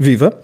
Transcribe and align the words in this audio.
Viva! 0.00 0.40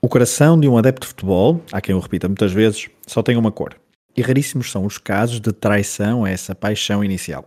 O 0.00 0.08
coração 0.08 0.58
de 0.58 0.66
um 0.66 0.78
adepto 0.78 1.02
de 1.02 1.08
futebol, 1.08 1.60
há 1.70 1.78
quem 1.78 1.94
o 1.94 1.98
repita 1.98 2.26
muitas 2.26 2.52
vezes, 2.52 2.88
só 3.06 3.22
tem 3.22 3.36
uma 3.36 3.52
cor. 3.52 3.76
E 4.16 4.22
raríssimos 4.22 4.70
são 4.70 4.86
os 4.86 4.96
casos 4.96 5.40
de 5.40 5.52
traição 5.52 6.24
a 6.24 6.30
essa 6.30 6.54
paixão 6.54 7.04
inicial. 7.04 7.44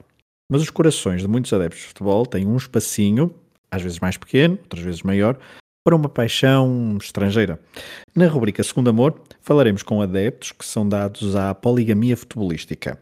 Mas 0.51 0.61
os 0.61 0.69
corações 0.69 1.21
de 1.21 1.27
muitos 1.27 1.51
adeptos 1.51 1.79
de 1.79 1.87
futebol 1.87 2.27
têm 2.27 2.45
um 2.45 2.55
espacinho, 2.55 3.33
às 3.71 3.81
vezes 3.81 3.99
mais 3.99 4.17
pequeno, 4.17 4.59
outras 4.61 4.83
vezes 4.83 5.01
maior, 5.01 5.35
para 5.83 5.95
uma 5.95 6.07
paixão 6.07 6.95
estrangeira. 7.01 7.59
Na 8.15 8.27
rubrica 8.27 8.61
Segundo 8.61 8.91
Amor, 8.91 9.19
falaremos 9.41 9.81
com 9.81 9.99
adeptos 9.99 10.51
que 10.51 10.63
são 10.63 10.87
dados 10.87 11.35
à 11.35 11.55
poligamia 11.55 12.15
futebolística. 12.15 12.99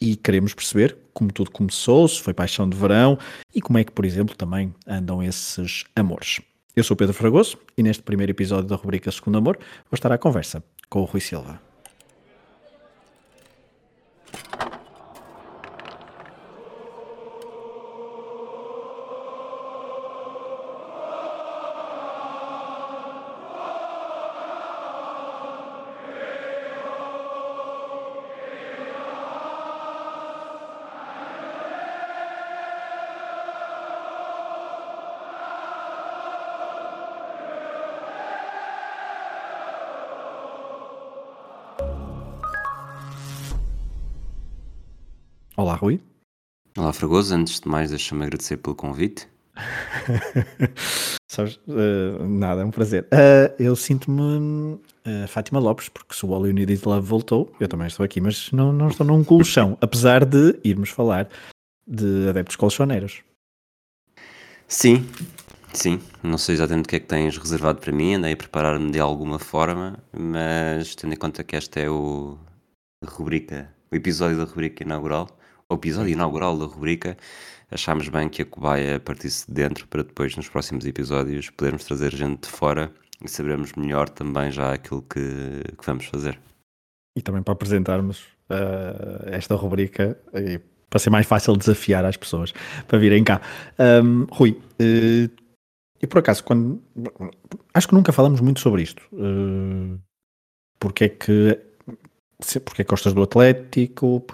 E 0.00 0.16
queremos 0.16 0.54
perceber 0.54 0.96
como 1.12 1.30
tudo 1.30 1.50
começou, 1.50 2.08
se 2.08 2.18
foi 2.18 2.32
paixão 2.32 2.66
de 2.66 2.78
verão 2.78 3.18
e 3.54 3.60
como 3.60 3.76
é 3.76 3.84
que, 3.84 3.92
por 3.92 4.06
exemplo, 4.06 4.34
também 4.34 4.74
andam 4.86 5.22
esses 5.22 5.84
amores. 5.94 6.40
Eu 6.76 6.84
sou 6.84 6.96
Pedro 6.96 7.14
Fragoso 7.14 7.58
e 7.76 7.82
neste 7.82 8.02
primeiro 8.02 8.30
episódio 8.30 8.68
da 8.68 8.76
rubrica 8.76 9.10
Segundo 9.10 9.38
Amor 9.38 9.58
vou 9.90 9.94
estar 9.96 10.12
à 10.12 10.18
conversa 10.18 10.62
com 10.88 11.00
o 11.00 11.04
Rui 11.04 11.20
Silva. 11.20 11.69
Fragoso. 46.92 47.34
Antes 47.34 47.60
de 47.60 47.68
mais, 47.68 47.90
deixa-me 47.90 48.24
agradecer 48.24 48.56
pelo 48.56 48.74
convite. 48.74 49.28
Sabes, 51.30 51.60
uh, 51.68 52.26
nada, 52.26 52.62
é 52.62 52.64
um 52.64 52.70
prazer. 52.70 53.04
Uh, 53.04 53.54
eu 53.58 53.76
sinto-me 53.76 54.74
uh, 54.74 55.28
Fátima 55.28 55.60
Lopes, 55.60 55.88
porque 55.88 56.14
se 56.14 56.26
o 56.26 56.34
All 56.34 56.46
You 56.46 56.52
Need 56.52 56.72
Is 56.72 56.82
Love 56.82 57.06
voltou, 57.06 57.52
eu 57.60 57.68
também 57.68 57.86
estou 57.86 58.04
aqui, 58.04 58.20
mas 58.20 58.50
não, 58.52 58.72
não 58.72 58.88
estou 58.88 59.06
num 59.06 59.22
colchão, 59.22 59.76
apesar 59.82 60.24
de 60.24 60.58
irmos 60.64 60.90
falar 60.90 61.28
de 61.86 62.28
adeptos 62.28 62.56
colchoneiros. 62.56 63.22
Sim, 64.66 65.06
sim. 65.72 66.00
Não 66.22 66.38
sei 66.38 66.54
exatamente 66.54 66.86
o 66.86 66.88
que 66.88 66.96
é 66.96 67.00
que 67.00 67.06
tens 67.06 67.36
reservado 67.36 67.80
para 67.80 67.92
mim, 67.92 68.14
andei 68.14 68.32
a 68.32 68.36
preparar-me 68.36 68.90
de 68.90 69.00
alguma 69.00 69.38
forma, 69.38 69.98
mas 70.12 70.94
tendo 70.94 71.12
em 71.12 71.16
conta 71.16 71.42
que 71.42 71.56
esta 71.56 71.80
é 71.80 71.90
o 71.90 72.38
rubrica, 73.04 73.72
o 73.90 73.96
episódio 73.96 74.38
da 74.38 74.44
rubrica 74.44 74.84
inaugural, 74.84 75.28
o 75.70 75.74
episódio 75.74 76.12
inaugural 76.12 76.58
da 76.58 76.66
rubrica, 76.66 77.16
achámos 77.70 78.08
bem 78.08 78.28
que 78.28 78.42
a 78.42 78.44
cobaia 78.44 79.00
partisse 79.00 79.46
de 79.46 79.54
dentro 79.54 79.86
para 79.86 80.02
depois, 80.02 80.36
nos 80.36 80.48
próximos 80.48 80.84
episódios, 80.84 81.48
podermos 81.50 81.84
trazer 81.84 82.14
gente 82.14 82.42
de 82.42 82.48
fora 82.48 82.92
e 83.24 83.28
sabermos 83.28 83.72
melhor 83.74 84.08
também 84.08 84.50
já 84.50 84.72
aquilo 84.72 85.02
que, 85.02 85.62
que 85.78 85.86
vamos 85.86 86.06
fazer. 86.06 86.38
E 87.16 87.22
também 87.22 87.42
para 87.42 87.52
apresentarmos 87.52 88.22
uh, 88.50 89.28
esta 89.30 89.54
rubrica 89.54 90.18
e 90.34 90.60
para 90.88 90.98
ser 90.98 91.10
mais 91.10 91.26
fácil 91.26 91.56
desafiar 91.56 92.04
as 92.04 92.16
pessoas 92.16 92.52
para 92.88 92.98
virem 92.98 93.22
cá. 93.22 93.40
Um, 93.78 94.26
Rui, 94.30 94.50
uh, 94.50 95.40
e 96.02 96.06
por 96.06 96.18
acaso, 96.18 96.42
quando. 96.42 96.82
Acho 97.74 97.88
que 97.88 97.94
nunca 97.94 98.12
falamos 98.12 98.40
muito 98.40 98.60
sobre 98.60 98.82
isto. 98.82 99.02
Uh, 99.12 99.98
porque 100.78 101.04
é 101.04 101.08
que. 101.10 101.60
Porque 102.64 102.82
é 102.82 103.12
do 103.12 103.22
Atlético? 103.22 104.24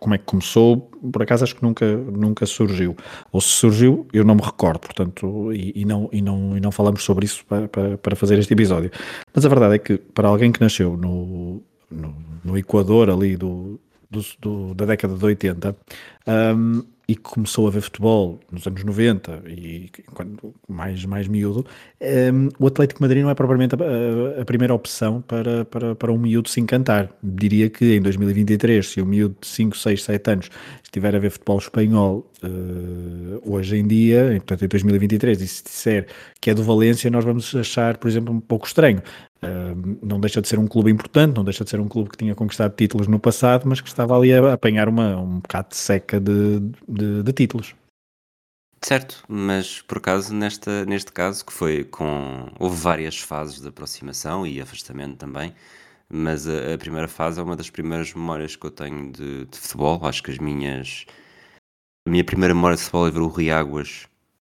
Como 0.00 0.14
é 0.14 0.18
que 0.18 0.24
começou, 0.24 0.90
por 1.12 1.22
acaso 1.22 1.44
acho 1.44 1.56
que 1.56 1.62
nunca, 1.62 1.86
nunca 1.96 2.46
surgiu. 2.46 2.96
Ou 3.32 3.40
se 3.40 3.48
surgiu, 3.48 4.06
eu 4.12 4.24
não 4.24 4.34
me 4.34 4.42
recordo, 4.42 4.80
portanto, 4.80 5.52
e, 5.52 5.72
e 5.80 5.84
não, 5.84 6.08
e, 6.12 6.20
não, 6.20 6.56
e 6.56 6.60
não 6.60 6.70
falamos 6.70 7.02
sobre 7.04 7.24
isso 7.24 7.44
para, 7.46 7.68
para, 7.68 7.98
para, 7.98 8.16
fazer 8.16 8.38
este 8.38 8.52
episódio. 8.52 8.90
Mas 9.32 9.44
a 9.44 9.48
verdade 9.48 9.74
é 9.76 9.78
que 9.78 9.96
para 9.96 10.28
alguém 10.28 10.52
que 10.52 10.60
nasceu 10.60 10.96
no, 10.96 11.62
no, 11.90 12.14
no 12.44 12.58
Equador 12.58 13.08
ali 13.08 13.36
do, 13.36 13.80
do, 14.10 14.20
do, 14.40 14.74
da 14.74 14.86
década 14.86 15.16
de 15.16 15.24
80, 15.24 15.76
um, 16.56 16.82
e 17.06 17.14
começou 17.14 17.66
a 17.66 17.70
ver 17.70 17.82
futebol 17.82 18.40
nos 18.50 18.66
anos 18.66 18.82
90 18.82 19.42
e 19.46 19.90
quando 20.12 20.54
mais, 20.68 21.04
mais 21.04 21.28
miúdo, 21.28 21.66
um, 22.00 22.06
ehm, 22.06 22.48
o 22.58 22.66
Atlético 22.66 23.02
Madrid 23.02 23.22
não 23.22 23.30
é 23.30 23.34
propriamente 23.34 23.74
a, 23.74 24.40
a, 24.40 24.44
primeira 24.44 24.74
opção 24.74 25.20
para, 25.20 25.64
para, 25.66 25.94
para 25.94 26.12
um 26.12 26.18
miúdo 26.18 26.48
se 26.48 26.60
encantar. 26.60 27.10
Diria 27.22 27.68
que 27.68 27.96
em 27.96 28.00
2023, 28.00 28.86
se 28.86 29.02
um 29.02 29.06
miúdo 29.06 29.36
de 29.40 29.46
5, 29.46 29.76
6, 29.76 30.02
7 30.02 30.30
anos 30.30 30.50
estiver 30.82 31.14
a 31.14 31.18
ver 31.18 31.30
futebol 31.30 31.58
espanhol 31.58 32.30
uh, 32.42 33.52
hoje 33.52 33.76
em 33.76 33.86
dia, 33.86 34.32
portanto 34.36 34.64
em 34.64 34.68
2023, 34.68 35.42
e 35.42 35.48
se 35.48 35.64
disser 35.64 36.06
que 36.40 36.50
é 36.50 36.54
do 36.54 36.62
Valência, 36.62 37.10
nós 37.10 37.24
vamos 37.24 37.54
achar, 37.54 37.98
por 37.98 38.08
exemplo, 38.08 38.32
um 38.32 38.40
pouco 38.40 38.66
estranho. 38.66 39.02
Não 40.02 40.20
deixa 40.20 40.40
de 40.40 40.48
ser 40.48 40.58
um 40.58 40.66
clube 40.66 40.90
importante, 40.90 41.36
não 41.36 41.44
deixa 41.44 41.64
de 41.64 41.70
ser 41.70 41.80
um 41.80 41.88
clube 41.88 42.10
que 42.10 42.16
tinha 42.16 42.34
conquistado 42.34 42.74
títulos 42.74 43.06
no 43.06 43.18
passado, 43.18 43.64
mas 43.66 43.80
que 43.80 43.88
estava 43.88 44.16
ali 44.16 44.32
a 44.32 44.52
apanhar 44.52 44.88
uma, 44.88 45.16
um 45.16 45.40
bocado 45.40 45.70
de 45.70 45.76
seca 45.76 46.20
de, 46.20 46.60
de, 46.88 47.22
de 47.22 47.32
títulos. 47.32 47.74
Certo, 48.84 49.24
mas 49.26 49.80
por 49.80 49.96
acaso 49.96 50.34
nesta, 50.34 50.84
neste 50.84 51.10
caso 51.10 51.44
que 51.44 51.52
foi 51.52 51.84
com. 51.84 52.50
houve 52.58 52.76
várias 52.76 53.18
fases 53.18 53.58
de 53.58 53.68
aproximação 53.68 54.46
e 54.46 54.60
afastamento 54.60 55.16
também, 55.16 55.54
mas 56.06 56.46
a, 56.46 56.74
a 56.74 56.78
primeira 56.78 57.08
fase 57.08 57.40
é 57.40 57.42
uma 57.42 57.56
das 57.56 57.70
primeiras 57.70 58.12
memórias 58.12 58.56
que 58.56 58.66
eu 58.66 58.70
tenho 58.70 59.10
de, 59.10 59.46
de, 59.46 59.58
futebol. 59.58 60.04
Acho 60.06 60.22
que 60.22 60.30
as 60.30 60.38
minhas. 60.38 61.06
A 62.06 62.10
minha 62.10 62.24
primeira 62.24 62.54
memória 62.54 62.76
de 62.76 62.82
futebol 62.82 63.08
é 63.08 63.10
ver 63.10 63.20
o 63.20 63.28
Riáguas 63.28 64.06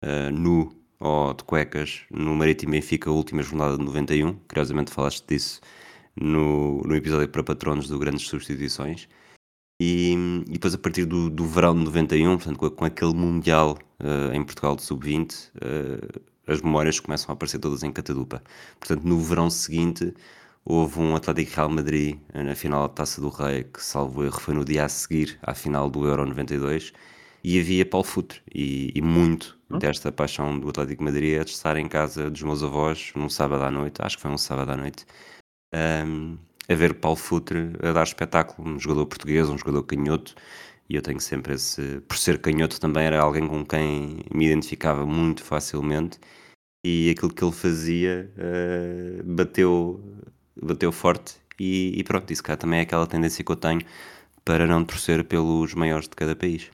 uh, 0.04 0.30
nu 0.30 0.79
ou 1.00 1.34
de 1.34 1.42
cuecas 1.44 2.02
no 2.10 2.36
Marítimo 2.36 2.72
Benfica, 2.72 3.10
última 3.10 3.42
jornada 3.42 3.78
de 3.78 3.84
91. 3.84 4.34
Curiosamente 4.48 4.92
falaste 4.92 5.26
disso 5.26 5.60
no, 6.14 6.82
no 6.82 6.94
episódio 6.94 7.28
para 7.28 7.42
patronos 7.42 7.88
do 7.88 7.98
Grandes 7.98 8.28
Substituições. 8.28 9.08
E, 9.80 10.12
e 10.46 10.52
depois, 10.52 10.74
a 10.74 10.78
partir 10.78 11.06
do, 11.06 11.30
do 11.30 11.46
verão 11.46 11.74
de 11.74 11.84
91, 11.84 12.36
portanto, 12.36 12.58
com, 12.58 12.70
com 12.70 12.84
aquele 12.84 13.14
Mundial 13.14 13.78
uh, 13.98 14.34
em 14.34 14.44
Portugal 14.44 14.76
de 14.76 14.82
Sub-20, 14.82 15.32
uh, 15.32 15.58
eh, 15.62 16.20
as 16.46 16.60
memórias 16.60 17.00
começam 17.00 17.30
a 17.30 17.32
aparecer 17.32 17.58
todas 17.58 17.82
em 17.82 17.90
catadupa. 17.90 18.42
Portanto, 18.78 19.04
no 19.04 19.18
verão 19.18 19.48
seguinte, 19.48 20.12
houve 20.64 21.00
um 21.00 21.16
Atlético 21.16 21.56
Real 21.56 21.70
Madrid 21.70 22.18
eh, 22.34 22.42
na 22.42 22.54
final 22.54 22.82
da 22.82 22.88
Taça 22.90 23.22
do 23.22 23.30
Rei, 23.30 23.64
que, 23.64 23.82
salvo 23.82 24.22
erro, 24.24 24.38
foi 24.38 24.54
no 24.54 24.64
dia 24.66 24.84
a 24.84 24.88
seguir 24.88 25.38
à 25.42 25.54
final 25.54 25.88
do 25.88 26.06
Euro 26.06 26.26
92 26.26 26.92
e 27.42 27.58
havia 27.58 27.86
Paulo 27.86 28.04
Futre 28.06 28.42
e, 28.54 28.92
e 28.94 29.00
muito? 29.00 29.59
Desta 29.78 30.10
paixão 30.10 30.58
do 30.58 30.68
Atlético 30.68 31.04
Madrid 31.04 31.38
é 31.38 31.44
de 31.44 31.50
estar 31.50 31.76
em 31.76 31.88
casa 31.88 32.30
dos 32.30 32.42
meus 32.42 32.62
avós 32.62 33.12
num 33.14 33.28
sábado 33.28 33.62
à 33.62 33.70
noite, 33.70 34.00
acho 34.00 34.16
que 34.16 34.22
foi 34.22 34.30
um 34.30 34.38
sábado 34.38 34.72
à 34.72 34.76
noite, 34.76 35.06
um, 36.06 36.36
a 36.68 36.74
ver 36.74 36.94
Paulo 36.94 37.16
Futre 37.16 37.72
a 37.82 37.92
dar 37.92 38.02
espetáculo, 38.02 38.68
um 38.68 38.78
jogador 38.78 39.06
português, 39.06 39.48
um 39.48 39.58
jogador 39.58 39.84
canhoto, 39.84 40.34
e 40.88 40.96
eu 40.96 41.02
tenho 41.02 41.20
sempre 41.20 41.54
esse, 41.54 42.00
por 42.08 42.16
ser 42.16 42.40
canhoto 42.40 42.80
também 42.80 43.04
era 43.04 43.20
alguém 43.20 43.46
com 43.46 43.64
quem 43.64 44.18
me 44.34 44.46
identificava 44.46 45.06
muito 45.06 45.44
facilmente, 45.44 46.18
e 46.84 47.10
aquilo 47.10 47.32
que 47.32 47.44
ele 47.44 47.52
fazia 47.52 48.32
uh, 48.36 49.22
bateu, 49.24 50.02
bateu 50.60 50.90
forte, 50.90 51.36
e, 51.58 51.92
e 51.98 52.02
pronto, 52.04 52.30
isso 52.32 52.42
cá 52.42 52.56
também 52.56 52.80
é 52.80 52.82
aquela 52.82 53.06
tendência 53.06 53.44
que 53.44 53.52
eu 53.52 53.56
tenho 53.56 53.82
para 54.44 54.66
não 54.66 54.84
torcer 54.84 55.22
pelos 55.24 55.74
maiores 55.74 56.08
de 56.08 56.16
cada 56.16 56.34
país. 56.34 56.70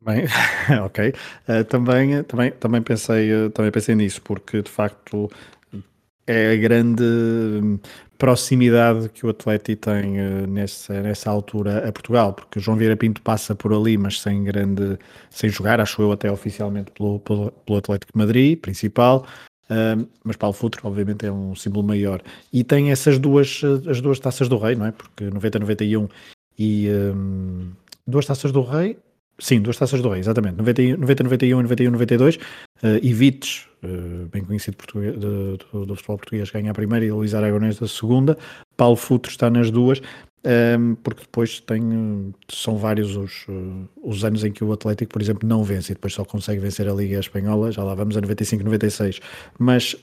Bem, 0.00 0.24
ok. 0.84 1.12
Uh, 1.48 1.64
também, 1.64 2.22
também, 2.24 2.52
também, 2.52 2.82
pensei, 2.82 3.32
uh, 3.32 3.50
também 3.50 3.70
pensei 3.70 3.94
nisso, 3.94 4.22
porque 4.22 4.62
de 4.62 4.70
facto 4.70 5.30
é 6.26 6.52
a 6.52 6.56
grande 6.56 7.02
proximidade 8.18 9.08
que 9.08 9.24
o 9.24 9.30
Atlético 9.30 9.82
tem 9.82 10.20
uh, 10.20 10.46
nessa, 10.46 11.00
nessa 11.00 11.30
altura 11.30 11.88
a 11.88 11.92
Portugal, 11.92 12.32
porque 12.32 12.60
João 12.60 12.76
Vieira 12.76 12.96
Pinto 12.96 13.22
passa 13.22 13.54
por 13.54 13.72
ali, 13.72 13.96
mas 13.96 14.20
sem 14.20 14.44
grande, 14.44 14.98
sem 15.30 15.48
jogar, 15.48 15.80
acho 15.80 16.02
eu 16.02 16.12
até 16.12 16.30
oficialmente 16.30 16.90
pelo, 16.90 17.20
pelo, 17.20 17.50
pelo 17.50 17.78
Atlético 17.78 18.12
de 18.12 18.18
Madrid, 18.18 18.58
principal, 18.60 19.26
uh, 19.70 20.08
mas 20.24 20.36
Paulo 20.36 20.54
Futre 20.54 20.80
obviamente 20.84 21.26
é 21.26 21.32
um 21.32 21.54
símbolo 21.54 21.86
maior, 21.86 22.20
e 22.52 22.62
tem 22.62 22.90
essas 22.90 23.18
duas, 23.18 23.62
as 23.88 24.00
duas 24.00 24.18
taças 24.18 24.48
do 24.48 24.58
rei, 24.58 24.74
não 24.74 24.86
é? 24.86 24.92
Porque 24.92 25.24
90-91 25.24 26.10
e 26.58 26.88
um, 26.90 27.70
duas 28.06 28.26
taças 28.26 28.50
do 28.50 28.62
rei, 28.62 28.98
Sim, 29.40 29.60
duas 29.60 29.76
taças 29.76 30.02
do 30.02 30.08
Rei, 30.08 30.20
exatamente. 30.20 30.56
90, 30.56 30.96
90 30.98 31.22
91 31.24 31.60
e 31.60 31.62
91, 31.62 31.90
92. 31.92 32.36
Uh, 32.36 32.40
Ivites, 33.02 33.68
uh, 33.84 34.26
bem 34.32 34.44
conhecido 34.44 34.76
português, 34.76 35.16
do, 35.16 35.56
do, 35.56 35.94
futebol 35.94 36.18
português, 36.18 36.50
ganha 36.50 36.72
a 36.72 36.74
primeira 36.74 37.06
e 37.06 37.12
Luís 37.12 37.34
Aragonês 37.34 37.80
a 37.80 37.86
segunda. 37.86 38.36
Paulo 38.76 38.96
Futre 38.96 39.30
está 39.30 39.48
nas 39.48 39.70
duas, 39.70 40.00
um, 40.00 40.02
ehm, 40.44 40.94
porque 41.04 41.22
depois 41.22 41.60
tem, 41.60 42.34
são 42.48 42.76
vários 42.78 43.16
os, 43.16 43.46
uh, 43.48 43.88
os 44.02 44.24
anos 44.24 44.42
em 44.42 44.50
que 44.50 44.64
o 44.64 44.72
Atlético, 44.72 45.12
por 45.12 45.22
exemplo, 45.22 45.48
não 45.48 45.62
vence 45.62 45.92
e 45.92 45.94
depois 45.94 46.14
só 46.14 46.24
consegue 46.24 46.60
vencer 46.60 46.88
a 46.88 46.92
Liga 46.92 47.20
Espanhola. 47.20 47.70
Já 47.70 47.84
lá 47.84 47.94
vamos 47.94 48.16
a 48.16 48.20
95, 48.20 48.64
96. 48.64 49.20
Mas 49.56 49.96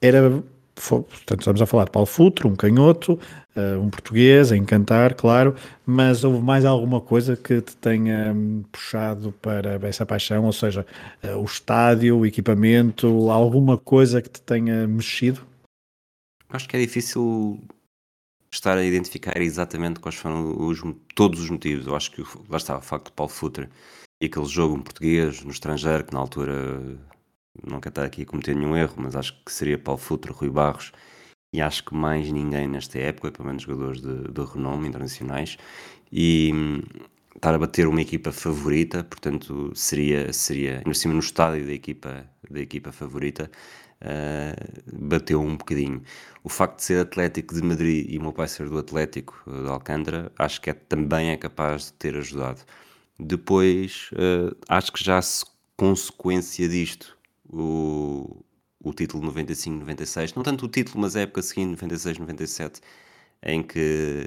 era 0.00 0.42
portanto, 0.80 1.40
estamos 1.40 1.62
a 1.62 1.66
falar 1.66 1.84
de 1.84 1.90
Paulo 1.90 2.06
Futro, 2.06 2.48
um 2.48 2.56
canhoto, 2.56 3.18
uh, 3.56 3.80
um 3.80 3.90
português, 3.90 4.52
a 4.52 4.56
encantar, 4.56 5.14
claro, 5.14 5.54
mas 5.84 6.24
houve 6.24 6.40
mais 6.40 6.64
alguma 6.64 7.00
coisa 7.00 7.36
que 7.36 7.60
te 7.60 7.76
tenha 7.76 8.32
um, 8.32 8.62
puxado 8.70 9.32
para 9.42 9.78
essa 9.86 10.06
paixão, 10.06 10.44
ou 10.44 10.52
seja, 10.52 10.86
uh, 11.24 11.36
o 11.36 11.44
estádio, 11.44 12.18
o 12.18 12.26
equipamento, 12.26 13.30
alguma 13.30 13.76
coisa 13.76 14.22
que 14.22 14.30
te 14.30 14.40
tenha 14.40 14.86
mexido? 14.86 15.40
Acho 16.48 16.68
que 16.68 16.76
é 16.76 16.80
difícil 16.80 17.60
estar 18.50 18.78
a 18.78 18.84
identificar 18.84 19.36
exatamente 19.40 20.00
quais 20.00 20.16
foram 20.16 20.56
os, 20.66 20.80
todos 21.14 21.40
os 21.40 21.50
motivos. 21.50 21.86
Eu 21.86 21.94
acho 21.94 22.10
que 22.10 22.22
lá 22.48 22.56
está 22.56 22.78
o 22.78 22.80
facto 22.80 23.06
de 23.06 23.12
Paulo 23.12 23.30
Futre 23.30 23.68
e 24.20 24.26
aquele 24.26 24.46
jogo 24.46 24.76
em 24.76 24.80
português 24.80 25.42
no 25.42 25.50
estrangeiro 25.50 26.04
que 26.04 26.12
na 26.12 26.20
altura 26.20 26.98
não 27.66 27.80
quero 27.80 27.92
estar 27.92 28.04
aqui 28.04 28.22
a 28.22 28.26
cometer 28.26 28.54
nenhum 28.54 28.76
erro, 28.76 28.94
mas 28.98 29.16
acho 29.16 29.34
que 29.44 29.52
seria 29.52 29.78
Paulo 29.78 30.00
Futre, 30.00 30.32
Rui 30.32 30.50
Barros 30.50 30.92
e 31.52 31.60
acho 31.60 31.84
que 31.84 31.94
mais 31.94 32.30
ninguém 32.30 32.68
nesta 32.68 32.98
época, 32.98 33.32
pelo 33.32 33.46
menos 33.48 33.62
jogadores 33.62 34.00
de, 34.02 34.30
de 34.30 34.44
renome 34.44 34.88
internacionais, 34.88 35.56
e 36.12 36.50
hum, 36.54 36.82
estar 37.34 37.54
a 37.54 37.58
bater 37.58 37.86
uma 37.86 38.02
equipa 38.02 38.32
favorita, 38.32 39.04
portanto 39.04 39.72
seria, 39.74 40.32
seria 40.32 40.82
no 40.86 40.94
cima 40.94 41.14
no 41.14 41.20
estádio 41.20 41.66
da 41.66 41.72
equipa, 41.72 42.28
da 42.50 42.60
equipa 42.60 42.92
favorita, 42.92 43.50
uh, 44.02 45.06
bateu 45.08 45.40
um 45.40 45.56
bocadinho. 45.56 46.02
O 46.44 46.48
facto 46.48 46.78
de 46.78 46.84
ser 46.84 47.00
Atlético 47.00 47.54
de 47.54 47.62
Madrid 47.62 48.06
e 48.08 48.18
o 48.18 48.22
meu 48.22 48.32
pai 48.32 48.48
ser 48.48 48.68
do 48.68 48.78
Atlético 48.78 49.42
de 49.46 49.68
Alcântara, 49.68 50.32
acho 50.38 50.60
que 50.60 50.70
é, 50.70 50.74
também 50.74 51.30
é 51.30 51.36
capaz 51.36 51.86
de 51.86 51.92
ter 51.94 52.16
ajudado. 52.16 52.60
Depois, 53.18 54.10
uh, 54.12 54.56
acho 54.68 54.92
que 54.92 55.02
já 55.02 55.20
se 55.22 55.44
consequência 55.76 56.68
disto, 56.68 57.17
o, 57.50 58.44
o 58.82 58.92
título 58.92 59.32
95-96, 59.32 60.36
não 60.36 60.42
tanto 60.42 60.66
o 60.66 60.68
título, 60.68 61.00
mas 61.00 61.16
a 61.16 61.20
época 61.20 61.42
seguinte, 61.42 61.84
96-97, 61.84 62.80
em 63.42 63.62
que 63.62 64.26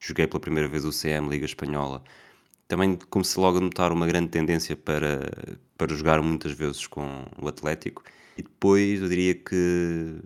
joguei 0.00 0.26
pela 0.26 0.40
primeira 0.40 0.68
vez 0.68 0.84
o 0.84 0.90
CM 0.90 1.28
Liga 1.28 1.44
Espanhola. 1.44 2.02
Também 2.68 2.96
comecei 3.10 3.42
logo 3.42 3.58
a 3.58 3.60
notar 3.60 3.92
uma 3.92 4.06
grande 4.06 4.28
tendência 4.28 4.76
para, 4.76 5.30
para 5.76 5.94
jogar 5.94 6.22
muitas 6.22 6.52
vezes 6.52 6.86
com 6.86 7.24
o 7.40 7.48
Atlético. 7.48 8.02
E 8.36 8.42
depois 8.42 9.02
eu 9.02 9.08
diria 9.08 9.34
que 9.34 10.20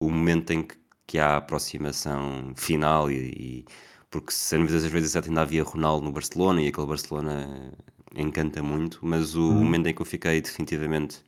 o 0.00 0.10
momento 0.10 0.52
em 0.52 0.62
que, 0.62 0.76
que 1.06 1.18
há 1.18 1.34
a 1.34 1.36
aproximação 1.38 2.52
final 2.56 3.10
e, 3.10 3.14
e 3.16 3.64
porque 4.10 4.28
às 4.30 4.84
vezes 4.84 5.16
ainda 5.16 5.42
havia 5.42 5.62
Ronaldo 5.62 6.04
no 6.06 6.12
Barcelona 6.12 6.62
e 6.62 6.68
aquele 6.68 6.86
Barcelona 6.86 7.72
encanta 8.14 8.62
muito, 8.62 9.00
mas 9.02 9.34
o 9.34 9.42
uhum. 9.42 9.64
momento 9.64 9.88
em 9.88 9.94
que 9.94 10.00
eu 10.00 10.06
fiquei 10.06 10.40
definitivamente 10.40 11.22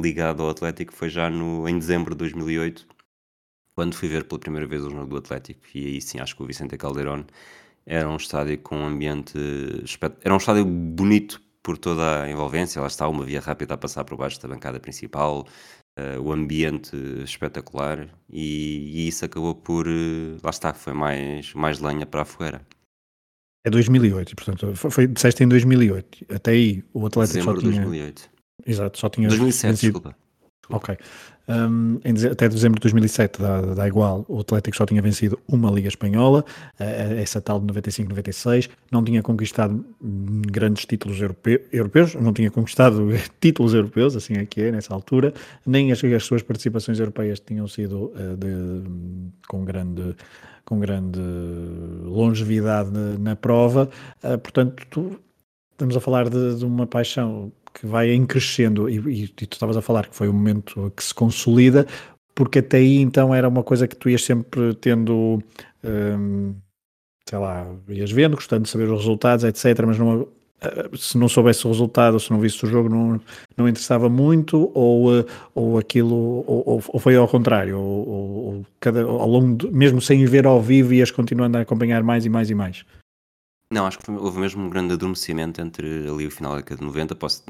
ligado 0.00 0.42
ao 0.42 0.50
Atlético 0.50 0.92
foi 0.92 1.08
já 1.08 1.30
no, 1.30 1.68
em 1.68 1.78
dezembro 1.78 2.14
de 2.14 2.18
2008, 2.18 2.86
quando 3.74 3.94
fui 3.94 4.08
ver 4.08 4.24
pela 4.24 4.40
primeira 4.40 4.66
vez 4.66 4.84
o 4.84 4.90
jogo 4.90 5.06
do 5.06 5.16
Atlético. 5.18 5.60
E 5.74 5.86
aí 5.86 6.00
sim, 6.00 6.18
acho 6.18 6.34
que 6.34 6.42
o 6.42 6.46
Vicente 6.46 6.76
Caldeirón 6.76 7.24
era 7.86 8.08
um 8.08 8.16
estádio 8.16 8.58
com 8.58 8.76
um 8.76 8.86
ambiente. 8.86 9.38
Era 10.22 10.34
um 10.34 10.36
estádio 10.36 10.64
bonito 10.64 11.40
por 11.62 11.78
toda 11.78 12.22
a 12.22 12.30
envolvência. 12.30 12.80
Lá 12.80 12.86
está, 12.86 13.08
uma 13.08 13.24
via 13.24 13.40
rápida 13.40 13.74
a 13.74 13.78
passar 13.78 14.04
por 14.04 14.16
baixo 14.16 14.40
da 14.42 14.48
bancada 14.48 14.78
principal, 14.78 15.46
uh, 15.98 16.20
o 16.20 16.32
ambiente 16.32 16.96
espetacular. 17.24 18.08
E, 18.30 19.04
e, 19.04 19.08
isso 19.08 19.24
acabou 19.24 19.54
por. 19.54 19.86
Uh, 19.86 20.36
lá 20.42 20.50
está, 20.50 20.74
foi 20.74 20.92
mais, 20.92 21.54
mais 21.54 21.78
lenha 21.78 22.04
para 22.04 22.22
a 22.22 22.24
fogueira. 22.24 22.66
É 23.64 23.70
2008, 23.70 24.36
portanto, 24.36 24.76
foi, 24.76 24.90
foi, 24.90 25.06
disseste 25.06 25.44
em 25.44 25.48
2008. 25.48 26.26
Até 26.30 26.50
aí 26.52 26.84
o 26.92 27.06
Atlético 27.06 27.38
Dezembro 27.38 27.60
só 27.60 27.60
tinha... 27.60 27.82
2008. 27.82 28.30
Exato, 28.68 28.98
só 28.98 29.08
tinha 29.08 29.28
2007, 29.28 29.70
vencido. 29.70 29.92
desculpa. 29.92 30.28
Ok. 30.70 30.96
Um, 31.48 31.98
até 32.30 32.46
dezembro 32.46 32.78
de 32.78 32.82
2007 32.82 33.40
dá, 33.40 33.62
dá, 33.62 33.88
igual, 33.88 34.22
o 34.28 34.40
Atlético 34.40 34.76
só 34.76 34.84
tinha 34.84 35.00
vencido 35.00 35.38
uma 35.48 35.70
Liga 35.70 35.88
Espanhola, 35.88 36.44
uh, 36.78 37.14
essa 37.18 37.40
tal 37.40 37.58
de 37.58 37.72
95-96, 37.72 38.68
não 38.92 39.02
tinha 39.02 39.22
conquistado 39.22 39.82
grandes 39.98 40.84
títulos 40.84 41.18
europe, 41.18 41.64
europeus, 41.72 42.14
não 42.16 42.34
tinha 42.34 42.50
conquistado 42.50 43.08
títulos 43.40 43.72
europeus, 43.72 44.14
assim 44.14 44.34
é 44.34 44.44
que 44.44 44.60
é, 44.60 44.70
nessa 44.70 44.92
altura, 44.92 45.32
nem 45.64 45.90
as, 45.90 46.04
as 46.04 46.24
suas 46.24 46.42
participações 46.42 47.00
europeias 47.00 47.40
tinham 47.40 47.66
sido 47.66 48.12
uh, 48.14 48.36
de, 48.36 48.84
com 49.48 49.64
grande 49.64 50.14
com 50.66 50.78
grande 50.78 51.18
longevidade 52.04 52.90
na, 52.90 53.18
na 53.18 53.34
prova, 53.36 53.88
uh, 54.22 54.36
portanto, 54.36 54.86
tu, 54.90 55.18
estamos 55.72 55.96
a 55.96 56.00
falar 56.00 56.28
de, 56.28 56.56
de 56.56 56.64
uma 56.66 56.86
paixão 56.86 57.50
que 57.80 57.86
vai 57.86 58.10
em 58.10 58.26
crescendo, 58.26 58.88
e, 58.88 58.98
e, 58.98 59.24
e, 59.24 59.28
tu 59.28 59.54
estavas 59.54 59.76
a 59.76 59.82
falar 59.82 60.06
que 60.08 60.16
foi 60.16 60.28
o 60.28 60.32
momento 60.32 60.92
que 60.96 61.02
se 61.02 61.14
consolida, 61.14 61.86
porque 62.34 62.60
até 62.60 62.78
aí 62.78 62.98
então 62.98 63.34
era 63.34 63.48
uma 63.48 63.62
coisa 63.62 63.86
que 63.86 63.96
tu 63.96 64.08
ias 64.08 64.24
sempre 64.24 64.74
tendo, 64.74 65.42
hum, 65.84 66.54
sei 67.28 67.38
lá, 67.38 67.66
ias 67.88 68.10
vendo, 68.10 68.36
gostando 68.36 68.64
de 68.64 68.68
saber 68.70 68.84
os 68.90 69.00
resultados, 69.00 69.44
etc., 69.44 69.84
mas 69.86 69.98
não, 69.98 70.28
eh, 70.60 70.88
se 70.96 71.16
não 71.16 71.28
soubesse 71.28 71.66
o 71.66 71.70
resultado, 71.70 72.18
se 72.18 72.30
não 72.30 72.40
visse 72.40 72.64
o 72.64 72.68
jogo, 72.68 72.88
não, 72.88 73.20
não 73.56 73.68
interessava 73.68 74.08
muito, 74.08 74.70
ou, 74.74 75.16
eh, 75.16 75.24
ou 75.54 75.78
aquilo, 75.78 76.44
ou, 76.46 76.82
ou 76.88 77.00
foi 77.00 77.16
ao 77.16 77.28
contrário, 77.28 77.78
ou, 77.78 78.08
ou 78.08 78.66
cada, 78.80 79.02
ao 79.02 79.28
longo, 79.28 79.56
de, 79.56 79.70
mesmo 79.70 80.00
sem 80.00 80.24
ver 80.24 80.46
ao 80.46 80.60
vivo, 80.60 80.94
ias 80.94 81.10
continuando 81.10 81.58
a 81.58 81.60
acompanhar 81.60 82.02
mais 82.02 82.26
e 82.26 82.28
mais 82.28 82.50
e 82.50 82.54
mais. 82.54 82.84
Não, 83.70 83.86
acho 83.86 83.98
que 83.98 84.10
houve 84.10 84.40
mesmo 84.40 84.64
um 84.64 84.70
grande 84.70 84.94
adormecimento 84.94 85.60
entre 85.60 86.08
ali 86.08 86.26
o 86.26 86.30
final 86.30 86.52
da 86.52 86.58
década 86.58 86.80
de 86.80 86.86
90. 86.86 87.14
Posso, 87.14 87.42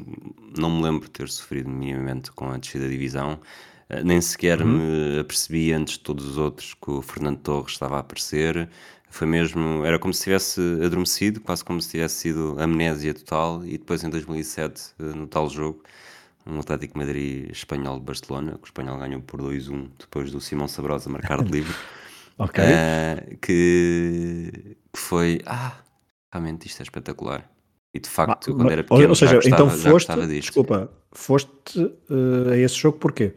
não 0.57 0.69
me 0.69 0.83
lembro 0.83 1.07
de 1.07 1.11
ter 1.13 1.29
sofrido 1.29 1.71
minimamente 1.71 2.33
com 2.33 2.51
a 2.51 2.59
descida 2.59 2.85
da 2.85 2.91
divisão. 2.91 3.41
Uh, 3.89 4.05
nem 4.05 4.21
sequer 4.21 4.61
uhum. 4.61 4.79
me 4.79 5.21
apercebi 5.21 5.73
antes 5.73 5.95
de 5.95 6.01
todos 6.01 6.27
os 6.27 6.37
outros 6.37 6.75
que 6.75 6.91
o 6.91 7.01
Fernando 7.03 7.39
Torres 7.39 7.73
estava 7.73 7.97
a 7.97 8.01
aparecer. 8.01 8.69
Foi 9.09 9.29
mesmo, 9.29 9.85
era 9.85 9.99
como 9.99 10.13
se 10.13 10.25
tivesse 10.25 10.61
adormecido, 10.85 11.41
quase 11.41 11.65
como 11.65 11.81
se 11.81 11.91
tivesse 11.91 12.17
sido 12.17 12.57
amnésia 12.59 13.15
total. 13.15 13.65
E 13.65 13.79
depois 13.79 14.03
em 14.03 14.11
2007, 14.11 14.95
uh, 14.99 15.11
eh, 15.11 15.15
no 15.15 15.29
tal 15.29 15.49
jogo, 15.49 15.85
um 16.45 16.59
Atlético 16.59 16.99
Madrid 16.99 17.49
espanhol 17.51 18.01
de 18.01 18.05
Barcelona, 18.05 18.53
que 18.53 18.65
o 18.65 18.67
espanhol 18.67 18.99
ganhou 18.99 19.23
por 19.23 19.41
2-1 19.41 19.89
depois 20.01 20.33
do 20.33 20.41
Simão 20.41 20.67
Sabrosa 20.67 21.09
marcar 21.09 21.45
de 21.45 21.53
livre. 21.53 21.75
ok. 22.37 22.65
Uh, 22.65 23.37
que, 23.39 24.77
que 24.93 24.99
foi. 24.99 25.41
Ah, 25.47 25.77
realmente 26.39 26.67
isto 26.67 26.81
é 26.81 26.83
espetacular. 26.85 27.51
E 27.93 28.01
de 28.01 28.09
facto, 28.09 28.55
quando 28.55 28.71
era 28.71 28.85
pequeno, 28.85 29.09
ou 29.09 29.15
seja, 29.15 29.37
gostava, 29.37 29.55
então 29.55 29.71
foste, 29.71 30.27
desculpa, 30.27 30.91
foste 31.11 31.81
uh, 31.81 32.51
a 32.53 32.57
esse 32.57 32.75
jogo 32.75 32.99
porquê? 32.99 33.35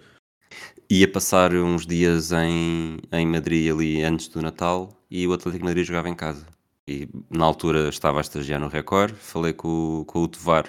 Ia 0.89 1.09
passar 1.09 1.53
uns 1.53 1.85
dias 1.85 2.31
em, 2.33 2.97
em 3.11 3.25
Madrid 3.25 3.71
ali 3.71 4.03
antes 4.03 4.27
do 4.27 4.41
Natal 4.41 4.89
e 5.09 5.25
o 5.25 5.33
Atlético 5.33 5.59
de 5.59 5.63
Madrid 5.63 5.85
jogava 5.85 6.09
em 6.09 6.15
casa. 6.15 6.45
E 6.85 7.07
na 7.29 7.45
altura 7.45 7.87
estava 7.87 8.17
a 8.17 8.21
estagiar 8.21 8.59
no 8.59 8.67
Record, 8.67 9.15
falei 9.15 9.53
com, 9.53 10.03
com 10.05 10.19
o 10.19 10.27
Tovar, 10.27 10.65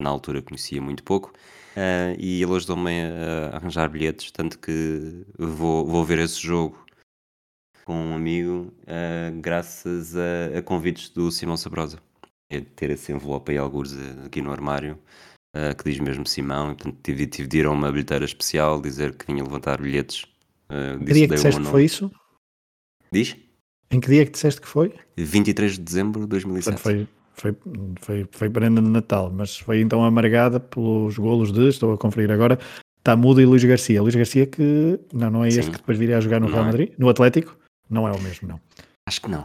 na 0.00 0.10
altura 0.10 0.42
conhecia 0.42 0.82
muito 0.82 1.04
pouco, 1.04 1.32
uh, 1.76 2.16
e 2.18 2.42
ele 2.42 2.56
ajudou-me 2.56 2.90
a, 2.90 3.52
a, 3.52 3.56
arranjar 3.56 3.88
bilhetes, 3.88 4.32
tanto 4.32 4.58
que 4.58 5.24
vou, 5.38 5.86
vou 5.86 6.04
ver 6.04 6.18
esse 6.18 6.40
jogo 6.40 6.84
com 7.90 7.96
um 7.96 8.14
amigo, 8.14 8.72
uh, 8.82 9.40
graças 9.40 10.14
a, 10.16 10.58
a, 10.58 10.62
convites 10.62 11.08
do 11.08 11.28
Simão 11.32 11.56
Sabrosa. 11.56 11.98
É 12.48 12.60
ter 12.60 12.88
esse 12.90 13.10
envelope 13.10 13.50
aí, 13.50 13.58
alguns 13.58 13.92
eh, 13.92 14.26
aqui 14.26 14.40
no 14.40 14.52
armário, 14.52 14.96
uh, 15.56 15.74
que 15.76 15.90
diz 15.90 15.98
mesmo 15.98 16.24
Simão. 16.24 16.70
E, 16.70 16.74
portanto, 16.76 16.98
tive, 17.02 17.26
tive 17.26 17.48
de 17.48 17.58
ir 17.58 17.66
a 17.66 17.70
uma 17.72 17.90
bilheteira 17.90 18.24
especial 18.24 18.80
dizer 18.80 19.16
que 19.16 19.26
vinha 19.26 19.42
levantar 19.42 19.82
bilhetes. 19.82 20.22
Uh, 20.70 21.04
que 21.04 21.12
dia 21.12 21.26
que 21.26 21.34
disseste 21.34 21.60
que 21.60 21.66
foi 21.66 21.84
isso? 21.84 22.12
Diz? 23.10 23.36
Em 23.90 23.98
que 23.98 24.08
dia 24.08 24.24
que 24.24 24.30
disseste 24.30 24.60
que 24.60 24.68
foi? 24.68 24.94
23 25.16 25.72
de 25.72 25.80
dezembro 25.80 26.20
de 26.20 26.26
2007. 26.28 26.80
Portanto, 26.80 27.08
foi, 27.34 27.52
foi, 27.52 27.56
foi, 28.00 28.28
foi 28.30 28.50
prenda 28.50 28.80
de 28.80 28.88
Natal, 28.88 29.32
mas 29.34 29.58
foi 29.58 29.80
então 29.80 30.04
amargada 30.04 30.60
pelos 30.60 31.18
golos 31.18 31.52
de, 31.52 31.68
estou 31.68 31.92
a 31.92 31.98
conferir 31.98 32.30
agora, 32.30 32.56
Tamudo 33.02 33.40
e 33.40 33.46
Luís 33.46 33.64
Garcia. 33.64 34.00
Luís 34.00 34.14
Garcia 34.14 34.46
que, 34.46 35.00
não, 35.12 35.28
não 35.28 35.44
é 35.44 35.48
este 35.48 35.72
que 35.72 35.78
depois 35.78 35.98
viria 35.98 36.18
a 36.18 36.20
jogar 36.20 36.40
no 36.40 36.46
Real 36.46 36.62
é. 36.62 36.66
Madrid, 36.66 36.92
no 36.96 37.08
Atlético? 37.08 37.58
Não 37.90 38.06
é 38.06 38.12
o 38.12 38.20
mesmo, 38.20 38.48
não. 38.48 38.60
Acho 39.04 39.20
que 39.20 39.28
não. 39.28 39.44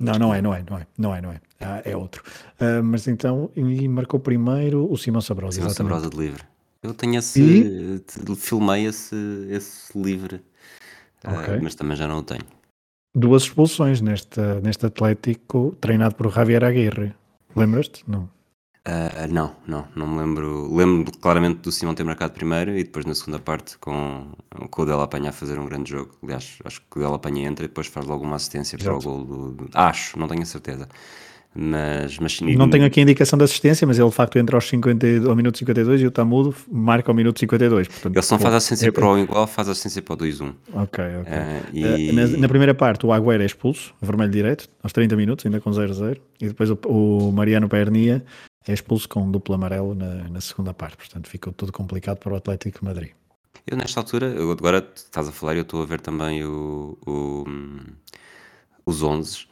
Não, 0.00 0.14
não 0.14 0.34
é, 0.34 0.42
não 0.42 0.52
é, 0.52 0.64
não 0.68 0.78
é, 0.78 0.86
não 0.98 1.14
é, 1.14 1.20
não 1.20 1.30
é. 1.30 1.40
Ah, 1.60 1.82
é 1.84 1.96
outro. 1.96 2.24
Uh, 2.60 2.82
mas 2.82 3.06
então, 3.06 3.50
e 3.54 3.86
marcou 3.86 4.18
primeiro 4.18 4.90
o 4.90 4.96
Simão 4.96 5.20
Sabrosa. 5.20 5.58
Simão 5.58 5.70
Sabrosa 5.70 6.10
de 6.10 6.16
livre. 6.16 6.42
Eu 6.82 6.92
tenho 6.92 7.16
esse, 7.16 7.40
e? 7.40 8.34
filmei 8.34 8.86
esse, 8.86 9.14
esse 9.48 9.96
livre, 9.96 10.42
ah, 11.22 11.34
okay. 11.34 11.60
mas 11.60 11.76
também 11.76 11.96
já 11.96 12.08
não 12.08 12.18
o 12.18 12.22
tenho. 12.24 12.42
Duas 13.14 13.44
expulsões 13.44 14.00
neste, 14.00 14.40
neste 14.64 14.86
Atlético, 14.86 15.76
treinado 15.80 16.16
por 16.16 16.32
Javier 16.32 16.64
Aguirre. 16.64 17.14
Lembras-te? 17.54 18.02
Não. 18.10 18.28
Uh, 18.84 19.32
não, 19.32 19.54
não, 19.64 19.86
não 19.94 20.08
me 20.08 20.18
lembro. 20.18 20.74
Lembro 20.74 21.12
claramente 21.18 21.60
do 21.60 21.70
Simão 21.70 21.94
ter 21.94 22.02
marcado 22.02 22.32
primeiro 22.32 22.76
e 22.76 22.82
depois 22.82 23.04
na 23.04 23.14
segunda 23.14 23.38
parte 23.38 23.78
com, 23.78 24.32
com 24.70 24.82
o 24.82 24.86
Dela 24.86 25.04
Apanha 25.04 25.30
a 25.30 25.32
fazer 25.32 25.56
um 25.56 25.66
grande 25.66 25.90
jogo. 25.90 26.10
Aliás, 26.20 26.58
acho 26.64 26.80
que 26.90 26.98
o 26.98 27.00
Dela 27.00 27.14
Apanha 27.14 27.46
entra 27.46 27.64
e 27.64 27.68
depois 27.68 27.86
faz 27.86 28.06
logo 28.06 28.24
uma 28.24 28.36
assistência 28.36 28.76
Exato. 28.76 28.98
para 28.98 28.98
o 28.98 29.00
gol 29.00 29.24
do, 29.24 29.50
do, 29.52 29.70
Acho, 29.72 30.18
não 30.18 30.26
tenho 30.26 30.42
a 30.42 30.46
certeza. 30.46 30.88
Mas, 31.54 32.18
mas 32.18 32.40
não 32.40 32.68
tenho 32.68 32.86
aqui 32.86 32.98
a 32.98 33.02
indicação 33.02 33.36
de 33.36 33.44
assistência, 33.44 33.86
mas 33.86 33.98
ele 33.98 34.08
de 34.08 34.14
facto 34.14 34.38
entra 34.38 34.56
aos 34.56 34.66
50, 34.66 35.06
ao 35.28 35.36
minuto 35.36 35.58
52 35.58 36.00
e 36.00 36.06
o 36.06 36.10
Tamudo 36.10 36.54
marca 36.70 37.10
ao 37.10 37.14
minuto 37.14 37.38
52. 37.38 37.88
Portanto, 37.88 38.16
ele 38.16 38.26
não 38.30 38.38
faz 38.38 38.54
assistência 38.54 38.88
é, 38.88 38.90
para 38.90 39.06
o 39.06 39.18
igual, 39.18 39.46
faz 39.46 39.68
assistência 39.68 40.00
para 40.00 40.14
o 40.14 40.16
2-1. 40.16 40.54
Ok, 40.72 41.04
ok. 41.20 41.32
Uh, 41.32 41.76
e... 41.76 42.12
na, 42.12 42.26
na, 42.26 42.48
primeira 42.48 42.74
parte, 42.74 43.04
o 43.04 43.12
Agüero 43.12 43.42
é 43.42 43.46
expulso, 43.46 43.92
vermelho 44.00 44.32
direito, 44.32 44.66
aos 44.82 44.94
30 44.94 45.14
minutos, 45.14 45.44
ainda 45.44 45.60
com 45.60 45.70
0-0. 45.70 46.16
E 46.40 46.48
depois 46.48 46.70
o, 46.70 46.78
o 46.86 47.30
Mariano 47.30 47.68
Pernia 47.68 48.24
é 48.66 48.72
expulso 48.72 49.08
com 49.08 49.22
um 49.22 49.30
duplo 49.30 49.54
amarelo 49.54 49.94
na, 49.94 50.28
na 50.28 50.40
segunda 50.40 50.72
parte. 50.72 50.96
Portanto, 50.96 51.28
ficou 51.28 51.52
tudo 51.52 51.72
complicado 51.72 52.18
para 52.18 52.32
o 52.32 52.36
Atlético 52.36 52.80
de 52.80 52.84
Madrid. 52.84 53.10
Eu, 53.66 53.76
nesta 53.76 54.00
altura, 54.00 54.34
agora 54.52 54.90
estás 54.94 55.28
a 55.28 55.32
falar, 55.32 55.54
eu 55.54 55.62
estou 55.62 55.82
a 55.82 55.86
ver 55.86 56.00
também 56.00 56.44
o, 56.44 56.98
o 57.06 57.44
os 58.84 59.02
11 59.02 59.46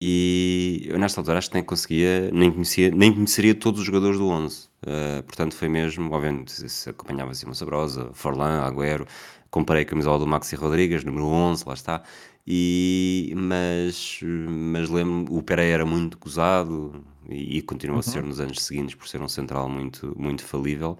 e 0.00 0.86
eu 0.88 0.98
nesta 0.98 1.20
altura 1.20 1.38
acho 1.38 1.48
que 1.48 1.54
nem 1.54 1.64
conseguia, 1.64 2.30
nem 2.30 2.52
conhecia, 2.52 2.90
nem 2.90 3.12
conheceria 3.12 3.54
todos 3.54 3.80
os 3.80 3.86
jogadores 3.86 4.18
do 4.18 4.28
11. 4.28 4.68
Uh, 4.80 5.22
portanto, 5.24 5.56
foi 5.56 5.68
mesmo, 5.68 6.12
obviamente, 6.12 6.52
se 6.70 6.90
acompanhava 6.90 7.34
Simão 7.34 7.54
Sabrosa, 7.54 8.10
Forlan, 8.12 8.62
Agüero, 8.62 9.06
comparei 9.50 9.82
a 9.82 9.86
camisola 9.86 10.20
do 10.20 10.26
Maxi 10.26 10.54
Rodrigues, 10.54 11.02
número 11.02 11.26
11, 11.26 11.64
lá 11.66 11.74
está. 11.74 12.02
E, 12.46 13.32
mas, 13.36 14.20
mas 14.22 14.88
lembro 14.88 15.34
o 15.34 15.42
Pereira 15.42 15.74
era 15.74 15.86
muito 15.86 16.16
gozado 16.18 17.04
e, 17.28 17.58
e 17.58 17.62
continua 17.62 17.94
uhum. 17.94 18.00
a 18.00 18.02
ser 18.02 18.22
nos 18.22 18.40
anos 18.40 18.62
seguintes 18.62 18.94
por 18.94 19.08
ser 19.08 19.20
um 19.20 19.28
central 19.28 19.68
muito, 19.68 20.14
muito 20.18 20.44
falível. 20.44 20.98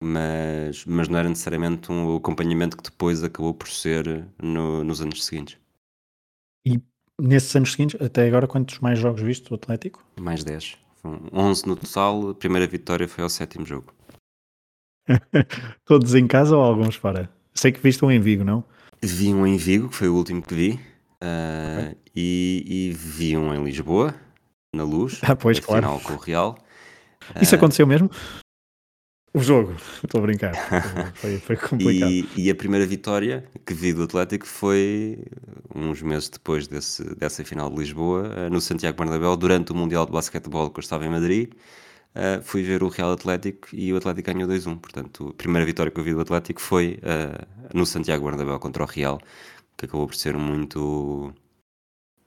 Mas, 0.00 0.84
mas 0.84 1.08
não 1.08 1.18
era 1.18 1.28
necessariamente 1.28 1.92
um 1.92 2.16
acompanhamento 2.16 2.76
que 2.76 2.82
depois 2.82 3.22
acabou 3.22 3.54
por 3.54 3.68
ser 3.68 4.26
no, 4.42 4.82
nos 4.82 5.00
anos 5.00 5.24
seguintes. 5.24 5.56
E 6.66 6.80
nesses 7.20 7.54
anos 7.54 7.72
seguintes, 7.72 8.00
até 8.00 8.26
agora, 8.26 8.48
quantos 8.48 8.80
mais 8.80 8.98
jogos 8.98 9.22
viste 9.22 9.48
do 9.48 9.54
Atlético? 9.54 10.04
Mais 10.20 10.42
10. 10.42 10.76
11 11.32 11.66
no 11.66 11.76
total, 11.76 12.30
a 12.30 12.34
primeira 12.34 12.66
vitória 12.66 13.08
foi 13.08 13.22
ao 13.22 13.30
sétimo 13.30 13.64
jogo. 13.64 13.92
Todos 15.84 16.14
em 16.14 16.26
casa 16.26 16.56
ou 16.56 16.62
alguns 16.62 16.94
fora? 16.94 17.30
Sei 17.54 17.72
que 17.72 17.80
viste 17.80 18.04
um 18.04 18.10
em 18.10 18.20
Vigo, 18.20 18.44
não? 18.44 18.64
Vi 19.02 19.34
um 19.34 19.46
em 19.46 19.56
Vigo, 19.56 19.88
que 19.88 19.96
foi 19.96 20.08
o 20.08 20.14
último 20.14 20.42
que 20.42 20.54
vi, 20.54 20.70
uh, 21.22 21.80
okay. 21.80 21.96
e, 22.14 22.64
e, 22.66 22.92
vi 22.92 23.36
um 23.36 23.52
em 23.52 23.62
Lisboa, 23.62 24.14
na 24.74 24.84
Luz, 24.84 25.20
ah, 25.22 25.36
pois, 25.36 25.60
claro. 25.60 25.82
final 25.82 26.00
com 26.00 26.14
o 26.14 26.16
Real. 26.16 26.56
Isso 27.40 27.54
uh, 27.54 27.58
aconteceu 27.58 27.86
mesmo? 27.86 28.10
O 29.34 29.40
jogo, 29.40 29.74
estou 30.02 30.18
a 30.20 30.22
brincar. 30.22 30.52
Foi, 31.14 31.38
foi 31.38 31.56
complicado. 31.56 32.10
e, 32.10 32.28
e, 32.36 32.50
a 32.50 32.54
primeira 32.54 32.86
vitória 32.86 33.44
que 33.64 33.72
vi 33.72 33.94
do 33.94 34.02
Atlético 34.02 34.46
foi 34.46 35.24
uns 35.74 36.02
meses 36.02 36.28
depois 36.28 36.66
desse, 36.66 37.02
dessa 37.16 37.42
final 37.42 37.70
de 37.70 37.76
Lisboa, 37.76 38.30
eh, 38.36 38.50
no 38.50 38.60
Santiago 38.60 38.98
Bernabéu, 38.98 39.34
durante 39.36 39.72
o 39.72 39.74
Mundial 39.74 40.04
de 40.04 40.12
Basquetebol 40.12 40.68
que 40.70 40.78
eu 40.78 40.82
estava 40.82 41.06
em 41.06 41.10
Madrid. 41.10 41.52
Uh, 42.14 42.42
fui 42.42 42.62
ver 42.62 42.82
o 42.82 42.88
Real 42.88 43.12
Atlético 43.12 43.68
e 43.72 43.90
o 43.90 43.96
Atlético 43.96 44.34
ganhou 44.34 44.48
2-1. 44.48 44.78
Portanto, 44.78 45.28
a 45.30 45.34
primeira 45.34 45.64
vitória 45.64 45.90
que 45.90 45.98
eu 45.98 46.04
vi 46.04 46.12
do 46.12 46.20
Atlético 46.20 46.60
foi 46.60 46.98
uh, 46.98 47.46
no 47.74 47.86
Santiago 47.86 48.26
Bernabéu 48.26 48.58
contra 48.58 48.82
o 48.82 48.86
Real, 48.86 49.18
que 49.78 49.86
acabou 49.86 50.06
por 50.06 50.14
ser 50.14 50.36
muito 50.36 51.32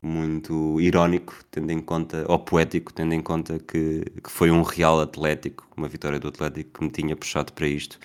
muito 0.01 0.79
irónico, 0.79 1.35
tendo 1.49 1.71
em 1.71 1.81
conta, 1.81 2.25
ou 2.27 2.39
poético, 2.39 2.93
tendo 2.93 3.13
em 3.13 3.21
conta 3.21 3.59
que, 3.59 4.03
que 4.23 4.29
foi 4.29 4.51
um 4.51 4.61
Real 4.61 4.99
Atlético, 5.01 5.67
uma 5.75 5.87
vitória 5.87 6.19
do 6.19 6.27
Atlético 6.27 6.79
que 6.79 6.83
me 6.85 6.91
tinha 6.91 7.15
puxado 7.15 7.53
para 7.53 7.67
isto. 7.67 7.99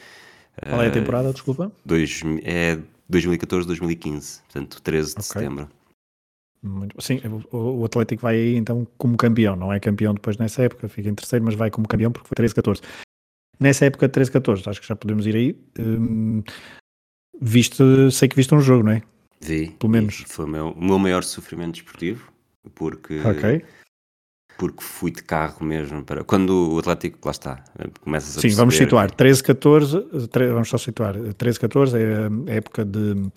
Qual 0.68 0.82
é 0.82 0.88
a 0.88 0.90
temporada, 0.90 1.32
desculpa? 1.32 1.73
Dois, 1.85 2.23
é 2.42 2.78
2014-2015, 3.11 4.40
portanto 4.42 4.82
13 4.82 5.06
de 5.06 5.12
okay. 5.12 5.23
setembro. 5.23 5.68
Muito, 6.62 7.00
sim, 7.00 7.20
o, 7.50 7.80
o, 7.80 7.85
Atlético 7.87 8.20
vai 8.20 8.35
aí 8.35 8.56
então 8.56 8.87
como 8.99 9.16
campeão, 9.16 9.56
não 9.56 9.73
é 9.73 9.80
campeão 9.80 10.12
depois 10.12 10.37
nessa 10.37 10.62
época, 10.62 10.88
fica 10.88 11.09
em 11.09 11.14
terceiro, 11.14 11.44
mas 11.44 11.54
vai 11.54 11.70
como 11.70 11.88
campeão 11.88 12.12
porque 12.12 12.28
foi 12.28 12.47
13-14. 12.47 12.82
Nessa 13.59 13.87
época 13.87 14.09
13-14, 14.09 14.68
acho 14.68 14.80
que 14.80 14.87
já 14.87 14.97
podemos 14.97 15.26
ir 15.26 15.37
aí. 15.37 15.56
Hum, 15.78 16.42
viste, 17.40 17.82
sei 18.11 18.28
que 18.28 18.37
viste 18.37 18.54
um 18.54 18.61
jogo, 18.61 18.85
não 18.85 18.92
é? 18.92 19.02
Vi. 19.40 19.70
Pelo 19.78 19.90
menos. 19.90 20.25
Foi 20.26 20.44
o 20.44 20.49
meu, 20.49 20.68
o 20.70 20.85
meu 20.85 20.99
maior 20.99 21.25
sofrimento 21.25 21.75
desportivo, 21.75 22.30
porque, 22.75 23.20
okay. 23.20 23.64
porque 24.59 24.82
fui 24.82 25.11
de 25.11 25.23
carro 25.23 25.64
mesmo 25.64 26.04
para. 26.04 26.23
Quando 26.25 26.75
o 26.75 26.78
Atlético, 26.78 27.18
lá 27.25 27.30
está, 27.30 27.64
começas 28.00 28.37
a 28.37 28.40
Sim, 28.40 28.50
vamos 28.50 28.76
situar. 28.76 29.11
13, 29.11 29.42
14, 29.42 30.28
13, 30.28 30.52
vamos 30.52 30.68
só 30.68 30.76
situar. 30.76 31.16
13, 31.35 31.59
14 31.59 31.97
é 31.97 32.52
a 32.52 32.54
época 32.54 32.85
de, 32.85 33.30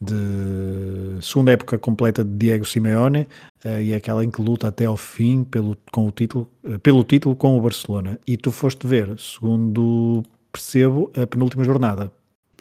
de 0.00 1.22
segunda 1.22 1.52
época 1.52 1.78
completa 1.78 2.24
de 2.24 2.36
Diego 2.36 2.64
Simeone 2.64 3.28
uh, 3.64 3.80
e 3.80 3.92
é 3.92 3.96
aquela 3.96 4.24
em 4.24 4.30
que 4.30 4.42
luta 4.42 4.66
até 4.66 4.86
ao 4.86 4.96
fim 4.96 5.44
pelo, 5.44 5.76
com 5.92 6.08
o 6.08 6.10
título, 6.10 6.50
uh, 6.64 6.80
pelo 6.80 7.04
título 7.04 7.36
com 7.36 7.56
o 7.56 7.60
Barcelona. 7.60 8.18
E 8.26 8.36
tu 8.36 8.50
foste 8.50 8.88
ver, 8.88 9.16
segundo 9.20 10.24
percebo, 10.50 11.12
a 11.16 11.24
penúltima 11.28 11.62
jornada 11.62 12.12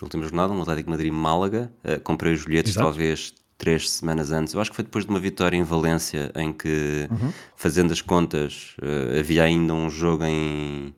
última 0.05 0.23
jornada, 0.23 0.53
no 0.53 0.61
Atlético 0.61 0.89
Madrid-Málaga. 0.89 1.71
Uh, 1.83 1.99
comprei 2.01 2.33
os 2.33 2.45
bilhetes 2.45 2.71
Exato. 2.71 2.85
talvez 2.85 3.33
três 3.57 3.89
semanas 3.89 4.31
antes. 4.31 4.53
Eu 4.53 4.61
acho 4.61 4.69
que 4.69 4.75
foi 4.75 4.85
depois 4.85 5.05
de 5.05 5.09
uma 5.09 5.19
vitória 5.19 5.57
em 5.57 5.63
Valência, 5.63 6.31
em 6.35 6.53
que, 6.53 7.07
uhum. 7.09 7.33
fazendo 7.55 7.91
as 7.91 8.01
contas, 8.01 8.75
uh, 8.81 9.19
havia 9.19 9.43
ainda 9.43 9.73
um 9.73 9.89
jogo 9.89 10.23
em. 10.23 10.93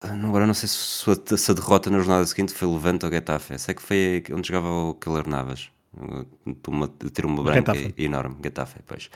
Ah, 0.00 0.14
agora 0.14 0.46
não 0.46 0.54
sei 0.54 0.68
se 0.68 1.10
a, 1.10 1.36
se 1.36 1.50
a, 1.50 1.54
derrota 1.54 1.88
na 1.88 1.98
jornada 1.98 2.26
seguinte 2.26 2.52
foi 2.52 2.68
Levante 2.68 3.04
ou 3.04 3.12
Getafe. 3.12 3.58
Sei 3.58 3.74
que 3.74 3.82
foi 3.82 4.22
onde 4.32 4.48
jogava 4.48 4.68
o 4.68 4.94
Keller 4.94 5.28
Navas. 5.28 5.70
Uma, 6.66 6.88
ter 6.88 7.24
uma 7.24 7.42
branca 7.42 7.74
Getafe. 7.74 8.02
enorme. 8.02 8.36
Getafe, 8.42 8.80
pois. 8.86 9.10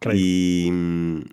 Creio. 0.00 0.18
E, 0.18 1.24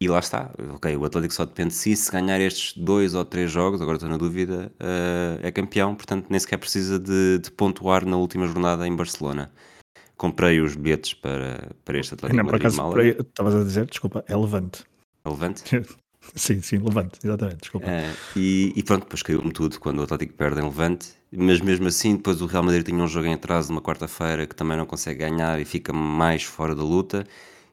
e 0.00 0.08
lá 0.08 0.18
está, 0.18 0.50
ok, 0.74 0.96
o 0.96 1.04
Atlético 1.04 1.34
só 1.34 1.44
depende 1.44 1.70
de 1.70 1.76
si, 1.76 1.96
se 1.96 2.10
ganhar 2.10 2.40
estes 2.40 2.76
dois 2.76 3.14
ou 3.14 3.24
três 3.24 3.50
jogos, 3.50 3.80
agora 3.80 3.96
estou 3.96 4.10
na 4.10 4.16
dúvida, 4.16 4.72
uh, 4.80 5.40
é 5.40 5.50
campeão, 5.52 5.94
portanto 5.94 6.26
nem 6.28 6.38
sequer 6.38 6.58
precisa 6.58 6.98
de, 6.98 7.38
de, 7.38 7.50
pontuar 7.52 8.04
na 8.04 8.16
última 8.16 8.46
jornada 8.46 8.86
em 8.86 8.94
Barcelona. 8.94 9.52
Comprei 10.16 10.60
os 10.60 10.74
bilhetes 10.74 11.14
para, 11.14 11.70
para 11.84 11.98
este 11.98 12.14
Atlético 12.14 12.36
Não, 12.36 12.44
por 12.44 12.56
acaso, 12.56 12.98
estavas 13.20 13.54
a 13.54 13.64
dizer, 13.64 13.86
desculpa, 13.86 14.24
é 14.28 14.36
Levante. 14.36 14.84
É 15.24 15.28
Levante? 15.28 15.62
sim, 16.34 16.60
sim, 16.60 16.78
Levante, 16.78 17.18
exatamente, 17.24 17.60
desculpa. 17.60 17.86
Uh, 17.86 18.38
e, 18.38 18.72
e, 18.76 18.82
pronto, 18.82 19.04
depois 19.04 19.22
caiu-me 19.22 19.52
tudo 19.52 19.78
quando 19.78 20.00
o 20.00 20.02
Atlético 20.02 20.34
perde 20.34 20.60
em 20.60 20.64
Levante, 20.64 21.12
mas 21.32 21.60
mesmo 21.60 21.86
assim, 21.86 22.16
depois 22.16 22.42
o 22.42 22.46
Real 22.46 22.64
Madrid 22.64 22.84
tinha 22.84 23.02
um 23.02 23.08
jogo 23.08 23.26
em 23.26 23.34
atraso 23.34 23.70
numa 23.70 23.80
quarta-feira 23.80 24.46
que 24.46 24.56
também 24.56 24.76
não 24.76 24.86
consegue 24.86 25.20
ganhar 25.20 25.60
e 25.60 25.64
fica 25.64 25.92
mais 25.92 26.42
fora 26.42 26.74
da 26.74 26.82
luta, 26.82 27.24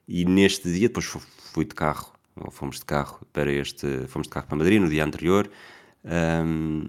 e 0.08 0.24
neste 0.26 0.72
dia, 0.72 0.88
depois 0.88 1.06
fui 1.54 1.66
de 1.66 1.76
carro 1.76 2.14
ou 2.36 2.52
fomos 2.52 2.80
de 2.80 2.86
carro 2.86 3.20
para 3.34 3.52
este, 3.52 4.08
fomos 4.08 4.28
de 4.28 4.34
carro 4.34 4.48
para 4.48 4.58
Madrid 4.58 4.82
no 4.82 4.90
dia 4.90 5.04
anterior. 5.04 5.50
Um, 6.04 6.88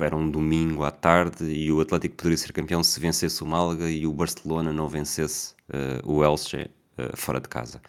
era 0.00 0.16
um 0.16 0.30
domingo 0.30 0.84
à 0.84 0.90
tarde 0.90 1.44
e 1.44 1.72
o 1.72 1.80
Atlético 1.80 2.16
poderia 2.16 2.36
ser 2.36 2.52
campeão 2.52 2.82
se 2.84 3.00
vencesse 3.00 3.42
o 3.42 3.46
Málaga 3.46 3.90
e 3.90 4.06
o 4.06 4.12
Barcelona 4.12 4.72
não 4.72 4.88
vencesse 4.88 5.54
uh, 5.70 6.10
o 6.10 6.24
Elche 6.24 6.70
uh, 6.98 7.16
fora 7.16 7.40
de 7.40 7.48
casa. 7.48 7.80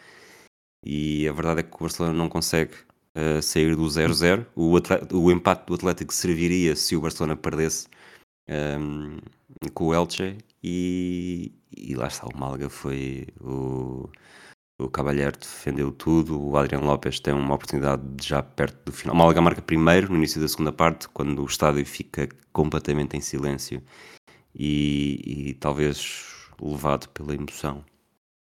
E 0.85 1.27
a 1.27 1.33
verdade 1.33 1.61
é 1.61 1.63
que 1.63 1.75
o 1.75 1.79
Barcelona 1.79 2.13
não 2.13 2.29
consegue 2.29 2.73
uh, 3.15 3.41
sair 3.41 3.75
do 3.75 3.83
0-0. 3.83 4.45
O, 4.55 4.73
o, 5.17 5.31
empate 5.31 5.65
do 5.67 5.75
Atlético 5.75 6.13
serviria 6.13 6.75
se 6.75 6.95
o 6.95 7.01
Barcelona 7.01 7.35
perdesse 7.35 7.87
um, 8.49 9.17
com 9.73 9.87
o 9.87 9.93
Elche 9.93 10.37
e, 10.63 11.51
e 11.75 11.95
lá 11.95 12.07
está, 12.07 12.27
o 12.27 12.37
Málaga 12.37 12.69
foi 12.69 13.27
o 13.39 14.09
o 14.79 14.89
Cavalheiro 14.89 15.37
defendeu 15.37 15.91
tudo, 15.91 16.41
o 16.41 16.57
Adriano 16.57 16.85
Lopes 16.85 17.19
tem 17.19 17.33
uma 17.33 17.55
oportunidade 17.55 18.03
já 18.21 18.41
perto 18.41 18.85
do 18.85 18.91
final. 18.91 19.15
O 19.15 19.17
Málaga 19.17 19.41
marca 19.41 19.61
primeiro, 19.61 20.09
no 20.09 20.17
início 20.17 20.41
da 20.41 20.47
segunda 20.47 20.71
parte, 20.71 21.07
quando 21.09 21.41
o 21.41 21.45
estádio 21.45 21.85
fica 21.85 22.27
completamente 22.51 23.15
em 23.15 23.21
silêncio 23.21 23.81
e, 24.55 25.49
e 25.49 25.53
talvez 25.55 26.25
levado 26.61 27.09
pela 27.09 27.35
emoção, 27.35 27.83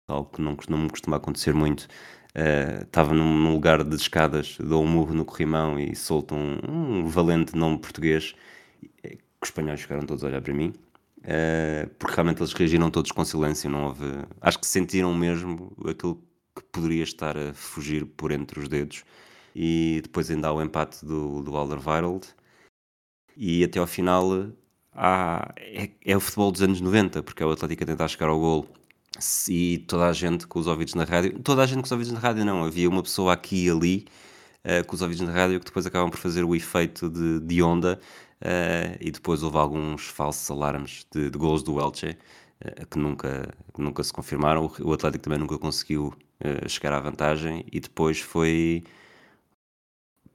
algo 0.09 0.31
que 0.31 0.43
não, 0.43 0.57
não 0.69 0.79
me 0.79 0.91
costuma 0.91 1.17
acontecer 1.17 1.55
muito. 1.55 1.89
Uh, 2.35 2.83
estava 2.83 3.15
num, 3.15 3.35
num, 3.39 3.53
lugar 3.53 3.83
de 3.83 3.97
escadas, 3.97 4.59
dou 4.61 4.85
um 4.85 4.87
murro 4.87 5.15
no 5.15 5.25
corrimão 5.25 5.79
e 5.79 5.95
solto 5.97 6.35
um, 6.35 6.59
um 6.69 7.07
valente 7.07 7.57
nome 7.57 7.79
português. 7.79 8.35
Que 9.03 9.19
os 9.43 9.49
espanhóis 9.49 9.81
ficaram 9.81 10.05
todos 10.05 10.23
a 10.25 10.27
olhar 10.27 10.43
para 10.43 10.53
mim. 10.53 10.75
Uh, 11.27 11.89
porque 11.99 12.15
realmente 12.15 12.41
eles 12.41 12.53
reagiram 12.53 12.89
todos 12.89 13.11
com 13.11 13.25
silêncio, 13.25 13.69
não 13.69 13.87
houve. 13.87 14.05
Acho 14.41 14.61
que 14.61 14.67
sentiram 14.67 15.13
mesmo 15.13 15.73
aquilo 15.85 16.23
que 16.55 16.63
poderia 16.71 17.03
estar 17.03 17.37
a 17.37 17.53
fugir 17.53 18.07
por 18.07 18.31
entre 18.31 18.61
os 18.61 18.69
dedos. 18.69 19.03
E 19.55 20.01
depois 20.05 20.31
ainda 20.31 20.49
há 20.49 20.53
o 20.53 20.63
empate 20.63 21.05
do, 21.05 21.43
do 21.43 21.57
Alderweireld. 21.57 22.29
E 23.37 23.65
até 23.65 23.81
ao 23.81 23.87
final 23.87 24.51
há, 24.95 25.53
é, 25.57 25.91
é, 26.05 26.17
o 26.17 26.21
futebol 26.21 26.53
dos 26.53 26.63
anos 26.63 26.81
90, 26.81 27.23
porque 27.23 27.43
é 27.43 27.47
o 27.47 27.51
Atlético 27.51 27.83
a 27.83 27.87
tentar 27.87 28.09
chegar 28.09 28.29
ao 28.29 28.39
gol. 28.39 28.69
E 29.49 29.79
toda 29.89 30.07
a 30.07 30.13
gente 30.13 30.47
com 30.47 30.59
os 30.61 30.67
ouvidos 30.67 30.95
na 30.95 31.05
rádio, 31.05 31.39
toda 31.41 31.63
a 31.63 31.67
gente 31.67 31.79
com 31.79 31.87
os 31.87 31.93
ouvidos 31.93 32.13
na 32.13 32.21
rádio 32.21 32.45
não, 32.45 32.65
havia 32.65 32.89
uma 32.89 33.03
pessoa 33.03 33.33
aqui 33.33 33.67
e 33.67 33.71
ali 33.71 34.07
uh, 34.65 34.87
com 34.87 34.95
os 34.95 35.03
ouvidos 35.03 35.27
na 35.27 35.33
rádio 35.33 35.59
que 35.59 35.67
depois 35.67 35.87
acabam 35.87 36.11
por 36.11 36.19
fazer 36.19 36.45
o 36.45 36.55
efeito 36.55 37.09
de, 37.11 37.41
de 37.41 37.63
onda 37.63 37.99
uh, 38.43 38.97
e 39.01 39.11
depois 39.11 39.43
houve 39.43 39.57
alguns 39.57 40.07
falsos 40.07 40.51
alarmes 40.51 41.07
de, 41.13 41.31
de 41.31 41.39
gols 41.39 41.63
do 41.63 41.81
Elche 41.81 42.17
que 42.91 42.99
nunca, 42.99 43.55
nunca 43.77 44.03
se 44.03 44.11
confirmaram. 44.11 44.73
O 44.81 44.93
Atlético 44.95 45.25
também 45.25 45.39
nunca 45.39 45.59
conseguiu 45.59 46.15
chegar 46.67 46.95
à 46.95 47.01
vantagem 47.01 47.67
e 47.71 47.79
depois 47.79 48.19
foi 48.19 48.83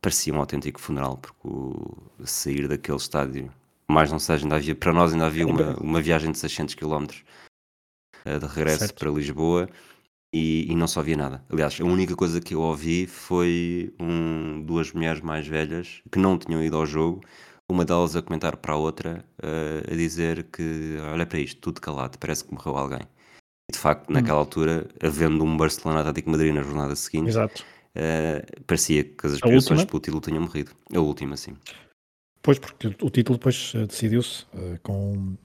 parecia 0.01 0.34
um 0.34 0.39
autêntico 0.39 0.81
funeral, 0.81 1.17
porque 1.17 1.48
o, 1.48 1.98
sair 2.25 2.67
daquele 2.67 2.98
estádio, 2.98 3.51
mais 3.88 4.12
não 4.12 4.20
seja, 4.20 4.46
ainda 4.46 4.55
havia, 4.55 4.75
para 4.75 4.91
nós 4.91 5.13
ainda 5.13 5.27
havia 5.27 5.46
uma, 5.46 5.75
uma 5.77 6.01
viagem 6.01 6.31
de 6.31 6.39
600 6.39 6.75
km 6.75 7.05
de 7.05 8.46
regresso 8.48 8.79
certo. 8.79 9.00
para 9.00 9.12
Lisboa 9.12 9.70
e, 10.34 10.72
e, 10.72 10.75
não 10.75 10.88
só 10.88 11.01
havia 11.01 11.17
nada. 11.17 11.43
Aliás, 11.50 11.79
a 11.79 11.84
única 11.84 12.15
coisa 12.15 12.39
que 12.41 12.53
eu 12.53 12.62
ouvi 12.62 13.05
foi 13.05 13.93
um, 14.00 14.63
duas 14.63 14.91
mulheres 14.91 15.22
mais 15.22 15.48
velhas 15.48 16.01
que 16.12 16.20
não 16.20 16.38
tinham 16.38 16.63
ido 16.63 16.77
ao 16.77 16.86
jogo, 16.86 17.22
uma 17.72 17.86
delas 17.86 18.16
a 18.16 18.22
comentar 18.22 18.58
para 18.58 18.74
a 18.74 18.78
outra, 18.78 19.25
uh, 19.44 19.92
a 19.92 19.96
dizer 19.96 20.44
que 20.51 20.98
olha 21.12 21.25
para 21.25 21.40
isto, 21.40 21.60
tudo 21.60 21.82
calado, 21.82 22.18
parece 22.18 22.44
que 22.44 22.54
morreu 22.54 22.78
alguém. 22.78 23.01
E 23.70 23.74
de 23.74 23.80
facto, 23.80 24.10
hum. 24.10 24.13
naquela 24.13 24.40
altura, 24.40 24.88
havendo 25.01 25.44
um 25.44 25.58
Barcelona 25.58 26.01
Atlético 26.01 26.30
Madrid 26.30 26.54
na 26.54 26.63
jornada 26.63 26.96
seguinte. 26.96 27.36
Uh, 27.94 28.63
parecia 28.66 29.04
que 29.04 29.28
as 29.28 29.34
aspirações 29.34 29.84
pelo 29.84 30.00
título 30.00 30.22
tinham 30.22 30.42
morrido. 30.42 30.72
A 30.94 31.00
última, 31.00 31.36
sim. 31.36 31.58
Pois, 32.42 32.58
porque 32.58 32.88
o 32.88 33.10
título 33.10 33.38
depois 33.38 33.74
uh, 33.74 33.86
decidiu-se 33.86 34.44
uh, 34.54 34.80
com, 34.82 35.36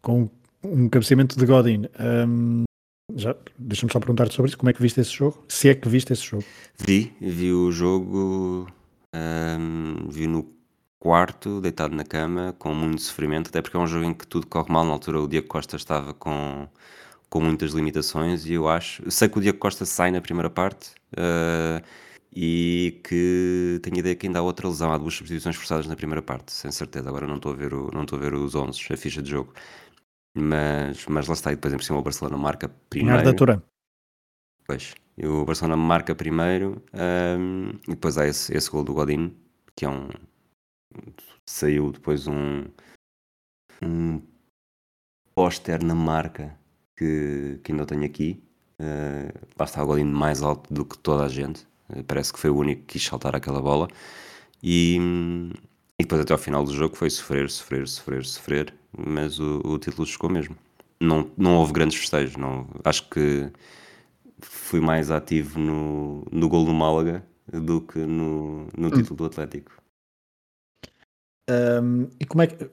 com 0.00 0.30
um 0.64 0.88
cabeceamento 0.88 1.38
de 1.38 1.44
Godin. 1.44 1.86
Um, 2.00 2.64
já, 3.14 3.36
deixa-me 3.58 3.92
só 3.92 3.98
perguntar-te 3.98 4.34
sobre 4.34 4.48
isso. 4.48 4.58
Como 4.58 4.70
é 4.70 4.72
que 4.72 4.80
viste 4.80 5.00
esse 5.00 5.12
jogo? 5.12 5.44
Se 5.48 5.68
é 5.68 5.74
que 5.74 5.88
viste 5.88 6.12
esse 6.12 6.24
jogo? 6.24 6.44
Vi, 6.78 7.12
vi 7.20 7.52
o 7.52 7.70
jogo, 7.70 8.66
um, 9.14 10.08
vi 10.08 10.26
no 10.26 10.44
quarto, 11.02 11.60
deitado 11.60 11.96
na 11.96 12.04
cama, 12.04 12.54
com 12.60 12.72
muito 12.72 13.02
sofrimento, 13.02 13.48
até 13.48 13.60
porque 13.60 13.76
é 13.76 13.80
um 13.80 13.88
jogo 13.88 14.04
em 14.04 14.14
que 14.14 14.24
tudo 14.24 14.46
corre 14.46 14.72
mal. 14.72 14.84
Na 14.84 14.92
altura, 14.92 15.20
o 15.20 15.26
Diego 15.26 15.48
Costa 15.48 15.74
estava 15.74 16.14
com, 16.14 16.68
com 17.28 17.40
muitas 17.40 17.72
limitações 17.72 18.46
e 18.46 18.52
eu 18.52 18.68
acho. 18.68 19.10
Sei 19.10 19.28
que 19.28 19.36
o 19.36 19.40
Diego 19.40 19.58
Costa 19.58 19.84
sai 19.84 20.12
na 20.12 20.20
primeira 20.20 20.48
parte. 20.48 20.92
Uh, 21.12 21.84
e 22.34 23.00
que 23.04 23.80
tenho 23.82 23.96
a 23.96 23.98
ideia 23.98 24.14
que 24.14 24.26
ainda 24.26 24.38
há 24.38 24.42
outra 24.42 24.66
lesão, 24.68 24.92
há 24.92 24.96
duas 24.96 25.12
substituições 25.14 25.56
forçadas 25.56 25.86
na 25.86 25.96
primeira 25.96 26.22
parte, 26.22 26.52
sem 26.52 26.70
certeza. 26.70 27.08
Agora 27.08 27.26
não 27.26 27.36
estou 27.36 27.52
a 27.52 27.56
ver, 27.56 27.74
o, 27.74 27.90
não 27.92 28.02
estou 28.04 28.18
a 28.18 28.22
ver 28.22 28.34
os 28.34 28.54
11, 28.54 28.80
a 28.92 28.96
ficha 28.96 29.20
de 29.20 29.30
jogo. 29.30 29.52
Mas, 30.34 31.04
mas 31.08 31.26
lá 31.26 31.34
está, 31.34 31.52
e 31.52 31.56
depois 31.56 31.74
em 31.74 31.78
cima 31.80 31.98
o 31.98 32.02
Barcelona 32.02 32.38
marca 32.38 32.70
primeiro. 32.88 33.24
da 33.24 33.34
Turan. 33.34 33.60
Pois, 34.66 34.94
e 35.18 35.26
o 35.26 35.44
Barcelona 35.44 35.76
marca 35.76 36.14
primeiro 36.14 36.80
um, 36.94 37.70
e 37.88 37.90
depois 37.90 38.16
há 38.16 38.26
esse, 38.26 38.56
esse 38.56 38.70
gol 38.70 38.84
do 38.84 38.94
Godin, 38.94 39.36
que 39.74 39.84
é 39.84 39.88
um. 39.88 40.08
Saiu 41.46 41.92
depois 41.92 42.26
um. 42.26 42.64
Um 43.82 44.22
póster 45.34 45.82
na 45.82 45.94
marca 45.94 46.56
que, 46.96 47.58
que 47.64 47.72
ainda 47.72 47.86
tenho 47.86 48.04
aqui. 48.04 48.42
Uh, 48.80 49.32
lá 49.58 49.64
está 49.64 49.82
o 49.82 49.86
Godin 49.86 50.04
mais 50.04 50.42
alto 50.42 50.72
do 50.72 50.84
que 50.84 50.98
toda 50.98 51.24
a 51.24 51.28
gente. 51.28 51.66
Uh, 51.88 52.04
parece 52.04 52.32
que 52.32 52.38
foi 52.38 52.50
o 52.50 52.56
único 52.56 52.82
que 52.82 52.94
quis 52.94 53.04
saltar 53.04 53.34
aquela 53.34 53.60
bola. 53.60 53.88
E, 54.62 54.98
e 55.98 56.02
depois 56.04 56.20
até 56.20 56.32
ao 56.32 56.38
final 56.38 56.64
do 56.64 56.72
jogo 56.72 56.96
foi 56.96 57.10
sofrer, 57.10 57.50
sofrer, 57.50 57.88
sofrer, 57.88 58.24
sofrer 58.24 58.82
mas 58.96 59.38
o, 59.38 59.60
o 59.64 59.78
título 59.78 60.06
chegou 60.06 60.30
mesmo. 60.30 60.56
Não, 61.00 61.30
não 61.36 61.56
houve 61.56 61.72
grandes 61.72 61.98
festejos, 61.98 62.36
não, 62.36 62.66
acho 62.84 63.08
que 63.08 63.50
fui 64.40 64.80
mais 64.80 65.10
ativo 65.10 65.58
no, 65.58 66.24
no 66.30 66.48
gol 66.48 66.64
do 66.64 66.72
Málaga 66.72 67.24
do 67.52 67.80
que 67.80 67.98
no, 67.98 68.68
no 68.76 68.88
hum. 68.88 68.90
título 68.90 69.16
do 69.16 69.24
Atlético. 69.24 69.81
Um, 71.50 72.08
e 72.20 72.26
como 72.26 72.42
é 72.42 72.46
que 72.46 72.70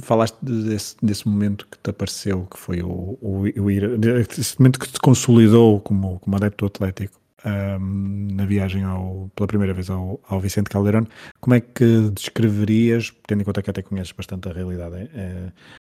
falaste 0.00 0.38
desse, 0.42 0.96
desse 1.02 1.28
momento 1.28 1.66
que 1.66 1.78
te 1.78 1.90
apareceu, 1.90 2.46
que 2.46 2.58
foi 2.58 2.82
o, 2.82 3.18
o, 3.20 3.42
o 3.42 3.70
ir, 3.70 3.84
esse 4.30 4.58
momento 4.58 4.78
que 4.78 4.88
te 4.88 4.98
consolidou 5.00 5.80
como, 5.80 6.18
como 6.20 6.36
adepto 6.36 6.66
Atlético? 6.66 7.22
um, 7.44 8.28
na 8.34 8.46
viagem 8.46 8.84
ao, 8.84 9.30
pela 9.34 9.46
primeira 9.46 9.74
vez 9.74 9.90
ao, 9.90 10.20
ao, 10.28 10.40
Vicente 10.40 10.70
Caldeirão. 10.70 11.06
Como 11.40 11.54
é 11.54 11.60
que 11.60 12.10
descreverias, 12.10 13.12
tendo 13.26 13.42
em 13.42 13.44
conta 13.44 13.62
que 13.62 13.70
até 13.70 13.82
conheces 13.82 14.12
bastante 14.12 14.48
a 14.48 14.52
realidade 14.52 15.10
é, 15.14 15.52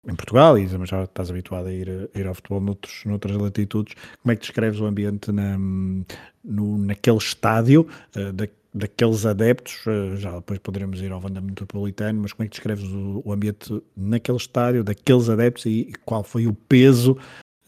em 0.09 0.14
Portugal 0.14 0.59
e 0.59 0.66
já 0.66 1.04
estás 1.04 1.31
habituado 1.31 1.66
a 1.66 1.73
ir, 1.73 2.11
a 2.14 2.18
ir 2.18 2.27
ao 2.27 2.35
futebol 2.35 2.61
noutros, 2.61 3.05
noutras 3.05 3.37
latitudes, 3.37 3.94
como 4.22 4.33
é 4.33 4.37
que 4.37 4.42
descreves 4.42 4.81
o 4.81 4.87
ambiente 4.87 5.31
na, 5.33 5.57
no, 5.59 6.79
naquele 6.79 7.18
estádio, 7.18 7.87
uh, 8.16 8.33
da, 8.33 8.48
daqueles 8.74 9.26
adeptos, 9.26 9.85
uh, 9.87 10.16
já 10.16 10.32
depois 10.32 10.58
poderemos 10.58 11.00
ir 11.00 11.12
ao 11.12 11.20
Vanda 11.20 11.40
Metropolitano, 11.40 12.22
mas 12.22 12.32
como 12.32 12.44
é 12.44 12.48
que 12.48 12.52
descreves 12.52 12.85
o, 12.85 13.22
o 13.24 13.32
ambiente 13.32 13.82
naquele 13.96 14.38
estádio, 14.38 14.82
daqueles 14.82 15.28
adeptos 15.28 15.66
e, 15.66 15.80
e 15.80 15.92
qual 16.04 16.24
foi 16.24 16.46
o 16.46 16.54
peso 16.54 17.18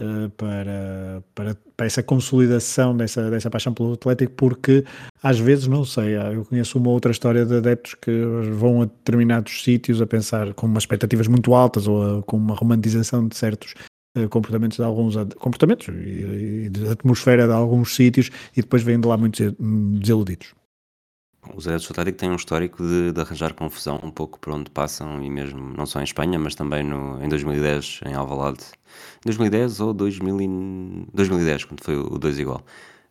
uh, 0.00 0.30
para, 0.30 1.22
para, 1.34 1.56
para, 1.76 1.86
essa 1.86 2.02
consolidação 2.02 2.96
dessa, 2.96 3.30
dessa 3.30 3.50
paixão 3.50 3.74
pelo 3.74 3.92
Atlético, 3.92 4.32
porque 4.32 4.84
às 5.22 5.38
vezes, 5.38 5.66
não 5.66 5.84
sei, 5.84 6.16
ah, 6.16 6.32
eu 6.32 6.44
conheço 6.44 6.78
uma 6.78 6.90
outra 6.90 7.12
história 7.12 7.44
de 7.44 7.54
adeptos 7.54 7.94
que 7.94 8.10
vão 8.52 8.82
a 8.82 8.84
determinados 8.86 9.62
sítios 9.62 10.00
a 10.00 10.06
pensar 10.06 10.54
com 10.54 10.66
umas 10.66 10.84
expectativas 10.84 11.28
muito 11.28 11.54
altas 11.54 11.86
ou 11.86 12.20
a, 12.20 12.22
com 12.22 12.38
uma 12.38 12.54
romantização 12.54 13.28
de 13.28 13.36
certos 13.36 13.74
uh, 14.16 14.26
comportamentos 14.30 14.78
de 14.78 14.84
alguns 14.84 15.16
comportamentos 15.36 15.88
e, 15.88 16.64
e 16.64 16.68
de 16.70 16.88
atmosfera 16.88 17.46
de 17.46 17.52
alguns 17.52 17.94
sítios 17.94 18.30
e 18.56 18.62
depois 18.62 18.82
vêm 18.82 18.98
de 18.98 19.06
lá 19.06 19.18
muito 19.18 19.54
desiludidos. 20.00 20.54
Os 21.54 21.68
adeptos 21.68 21.88
do 21.88 21.92
Atlético 21.92 22.18
têm 22.18 22.30
um 22.30 22.36
histórico 22.36 22.82
de, 22.82 23.12
de, 23.12 23.20
arranjar 23.20 23.52
confusão 23.54 24.00
um 24.02 24.10
pouco 24.10 24.38
por 24.38 24.52
onde 24.52 24.70
passam 24.70 25.22
e 25.22 25.30
mesmo 25.30 25.74
não 25.76 25.84
só 25.84 26.00
em 26.00 26.04
Espanha, 26.04 26.38
mas 26.38 26.54
também 26.54 26.82
no, 26.82 27.22
em 27.22 27.28
2010 27.28 28.00
em 28.06 28.14
Alvalade 28.14 28.64
2010 29.24 29.80
ou 29.80 29.92
2000 29.92 30.40
e... 30.40 31.06
2010, 31.12 31.64
quando 31.64 31.82
foi 31.82 31.96
o 31.96 32.18
2 32.18 32.38
igual. 32.38 32.62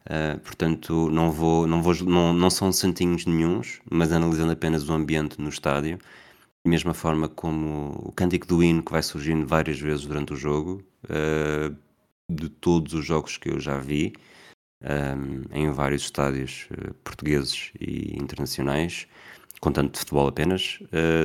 Uh, 0.06 0.38
portanto, 0.39 1.10
não 1.10 1.32
vou, 1.32 1.65
não 1.65 1.82
vou, 1.82 1.96
não, 2.04 2.34
não 2.34 2.50
são 2.50 2.72
santinhos 2.72 3.26
nenhuns, 3.26 3.80
mas 3.89 4.12
analisando 4.12 4.52
apenas 4.52 4.89
o 4.89 4.93
ambiente 4.93 5.39
no 5.39 5.50
estádio, 5.50 5.98
da 6.63 6.69
mesma 6.69 6.93
forma 6.93 7.30
como 7.30 8.02
o 8.08 8.12
cântico 8.12 8.48
do 8.48 8.62
hino 8.63 8.84
que 8.84 8.91
vai 8.91 9.02
surgindo 9.02 9.46
várias 9.48 9.80
vezes 9.80 10.06
durante 10.06 10.34
o 10.34 10.36
jogo, 10.36 10.84
uh, 11.06 11.76
de 12.30 12.50
todos 12.50 12.93
os 12.93 13.06
jogos 13.06 13.38
que 13.38 13.50
eu 13.50 13.60
já 13.60 13.78
vi, 13.78 14.13
um, 14.84 15.43
em 15.52 15.72
vários 15.72 16.04
estádios 16.04 16.67
uh, 16.72 16.93
portugueses 17.04 17.72
e 17.80 18.15
internacionais, 18.19 19.08
contando 19.60 19.91
de 19.91 20.00
futebol 20.00 20.28
apenas, 20.28 20.80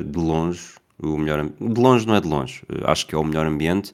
de 0.05 0.19
longe, 0.19 0.75
o 1.03 1.17
melhor, 1.17 1.49
de 1.49 1.81
longe 1.81 2.07
não 2.07 2.15
é 2.15 2.21
de 2.21 2.29
longe, 2.29 2.63
acho 2.85 3.05
que 3.05 3.15
é 3.17 3.19
o 3.19 3.25
melhor 3.25 3.47
ambiente, 3.47 3.93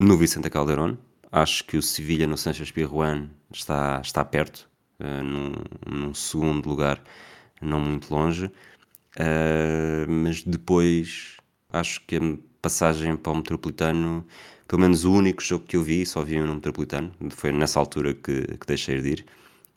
no 0.00 0.16
Vicente 0.16 0.50
Calderón. 0.50 0.96
Acho 1.32 1.64
que 1.64 1.76
o 1.76 1.82
Sevilha 1.82 2.26
no 2.26 2.36
Sanchez 2.36 2.70
Pirruan 2.70 3.28
está, 3.52 4.00
está 4.02 4.24
perto, 4.24 4.68
uh, 5.00 5.22
num, 5.22 5.52
num, 5.86 6.14
segundo 6.14 6.68
lugar, 6.68 7.02
não 7.60 7.80
muito 7.80 8.12
longe. 8.14 8.46
Uh, 9.16 10.08
mas 10.08 10.42
depois 10.42 11.36
acho 11.72 12.00
que 12.06 12.16
a 12.16 12.20
passagem 12.62 13.16
para 13.16 13.32
o 13.32 13.36
Metropolitano, 13.36 14.24
pelo 14.74 14.82
menos 14.82 15.04
o 15.04 15.12
único 15.12 15.40
jogo 15.40 15.64
que 15.64 15.76
eu 15.76 15.84
vi, 15.84 16.04
só 16.04 16.24
vi 16.24 16.36
no 16.40 16.54
Metropolitano, 16.54 17.12
foi 17.30 17.52
nessa 17.52 17.78
altura 17.78 18.12
que, 18.12 18.42
que 18.58 18.66
deixei 18.66 19.00
de 19.00 19.08
ir 19.10 19.26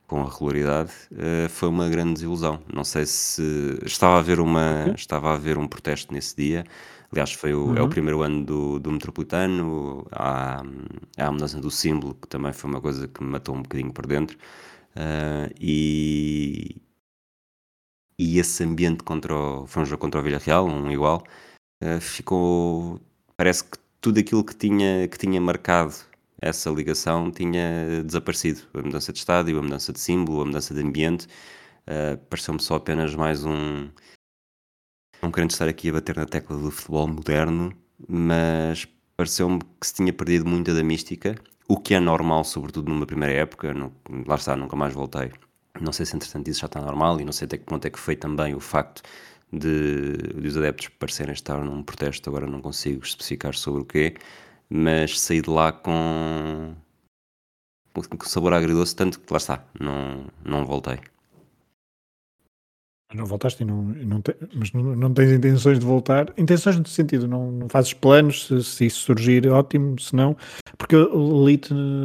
com 0.07 0.21
a 0.21 0.27
regularidade, 0.27 0.91
uh, 1.11 1.47
foi 1.49 1.69
uma 1.69 1.87
grande 1.87 2.15
desilusão. 2.15 2.59
Não 2.73 2.83
sei 2.83 3.05
se 3.05 3.77
estava 3.85 4.15
a 4.15 4.19
haver 4.19 4.39
uma, 4.39 4.91
estava 4.97 5.29
a 5.29 5.33
haver 5.35 5.57
um 5.59 5.67
protesto 5.67 6.11
nesse 6.11 6.35
dia 6.35 6.65
Aliás, 7.11 7.31
foi 7.31 7.53
o, 7.53 7.67
uhum. 7.67 7.75
é 7.75 7.79
o 7.79 7.83
uhum. 7.83 7.89
primeiro 7.89 8.21
ano 8.23 8.43
do, 8.43 8.79
do 8.79 8.91
Metropolitano, 8.91 10.05
há, 10.11 10.63
há 11.17 11.27
a 11.27 11.31
mudança 11.31 11.59
do 11.61 11.69
símbolo, 11.69 12.15
que 12.15 12.27
também 12.27 12.51
foi 12.51 12.69
uma 12.69 12.81
coisa 12.81 13.07
que 13.07 13.23
me 13.23 13.29
matou 13.29 13.55
um 13.55 13.61
bocadinho 13.61 13.93
por 13.93 14.07
dentro. 14.07 14.35
Uh, 14.95 15.53
e, 15.59 16.81
e 18.17 18.39
esse 18.39 18.63
ambiente 18.63 19.03
contra 19.03 19.33
o, 19.35 19.67
foi 19.67 19.83
um 19.83 19.85
jogo 19.85 20.01
contra 20.01 20.19
o 20.19 20.23
Villarreal, 20.23 20.65
um 20.67 20.91
igual, 20.91 21.23
uh, 21.83 22.01
ficou. 22.01 22.99
Parece 23.37 23.63
que 23.63 23.77
tudo 24.01 24.19
aquilo 24.19 24.43
que 24.43 24.55
tinha, 24.55 25.07
que 25.07 25.17
tinha 25.17 25.39
marcado 25.41 25.93
essa 26.41 26.69
ligação 26.69 27.31
tinha 27.31 28.03
desaparecido. 28.03 28.61
A 28.73 28.81
mudança 28.81 29.11
de 29.11 29.19
estádio, 29.19 29.59
a 29.59 29.61
mudança 29.61 29.91
de 29.91 29.99
símbolo, 29.99 30.41
a 30.41 30.45
mudança 30.45 30.73
de 30.73 30.81
ambiente. 30.81 31.27
Uh, 31.87 32.17
Pareceu-me 32.29 32.61
só 32.61 32.75
apenas 32.75 33.15
mais 33.15 33.45
um, 33.45 33.89
não 35.21 35.31
querendo 35.31 35.51
estar 35.51 35.67
aqui 35.67 35.89
a 35.89 35.93
bater 35.93 36.15
na 36.15 36.25
tecla 36.25 36.57
do 36.57 36.69
futebol 36.69 37.07
moderno, 37.07 37.73
mas 38.07 38.87
pareceu-me 39.15 39.59
que 39.79 39.87
se 39.87 39.95
tinha 39.95 40.13
perdido 40.13 40.45
muita 40.47 40.73
da 40.73 40.83
mística, 40.83 41.35
o 41.67 41.77
que 41.77 41.93
é 41.93 41.99
normal, 41.99 42.43
sobretudo 42.43 42.89
numa 42.89 43.05
primeira 43.05 43.33
época. 43.33 43.73
Não, 43.73 43.91
lá 44.27 44.35
está, 44.35 44.55
nunca 44.55 44.75
mais 44.75 44.93
voltei. 44.93 45.31
Não 45.81 45.91
sei 45.91 46.05
se 46.05 46.15
entretanto 46.15 46.47
isso 46.49 46.61
já 46.61 46.67
está 46.67 46.81
normal 46.81 47.19
e 47.19 47.25
não 47.25 47.31
sei 47.31 47.45
até 47.45 47.57
que 47.57 47.65
ponto 47.65 47.85
é 47.85 47.89
que 47.89 47.99
foi 47.99 48.15
também 48.15 48.55
o 48.55 48.59
facto 48.59 49.01
de, 49.51 50.13
de 50.17 50.47
os 50.47 50.57
adeptos 50.57 50.89
parecerem 50.89 51.33
estar 51.33 51.63
num 51.63 51.83
protesto, 51.83 52.29
agora 52.29 52.47
não 52.47 52.61
consigo 52.61 53.03
especificar 53.03 53.55
sobre 53.55 53.81
o 53.81 53.85
quê, 53.85 54.15
mas 54.69 55.19
saí 55.19 55.41
de 55.41 55.49
lá 55.49 55.71
com, 55.71 56.75
com 57.93 58.25
sabor 58.25 58.53
agridoce, 58.53 58.95
tanto 58.95 59.19
que 59.19 59.31
lá 59.31 59.37
está, 59.37 59.63
não, 59.79 60.25
não 60.43 60.65
voltei. 60.65 60.99
Não 63.15 63.25
voltaste 63.25 63.63
e 63.63 63.65
não, 63.65 63.83
não 63.83 64.21
te, 64.21 64.35
mas 64.53 64.73
não, 64.73 64.93
não, 64.93 65.13
tens 65.13 65.31
intenções 65.31 65.79
de 65.79 65.85
voltar. 65.85 66.33
Intenções 66.37 66.77
no 66.77 66.85
sentido, 66.85 67.25
não, 67.25 67.49
não 67.49 67.69
fazes 67.69 67.93
planos, 67.93 68.47
se, 68.47 68.61
se, 68.61 68.85
isso 68.85 68.99
surgir, 68.99 69.47
ótimo, 69.47 69.97
se 69.97 70.13
não. 70.13 70.35
Porque 70.77 70.95
eu 70.95 71.45
li 71.45 71.59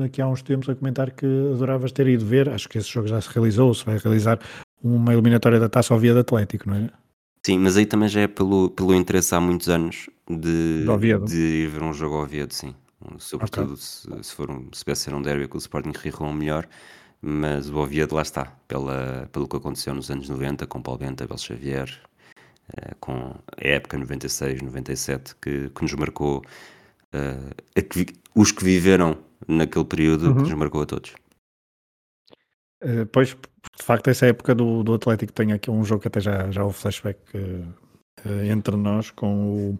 aqui 0.05 0.23
há 0.23 0.29
uns 0.29 0.43
tempos 0.43 0.69
a 0.69 0.77
comentar 0.77 1.11
que 1.11 1.27
adoravas 1.27 1.91
ter 1.91 2.07
ido 2.07 2.25
ver, 2.25 2.49
acho 2.49 2.69
que 2.69 2.79
esse 2.79 2.89
jogo 2.89 3.09
já 3.09 3.21
se 3.21 3.29
realizou, 3.31 3.75
se 3.75 3.85
vai 3.85 3.99
realizar 3.99 4.39
uma 4.81 5.13
eliminatória 5.13 5.59
da 5.59 5.69
taça 5.69 5.93
ao 5.93 5.99
via 5.99 6.15
do 6.15 6.21
Atlético, 6.21 6.71
não 6.71 6.77
é? 6.77 7.02
Sim, 7.45 7.59
mas 7.59 7.77
aí 7.77 7.87
também 7.87 8.09
já 8.09 8.21
é 8.21 8.29
pelo, 8.29 8.71
pelo 8.71 8.95
interesse 8.95 9.35
há 9.35 9.41
muitos 9.41 9.69
anos 9.69 10.09
de, 10.29 10.85
de 11.27 11.39
ir 11.39 11.69
ver 11.69 11.83
um 11.83 11.93
jogo 11.93 12.17
ao 12.17 12.23
Oviedo, 12.23 12.55
sim. 12.55 12.75
Sobretudo 13.19 13.73
okay. 13.73 13.77
se, 13.77 14.09
se, 14.23 14.33
for 14.33 14.49
um, 14.49 14.69
se 14.73 14.95
ser 14.95 15.13
um 15.13 15.21
derby 15.21 15.49
com 15.49 15.57
o 15.57 15.61
Sporting 15.61 15.93
Rihon 15.93 16.33
melhor 16.33 16.69
mas 17.23 17.71
o 17.71 17.77
Oviedo 17.77 18.17
lá 18.17 18.23
está, 18.23 18.47
pela, 18.67 19.29
pelo 19.31 19.47
que 19.47 19.57
aconteceu 19.57 19.95
nos 19.95 20.11
anos 20.11 20.29
90 20.29 20.67
com 20.67 20.83
Paulo 20.83 20.99
Bento, 20.99 21.23
Abel 21.23 21.39
Xavier, 21.39 21.89
uh, 22.71 22.97
com 22.99 23.37
a 23.57 23.65
época 23.65 23.97
96, 23.97 24.61
97, 24.61 25.37
que, 25.41 25.71
que 25.71 25.83
nos 25.83 25.95
marcou, 25.95 26.43
uh, 27.15 27.83
que, 27.85 28.07
os 28.35 28.51
que 28.51 28.65
viveram 28.65 29.17
naquele 29.47 29.85
período, 29.85 30.31
uhum. 30.31 30.35
que 30.35 30.41
nos 30.43 30.55
marcou 30.55 30.83
a 30.83 30.87
todos. 30.87 31.15
Uh, 32.83 33.07
pois, 33.07 33.29
de 33.29 33.85
facto, 33.85 34.09
essa 34.09 34.27
época 34.27 34.55
do, 34.55 34.83
do 34.83 34.95
Atlético 34.95 35.33
tem 35.33 35.53
aqui 35.53 35.71
um 35.71 35.85
jogo 35.85 36.03
que 36.03 36.09
até 36.09 36.21
já, 36.21 36.51
já 36.51 36.65
houve 36.65 36.77
flashback 36.77 37.19
entre 38.49 38.77
nós 38.77 39.11
com 39.11 39.71
o, 39.71 39.79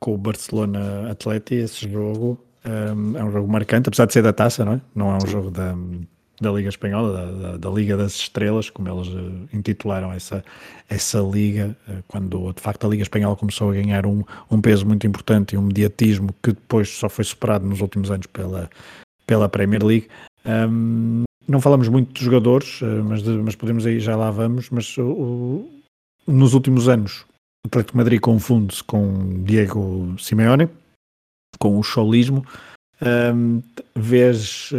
com 0.00 0.14
o 0.14 0.18
Barcelona 0.18 1.10
Atlético, 1.10 1.54
esse 1.54 1.88
jogo 1.88 2.38
um, 2.64 3.16
é 3.16 3.24
um 3.24 3.30
jogo 3.30 3.50
marcante, 3.50 3.88
apesar 3.88 4.06
de 4.06 4.12
ser 4.12 4.22
da 4.22 4.32
taça, 4.32 4.64
não 4.64 4.72
é? 4.72 4.80
Não 4.94 5.10
é 5.12 5.16
um 5.16 5.26
jogo 5.26 5.50
da 5.50 5.74
da 6.40 6.52
Liga 6.52 6.68
Espanhola, 6.68 7.12
da, 7.12 7.32
da, 7.32 7.56
da, 7.56 7.70
Liga 7.70 7.96
das 7.96 8.14
Estrelas, 8.14 8.70
como 8.70 8.88
eles 8.88 9.08
uh, 9.08 9.48
intitularam 9.52 10.12
essa, 10.12 10.44
essa 10.88 11.18
liga, 11.18 11.76
uh, 11.88 12.02
quando 12.06 12.52
de 12.52 12.62
facto 12.62 12.86
a 12.86 12.90
Liga 12.90 13.02
Espanhola 13.02 13.34
começou 13.34 13.70
a 13.70 13.74
ganhar 13.74 14.06
um, 14.06 14.22
um 14.50 14.60
peso 14.60 14.86
muito 14.86 15.06
importante 15.06 15.54
e 15.54 15.58
um 15.58 15.62
mediatismo 15.62 16.32
que 16.42 16.52
depois 16.52 16.88
só 16.90 17.08
foi 17.08 17.24
superado 17.24 17.66
nos 17.66 17.80
últimos 17.80 18.10
anos 18.10 18.26
pela, 18.26 18.70
pela 19.26 19.48
Premier 19.48 19.84
League. 19.84 20.08
Um, 20.46 21.24
não 21.48 21.60
falamos 21.60 21.88
muito 21.88 22.12
de 22.12 22.24
jogadores, 22.24 22.80
uh, 22.82 23.04
mas, 23.04 23.22
de, 23.22 23.30
mas 23.30 23.56
podemos 23.56 23.86
aí, 23.86 23.98
já 23.98 24.16
lá 24.16 24.30
vamos, 24.30 24.70
mas 24.70 24.94
nos 26.26 26.54
últimos 26.54 26.88
anos 26.88 27.24
o 27.64 27.68
Atlético 27.68 27.96
Madrid 27.96 28.20
confunde-se 28.20 28.84
com 28.84 29.42
Diego 29.44 30.14
Simeone, 30.18 30.68
com 31.58 31.78
o 31.78 31.82
cholismo. 31.82 32.44
Um, 33.00 33.62
vês 33.94 34.72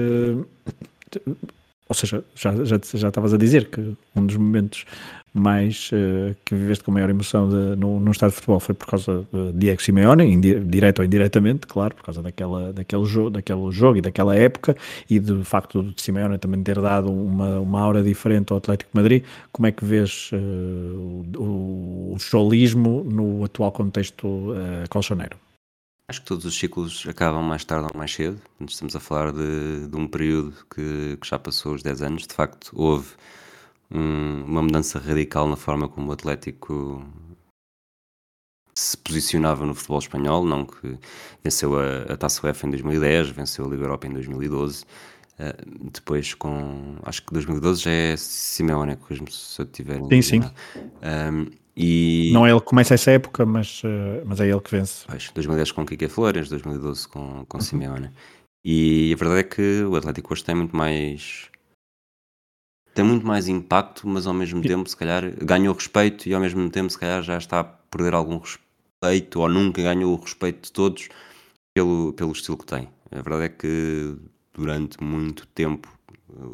ou 1.89 1.95
seja, 1.95 2.23
já, 2.35 2.53
já, 2.63 2.79
já 2.93 3.07
estavas 3.07 3.33
a 3.33 3.37
dizer 3.37 3.69
que 3.69 3.95
um 4.15 4.25
dos 4.25 4.37
momentos 4.37 4.85
mais 5.33 5.89
uh, 5.91 6.35
que 6.45 6.55
viveste 6.55 6.83
com 6.83 6.91
maior 6.91 7.09
emoção 7.09 7.49
de, 7.49 7.75
no, 7.75 7.99
no 7.99 8.11
estado 8.11 8.31
de 8.31 8.35
futebol 8.35 8.59
foi 8.59 8.75
por 8.75 8.87
causa 8.87 9.25
de 9.31 9.53
Diego 9.53 9.81
Simeone, 9.81 10.39
direto 10.39 10.99
ou 10.99 11.05
indiretamente, 11.05 11.67
claro, 11.67 11.95
por 11.95 12.03
causa 12.03 12.21
daquela, 12.21 12.73
daquele, 12.73 13.05
jogo, 13.05 13.29
daquele 13.29 13.71
jogo 13.71 13.97
e 13.97 14.01
daquela 14.01 14.35
época 14.35 14.75
e 15.09 15.19
do 15.19 15.43
facto 15.43 15.83
de 15.83 16.01
Simeone 16.01 16.37
também 16.37 16.61
ter 16.63 16.79
dado 16.79 17.11
uma, 17.11 17.59
uma 17.59 17.81
aura 17.81 18.03
diferente 18.03 18.51
ao 18.51 18.57
Atlético 18.57 18.91
de 18.93 19.01
Madrid. 19.01 19.23
Como 19.51 19.67
é 19.67 19.71
que 19.71 19.85
vês 19.85 20.31
uh, 20.33 20.37
o, 21.37 22.15
o 22.15 23.03
no 23.03 23.43
atual 23.43 23.71
contexto 23.71 24.27
uh, 24.27 24.89
colchoneiro? 24.89 25.37
Acho 26.09 26.21
que 26.21 26.25
todos 26.25 26.43
os 26.43 26.57
ciclos 26.57 27.05
acabam 27.07 27.43
mais 27.43 27.63
tarde 27.63 27.87
ou 27.93 27.97
mais 27.97 28.11
cedo. 28.11 28.41
Estamos 28.67 28.95
a 28.95 28.99
falar 28.99 29.31
de, 29.31 29.87
de 29.87 29.95
um 29.95 30.07
período 30.07 30.53
que, 30.73 31.17
que, 31.21 31.27
já 31.27 31.37
passou 31.37 31.75
os 31.75 31.83
10 31.83 32.01
anos. 32.01 32.25
De 32.25 32.33
facto, 32.33 32.71
houve 32.73 33.09
um, 33.91 34.43
uma 34.45 34.61
mudança 34.61 34.99
radical 34.99 35.47
na 35.47 35.55
forma 35.55 35.87
como 35.87 36.09
o 36.09 36.11
Atlético 36.11 37.03
se 38.75 38.97
posicionava 38.97 39.65
no 39.65 39.73
futebol 39.73 39.99
espanhol. 39.99 40.45
Não 40.45 40.65
que 40.65 40.97
venceu 41.43 41.77
a, 41.77 42.13
a 42.13 42.17
Taça 42.17 42.45
UEFA 42.45 42.67
em 42.67 42.71
2010, 42.71 43.29
venceu 43.29 43.65
a 43.65 43.69
Liga 43.69 43.83
Europa 43.83 44.07
em 44.07 44.13
2012. 44.13 44.83
Uh, 45.39 45.89
depois 45.93 46.33
com 46.33 46.97
acho 47.03 47.25
que 47.25 47.31
2012 47.31 47.83
já 47.83 47.91
é 47.91 48.17
Simeone, 48.17 48.97
se 49.29 49.61
eu 49.61 49.65
tiver 49.65 50.01
sim, 50.09 50.21
sim. 50.21 50.41
Um, 50.41 51.47
e... 51.77 52.29
Não 52.33 52.45
é 52.45 52.51
ele 52.51 52.59
que 52.59 52.65
começa 52.65 52.93
essa 52.93 53.11
época, 53.11 53.45
mas, 53.45 53.81
uh, 53.85 54.21
mas 54.25 54.41
é 54.41 54.49
ele 54.49 54.59
que 54.59 54.71
vence. 54.71 55.05
Pois, 55.07 55.31
2010 55.33 55.71
com 55.71 55.85
Kike 55.85 56.09
Flores, 56.09 56.49
2012 56.49 57.07
com, 57.07 57.45
com 57.45 57.57
uhum. 57.57 57.63
Simeone. 57.63 58.11
E 58.65 59.13
a 59.13 59.15
verdade 59.15 59.39
é 59.39 59.43
que 59.43 59.83
o 59.83 59.95
Atlético 59.95 60.33
hoje 60.33 60.43
tem 60.43 60.55
muito 60.55 60.75
mais. 60.75 61.48
Tem 62.99 63.07
muito 63.07 63.25
mais 63.25 63.47
impacto, 63.47 64.05
mas 64.05 64.27
ao 64.27 64.33
mesmo 64.33 64.61
tempo, 64.61 64.89
se 64.89 64.97
calhar, 64.97 65.23
ganhou 65.41 65.73
respeito 65.73 66.27
e 66.27 66.33
ao 66.33 66.41
mesmo 66.41 66.69
tempo, 66.69 66.89
se 66.89 66.99
calhar, 66.99 67.23
já 67.23 67.37
está 67.37 67.61
a 67.61 67.63
perder 67.63 68.13
algum 68.13 68.37
respeito 68.37 69.39
ou 69.39 69.47
nunca 69.47 69.81
ganhou 69.81 70.13
o 70.13 70.21
respeito 70.21 70.65
de 70.65 70.71
todos 70.73 71.07
pelo, 71.73 72.11
pelo 72.11 72.33
estilo 72.33 72.57
que 72.57 72.65
tem. 72.65 72.89
A 73.09 73.21
verdade 73.21 73.43
é 73.43 73.49
que 73.49 74.17
durante 74.53 75.01
muito 75.01 75.47
tempo 75.47 75.87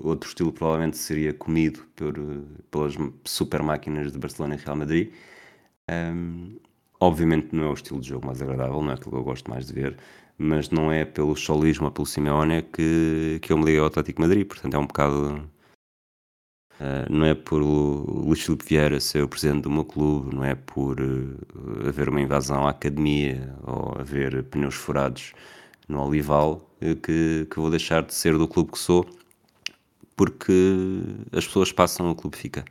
outro 0.04 0.30
estilo 0.30 0.54
provavelmente 0.54 1.00
seria 1.00 1.34
comido 1.34 1.80
por, 1.96 2.14
pelas 2.70 2.94
super 3.24 3.64
máquinas 3.64 4.12
de 4.12 4.20
Barcelona 4.20 4.54
e 4.54 4.60
Real 4.60 4.76
Madrid. 4.76 5.14
Um, 5.90 6.60
obviamente 7.00 7.56
não 7.56 7.64
é 7.64 7.70
o 7.70 7.74
estilo 7.74 8.00
de 8.00 8.10
jogo 8.10 8.28
mais 8.28 8.40
agradável, 8.40 8.84
não 8.84 8.92
é 8.92 8.94
aquilo 8.94 9.10
que 9.10 9.18
eu 9.18 9.24
gosto 9.24 9.50
mais 9.50 9.66
de 9.66 9.74
ver, 9.74 9.98
mas 10.38 10.70
não 10.70 10.92
é 10.92 11.06
pelo 11.06 11.36
solismo 11.36 11.86
ou 11.86 11.92
pelo 11.92 12.06
Simeone 12.06 12.62
que, 12.62 13.40
que 13.42 13.52
eu 13.52 13.58
me 13.58 13.66
ligo 13.66 13.82
ao 13.82 13.88
Atlético 13.88 14.22
Madrid, 14.22 14.46
portanto 14.46 14.76
é 14.76 14.78
um 14.78 14.86
bocado. 14.86 15.55
Uh, 16.80 17.10
não 17.10 17.26
é 17.26 17.34
por 17.34 17.62
Luís 17.62 18.42
Filipe 18.42 18.66
Vieira 18.66 19.00
ser 19.00 19.24
o 19.24 19.30
presidente 19.30 19.64
do 19.64 19.72
meu 19.72 19.86
clube, 19.86 20.36
não 20.36 20.44
é 20.44 20.56
por 20.56 21.00
uh, 21.00 21.88
haver 21.88 22.10
uma 22.10 22.20
invasão 22.20 22.68
à 22.68 22.72
academia 22.72 23.56
ou 23.64 23.98
haver 23.98 24.44
pneus 24.44 24.76
furados 24.76 25.34
no 25.88 26.06
Olival 26.06 26.70
uh, 26.82 26.96
que, 26.98 27.48
que 27.50 27.60
vou 27.60 27.70
deixar 27.70 28.04
de 28.04 28.14
ser 28.14 28.38
do 28.38 28.46
clube 28.46 28.74
que 28.74 28.80
sou 28.80 29.08
porque 30.18 30.52
as 31.32 31.46
pessoas 31.46 31.72
passam, 31.72 32.12
o 32.12 32.16
clube 32.16 32.38
fica. 32.38 32.64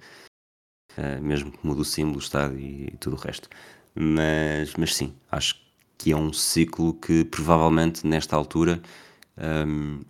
Mesmo 1.21 1.51
que 1.51 1.59
mude 1.67 1.81
o 1.81 1.85
símbolo, 1.85 2.17
o 2.17 2.21
estádio 2.21 2.59
e, 2.59 2.87
e, 2.87 2.97
tudo 2.99 3.17
o 3.17 3.19
resto. 3.19 3.49
Mas, 3.95 4.75
mas 4.79 4.95
sim, 4.95 5.13
acho 5.31 5.61
que 5.99 6.13
é 6.13 6.17
um 6.17 6.33
ciclo 6.33 6.95
que 6.95 7.25
provavelmente 7.25 8.07
nesta 8.07 8.37
altura 8.37 8.81
um, 9.67 10.01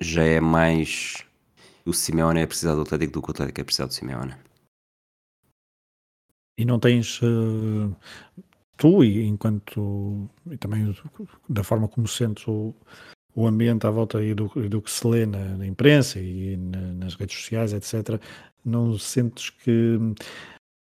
já 0.00 0.22
é 0.22 0.40
mais 0.40 1.26
o 1.84 1.92
Simeone 1.92 2.40
é 2.40 2.46
precisar 2.46 2.74
do 2.74 2.82
Atlético 2.82 3.12
do 3.12 3.22
que 3.22 3.28
o 3.28 3.32
Atlético 3.32 3.60
é 3.60 3.64
precisar 3.64 3.86
do 3.86 3.94
Simeone. 3.94 4.34
E 6.58 6.64
não 6.64 6.78
tens 6.78 7.20
uh, 7.22 7.96
tu, 8.76 9.02
e 9.02 9.24
enquanto 9.24 10.28
e 10.50 10.56
também 10.56 10.94
da 11.48 11.64
forma 11.64 11.88
como 11.88 12.06
sentes 12.06 12.46
o, 12.46 12.74
o 13.34 13.46
ambiente 13.46 13.86
à 13.86 13.90
volta 13.90 14.18
aí 14.18 14.34
do, 14.34 14.48
do 14.48 14.82
que 14.82 14.90
se 14.90 15.06
lê 15.06 15.24
na, 15.24 15.56
na 15.56 15.66
imprensa 15.66 16.20
e 16.20 16.56
na, 16.56 16.80
nas 16.92 17.14
redes 17.14 17.36
sociais, 17.36 17.72
etc., 17.72 18.20
não 18.64 18.96
sentes 18.98 19.50
que 19.50 19.98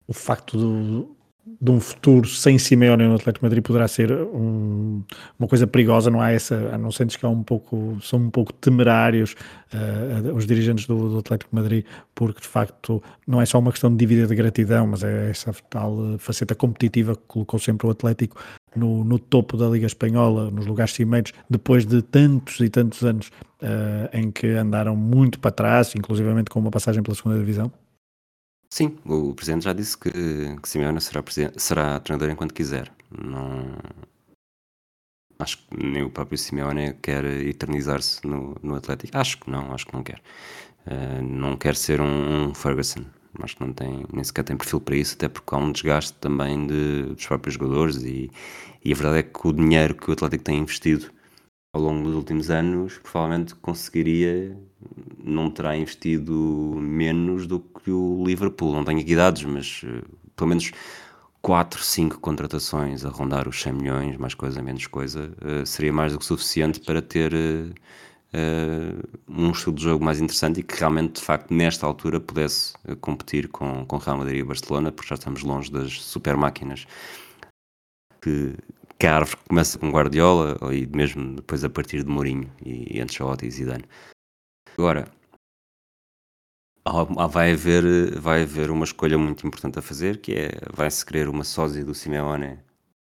o 0.06 0.12
facto 0.12 0.56
do, 0.56 1.16
de 1.46 1.70
um 1.70 1.80
futuro 1.80 2.28
sem 2.28 2.58
Simeone 2.58 3.06
no 3.06 3.14
Atlético 3.14 3.44
Madrid 3.44 3.62
poderá 3.62 3.88
ser 3.88 4.12
um, 4.12 5.02
uma 5.38 5.48
coisa 5.48 5.66
perigosa, 5.66 6.10
não 6.10 6.20
há 6.20 6.30
essa, 6.30 6.76
não 6.78 6.92
sentes 6.92 7.16
que 7.16 7.26
um 7.26 7.42
pouco, 7.42 7.98
são 8.02 8.18
um 8.18 8.30
pouco 8.30 8.52
temerários 8.52 9.34
uh, 9.72 10.34
os 10.34 10.46
dirigentes 10.46 10.86
do, 10.86 11.08
do, 11.08 11.18
Atlético 11.18 11.54
Madrid, 11.54 11.84
porque 12.14 12.40
de 12.40 12.46
facto 12.46 13.02
não 13.26 13.40
é 13.40 13.46
só 13.46 13.58
uma 13.58 13.72
questão 13.72 13.90
de 13.90 13.96
dívida 13.96 14.26
de 14.26 14.34
gratidão, 14.34 14.86
mas 14.86 15.02
é 15.02 15.30
essa 15.30 15.52
tal 15.68 16.18
faceta 16.18 16.54
competitiva 16.54 17.14
que 17.14 17.22
colocou 17.26 17.58
sempre 17.58 17.86
o 17.86 17.90
Atlético 17.90 18.42
no, 18.76 19.02
no 19.02 19.18
topo 19.18 19.56
da 19.56 19.66
Liga 19.68 19.86
Espanhola, 19.86 20.50
nos 20.50 20.66
lugares 20.66 20.92
cimeiros, 20.94 21.32
depois 21.48 21.86
de 21.86 22.02
tantos 22.02 22.60
e 22.60 22.68
tantos 22.68 23.02
anos 23.02 23.28
uh, 23.62 24.08
em 24.12 24.30
que 24.30 24.46
andaram 24.48 24.94
muito 24.94 25.38
para 25.40 25.50
trás, 25.50 25.94
inclusivamente 25.94 26.50
com 26.50 26.60
uma 26.60 26.70
passagem 26.70 27.02
pela 27.02 27.14
segunda 27.14 27.38
divisão? 27.38 27.72
Sim, 28.72 28.96
o 29.04 29.34
presidente 29.34 29.64
já 29.64 29.72
disse 29.72 29.98
que, 29.98 30.10
que 30.10 30.68
Simeone 30.68 31.00
será, 31.00 31.22
será 31.56 32.00
treinador 32.00 32.30
enquanto 32.30 32.54
quiser. 32.54 32.92
Não, 33.10 33.76
acho 35.40 35.58
que 35.58 35.84
nem 35.84 36.04
o 36.04 36.10
próprio 36.10 36.38
Simeone 36.38 36.94
quer 36.94 37.24
eternizar-se 37.24 38.24
no, 38.26 38.56
no 38.62 38.74
Atlético. 38.76 39.16
Acho 39.16 39.38
que 39.38 39.50
não, 39.50 39.72
acho 39.72 39.86
que 39.86 39.92
não 39.92 40.02
quer. 40.02 40.22
Uh, 40.86 41.22
não 41.22 41.56
quer 41.56 41.74
ser 41.76 42.00
um, 42.00 42.48
um, 42.48 42.54
Ferguson. 42.54 43.04
Acho 43.42 43.56
que 43.56 43.64
não 43.64 43.72
tem, 43.72 44.04
nem 44.12 44.24
sequer 44.24 44.44
tem 44.44 44.56
perfil 44.56 44.80
para 44.80 44.96
isso, 44.96 45.14
até 45.14 45.28
porque 45.28 45.54
há 45.54 45.58
um 45.58 45.72
desgaste 45.72 46.14
também 46.14 46.66
de, 46.66 47.02
dos 47.14 47.26
próprios 47.26 47.54
jogadores 47.54 47.96
e, 48.02 48.30
e 48.84 48.92
a 48.92 48.96
verdade 48.96 49.18
é 49.18 49.22
que 49.22 49.46
o 49.46 49.52
dinheiro 49.52 49.94
que 49.94 50.10
o 50.10 50.12
Atlético 50.12 50.44
tem 50.44 50.58
investido 50.58 51.12
ao 51.72 51.80
longo 51.80 52.04
dos 52.04 52.16
últimos 52.16 52.50
anos, 52.50 52.98
provavelmente 52.98 53.54
conseguiria, 53.56 54.56
não 55.22 55.50
terá 55.50 55.76
investido 55.76 56.34
menos 56.80 57.46
do 57.46 57.60
que 57.60 57.90
o 57.90 58.24
Liverpool. 58.24 58.72
Não 58.74 58.84
tenho 58.84 59.00
aqui 59.00 59.14
dados, 59.14 59.44
mas 59.44 59.82
uh, 59.84 60.02
pelo 60.36 60.48
menos 60.48 60.72
4, 61.42 61.82
5 61.82 62.20
contratações 62.20 63.04
a 63.04 63.08
rondar 63.08 63.48
os 63.48 63.60
100 63.60 63.72
milhões, 63.72 64.16
mais 64.16 64.34
coisa, 64.34 64.62
menos 64.62 64.86
coisa, 64.86 65.32
uh, 65.42 65.66
seria 65.66 65.92
mais 65.92 66.12
do 66.12 66.18
que 66.18 66.24
suficiente 66.24 66.80
para 66.80 67.00
ter 67.02 67.32
uh, 67.34 67.74
um 69.28 69.50
estilo 69.50 69.74
de 69.74 69.82
jogo 69.82 70.04
mais 70.04 70.20
interessante 70.20 70.60
e 70.60 70.62
que 70.62 70.78
realmente, 70.78 71.20
de 71.20 71.22
facto, 71.22 71.52
nesta 71.52 71.86
altura 71.86 72.20
pudesse 72.20 72.74
competir 73.00 73.48
com, 73.48 73.84
com 73.86 73.96
Real 73.96 74.18
Madrid 74.18 74.40
e 74.40 74.44
Barcelona, 74.44 74.92
porque 74.92 75.08
já 75.08 75.14
estamos 75.14 75.42
longe 75.42 75.70
das 75.70 76.00
super 76.00 76.36
máquinas 76.36 76.86
que, 78.20 78.54
que 78.98 79.06
a 79.06 79.16
árvore 79.16 79.38
começa 79.48 79.78
com 79.78 79.90
Guardiola 79.90 80.58
e 80.72 80.86
mesmo 80.86 81.36
depois 81.36 81.64
a 81.64 81.70
partir 81.70 82.04
de 82.04 82.10
Mourinho 82.10 82.50
e, 82.64 82.98
e 82.98 83.00
Ancelotti 83.00 83.46
e 83.46 83.50
Zidane. 83.50 83.84
Agora, 84.78 85.10
vai 87.30 87.52
haver, 87.52 88.18
vai 88.18 88.42
haver 88.42 88.70
uma 88.70 88.84
escolha 88.84 89.18
muito 89.18 89.46
importante 89.46 89.78
a 89.78 89.82
fazer, 89.82 90.20
que 90.20 90.32
é, 90.32 90.50
vai-se 90.72 91.04
querer 91.04 91.28
uma 91.28 91.44
sósia 91.44 91.84
do 91.84 91.94
Simeone 91.94 92.58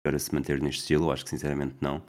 para 0.04 0.20
se 0.20 0.34
manter 0.34 0.62
neste 0.62 0.82
estilo? 0.82 1.12
Acho 1.12 1.24
que 1.24 1.30
sinceramente 1.30 1.76
não. 1.82 2.04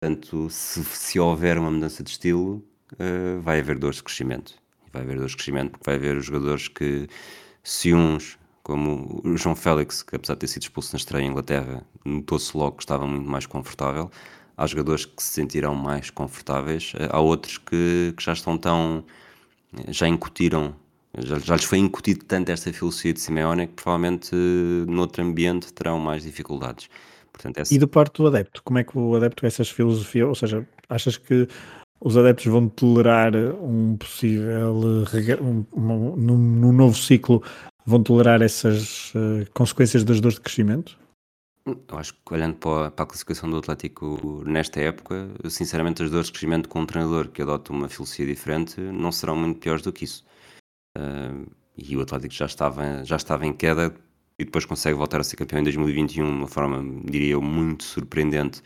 Portanto, 0.00 0.48
se, 0.50 0.84
se 0.84 1.18
houver 1.18 1.58
uma 1.58 1.70
mudança 1.70 2.02
de 2.02 2.10
estilo, 2.10 2.64
uh, 2.94 3.40
vai 3.40 3.60
haver 3.60 3.78
dores 3.78 3.96
de 3.96 4.04
crescimento. 4.04 4.54
Vai 4.92 5.02
haver 5.02 5.16
dores 5.16 5.32
de 5.32 5.36
crescimento 5.36 5.72
porque 5.72 5.84
vai 5.84 5.96
haver 5.96 6.16
os 6.16 6.24
jogadores 6.24 6.68
que, 6.68 7.08
se 7.62 7.92
uns, 7.92 8.38
como 8.62 9.20
o 9.24 9.36
João 9.36 9.56
Félix, 9.56 10.02
que 10.02 10.16
apesar 10.16 10.34
de 10.34 10.40
ter 10.40 10.48
sido 10.48 10.62
expulso 10.62 10.92
na 10.92 10.98
estreia 10.98 11.24
em 11.24 11.30
Inglaterra, 11.30 11.86
notou-se 12.04 12.56
logo 12.56 12.76
que 12.76 12.82
estava 12.82 13.06
muito 13.06 13.28
mais 13.28 13.46
confortável. 13.46 14.10
Há 14.56 14.66
jogadores 14.66 15.04
que 15.04 15.22
se 15.22 15.30
sentirão 15.30 15.74
mais 15.74 16.10
confortáveis, 16.10 16.92
uh, 16.94 17.08
há 17.10 17.20
outros 17.20 17.58
que, 17.58 18.14
que 18.16 18.22
já 18.22 18.32
estão 18.32 18.56
tão. 18.56 19.04
já 19.88 20.08
incutiram 20.08 20.74
já, 21.18 21.38
já, 21.38 21.54
lhes 21.54 21.64
foi 21.64 21.78
incutido 21.78 22.24
tanto 22.24 22.50
esta 22.50 22.72
filosofia 22.72 23.12
de 23.12 23.20
Simeone 23.20 23.66
que 23.66 23.72
provavelmente 23.74 24.34
noutro 24.86 25.22
ambiente 25.22 25.72
terão 25.72 25.98
mais 25.98 26.22
dificuldades. 26.22 26.90
Portanto, 27.32 27.58
essa... 27.58 27.74
E 27.74 27.78
do 27.78 27.88
parte 27.88 28.20
do 28.20 28.26
adepto, 28.26 28.62
como 28.62 28.78
é 28.78 28.84
que 28.84 28.98
o 28.98 29.14
adepto 29.14 29.46
essas 29.46 29.70
filosofias, 29.70 30.28
ou 30.28 30.34
seja, 30.34 30.66
achas 30.88 31.16
que 31.16 31.48
os 32.00 32.16
adeptos 32.16 32.46
vão 32.46 32.68
tolerar 32.68 33.34
um 33.34 33.96
possível 33.96 34.74
um, 35.40 35.64
um, 35.74 36.16
no, 36.16 36.72
novo 36.72 36.96
ciclo 36.96 37.42
vão 37.86 38.02
tolerar 38.02 38.42
essas 38.42 39.14
uh, 39.14 39.46
consequências 39.54 40.04
das 40.04 40.20
dores 40.20 40.36
de 40.36 40.42
crescimento? 40.42 40.98
Eu 41.66 41.98
acho 41.98 42.14
que 42.14 42.32
olhando 42.32 42.54
para 42.56 42.86
a, 42.86 42.90
para 42.92 43.02
a, 43.02 43.06
classificação 43.06 43.50
do 43.50 43.56
Atlético 43.56 44.44
nesta 44.46 44.80
época, 44.80 45.28
sinceramente 45.50 46.00
as 46.00 46.10
dores 46.10 46.26
de 46.26 46.32
crescimento 46.32 46.68
com 46.68 46.80
um 46.80 46.86
treinador 46.86 47.28
que 47.28 47.42
adota 47.42 47.72
uma 47.72 47.88
filosofia 47.88 48.24
diferente 48.24 48.80
não 48.80 49.10
serão 49.10 49.34
muito 49.34 49.58
piores 49.58 49.82
do 49.82 49.92
que 49.92 50.04
isso. 50.04 50.24
Uh, 50.96 51.44
e 51.76 51.96
o 51.96 52.00
Atlético 52.00 52.32
já 52.32 52.46
estava, 52.46 53.04
já 53.04 53.16
estava 53.16 53.44
em 53.44 53.52
queda 53.52 53.92
e 54.38 54.44
depois 54.44 54.64
consegue 54.64 54.96
voltar 54.96 55.20
a 55.20 55.24
ser 55.24 55.36
campeão 55.36 55.60
em 55.60 55.64
2021 55.64 56.24
de 56.24 56.30
uma 56.30 56.46
forma, 56.46 56.84
diria 57.04 57.32
eu, 57.32 57.42
muito 57.42 57.82
surpreendente. 57.82 58.62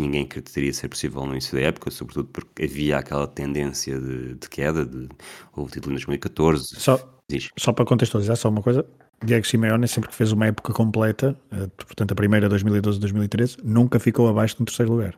Ninguém 0.00 0.24
acreditaria 0.24 0.72
ser 0.72 0.88
possível 0.88 1.24
no 1.24 1.32
início 1.32 1.56
da 1.56 1.62
época, 1.62 1.90
sobretudo 1.92 2.28
porque 2.28 2.64
havia 2.64 2.98
aquela 2.98 3.26
tendência 3.28 3.98
de, 4.00 4.34
de 4.34 4.48
queda, 4.50 4.84
de, 4.84 5.08
houve 5.54 5.72
título 5.72 5.92
em 5.92 5.96
2014. 5.96 6.76
Só, 6.76 7.20
só 7.56 7.72
para 7.72 7.84
contextualizar, 7.84 8.36
só 8.36 8.48
uma 8.48 8.62
coisa: 8.62 8.84
Diego 9.24 9.46
Simeone, 9.46 9.88
sempre 9.88 10.10
que 10.10 10.16
fez 10.16 10.32
uma 10.32 10.46
época 10.46 10.72
completa, 10.72 11.36
eh, 11.50 11.68
portanto 11.76 12.12
a 12.12 12.14
primeira 12.14 12.48
2012-2013, 12.48 13.58
nunca 13.64 13.98
ficou 13.98 14.28
abaixo 14.28 14.58
do 14.58 14.64
terceiro 14.64 14.92
lugar. 14.92 15.14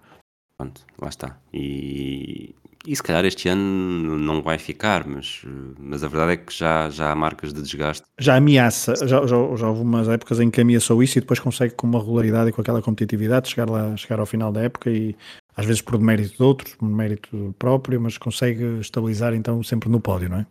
Pronto, 0.56 0.80
lá 1.00 1.08
está. 1.08 1.38
E, 1.52 2.54
e 2.86 2.96
se 2.96 3.02
calhar 3.02 3.24
este 3.24 3.48
ano 3.48 4.18
não 4.18 4.42
vai 4.42 4.58
ficar, 4.58 5.06
mas, 5.06 5.42
mas 5.78 6.02
a 6.02 6.08
verdade 6.08 6.32
é 6.32 6.36
que 6.36 6.52
já, 6.52 6.88
já 6.90 7.10
há 7.10 7.14
marcas 7.14 7.52
de 7.52 7.62
desgaste. 7.62 8.04
Já 8.18 8.36
ameaça, 8.36 8.94
já, 8.96 9.26
já, 9.26 9.56
já 9.56 9.68
houve 9.68 9.82
umas 9.82 10.08
épocas 10.08 10.40
em 10.40 10.50
que 10.50 10.60
ameaçou 10.60 11.02
isso 11.02 11.18
e 11.18 11.20
depois 11.20 11.38
consegue 11.38 11.74
com 11.74 11.86
uma 11.86 11.98
regularidade 11.98 12.50
e 12.50 12.52
com 12.52 12.60
aquela 12.60 12.82
competitividade 12.82 13.48
chegar, 13.48 13.68
lá, 13.68 13.96
chegar 13.96 14.20
ao 14.20 14.26
final 14.26 14.50
da 14.52 14.62
época 14.62 14.90
e 14.90 15.14
às 15.58 15.66
vezes 15.66 15.82
por 15.82 15.98
mérito 15.98 16.36
de 16.36 16.42
outros, 16.42 16.76
por 16.76 16.88
mérito 16.88 17.52
próprio, 17.58 18.00
mas 18.00 18.16
consegue 18.16 18.78
estabilizar 18.78 19.34
então 19.34 19.60
sempre 19.64 19.88
no 19.88 20.00
pódio, 20.00 20.28
não 20.28 20.38
é? 20.38 20.46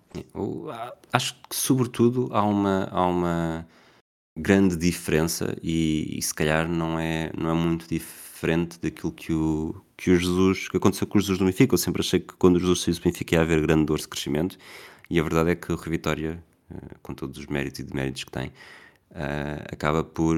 Acho 1.13 1.33
que 1.49 1.55
sobretudo 1.55 2.27
há 2.33 2.43
uma, 2.43 2.89
há 2.91 3.05
uma 3.07 3.67
grande 4.37 4.75
diferença 4.75 5.55
e, 5.63 6.19
e 6.19 6.21
se 6.21 6.33
calhar 6.33 6.67
não 6.67 6.99
é, 6.99 7.31
não 7.37 7.49
é 7.49 7.53
muito 7.53 7.87
diferente 7.87 8.77
daquilo 8.81 9.13
que 9.13 9.31
o, 9.31 9.81
que 9.95 10.11
o 10.11 10.17
Jesus, 10.17 10.67
que 10.67 10.75
aconteceu 10.75 11.07
com 11.07 11.17
o 11.17 11.21
Jesus 11.21 11.39
do 11.39 11.45
Benfica. 11.45 11.73
Eu 11.73 11.77
sempre 11.77 12.01
achei 12.01 12.19
que 12.19 12.33
quando 12.33 12.57
o 12.57 12.59
Jesus 12.59 12.81
saiu 12.81 12.95
do 12.95 13.01
Benfica 13.01 13.35
ia 13.35 13.41
haver 13.41 13.61
grande 13.61 13.85
dor 13.85 13.99
de 13.99 14.09
crescimento 14.09 14.57
e 15.09 15.17
a 15.21 15.23
verdade 15.23 15.51
é 15.51 15.55
que 15.55 15.71
o 15.71 15.77
Revitória, 15.77 16.43
eh, 16.69 16.95
com 17.01 17.13
todos 17.13 17.37
os 17.37 17.45
méritos 17.45 17.79
e 17.79 17.83
deméritos 17.83 18.25
que 18.25 18.31
tem, 18.31 18.51
Uh, 19.17 19.65
acaba 19.71 20.03
por, 20.03 20.37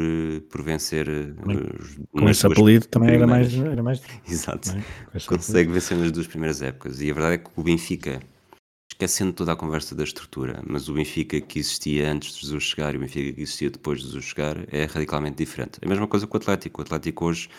por 0.50 0.64
vencer. 0.64 1.10
Uh, 1.10 2.08
com 2.18 2.30
esse 2.30 2.48
apelido 2.48 2.88
também 2.88 3.16
era 3.16 3.28
mais, 3.28 3.54
era 3.54 3.84
mais. 3.84 4.02
Exato. 4.26 4.70
É? 5.14 5.20
Consegue 5.28 5.70
vencer 5.70 5.98
nas 5.98 6.12
duas 6.14 6.28
primeiras 6.28 6.62
épocas. 6.62 7.02
E 7.02 7.12
a 7.12 7.14
verdade 7.14 7.36
é 7.36 7.38
que 7.40 7.50
o 7.58 7.62
Benfica, 7.62 8.22
esquecendo 8.90 9.34
toda 9.34 9.52
a 9.52 9.56
conversa 9.58 9.94
da 9.94 10.04
estrutura, 10.06 10.64
mas 10.66 10.88
o 10.88 10.94
Benfica 10.94 11.42
que 11.42 11.60
existia 11.60 12.10
antes 12.10 12.36
de 12.36 12.42
Jesus 12.44 12.64
chegar 12.64 12.94
e 12.94 12.98
o 12.98 13.02
Benfica 13.02 13.34
que 13.34 13.42
existia 13.42 13.70
depois 13.70 14.00
de 14.00 14.06
Jesus 14.06 14.24
chegar 14.24 14.56
é 14.72 14.86
radicalmente 14.86 15.36
diferente. 15.36 15.80
A 15.84 15.88
mesma 15.88 16.08
coisa 16.08 16.26
com 16.26 16.38
o 16.38 16.40
Atlético. 16.40 16.80
O 16.80 16.84
Atlético 16.86 17.26
hoje 17.26 17.50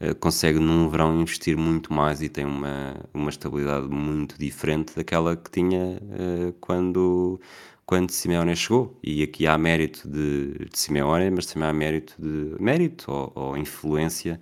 eh, 0.00 0.14
consegue 0.14 0.58
num 0.60 0.88
verão 0.88 1.20
investir 1.20 1.56
muito 1.56 1.92
mais 1.92 2.22
e 2.22 2.28
tem 2.28 2.44
uma, 2.44 2.94
uma 3.12 3.30
estabilidade 3.30 3.88
muito 3.88 4.38
diferente 4.38 4.94
daquela 4.94 5.36
que 5.36 5.50
tinha 5.50 5.98
uh, 6.00 6.52
quando, 6.60 7.40
quando 7.88 8.10
Simeone 8.10 8.54
chegou. 8.54 8.98
E 9.02 9.22
aqui 9.22 9.46
há 9.46 9.56
mérito 9.56 10.06
de, 10.06 10.52
de 10.70 10.78
Simeone, 10.78 11.30
mas 11.30 11.46
também 11.46 11.66
há 11.70 11.72
mérito 11.72 12.14
de 12.18 12.62
mérito 12.62 13.10
ou, 13.10 13.32
ou 13.34 13.56
influência 13.56 14.38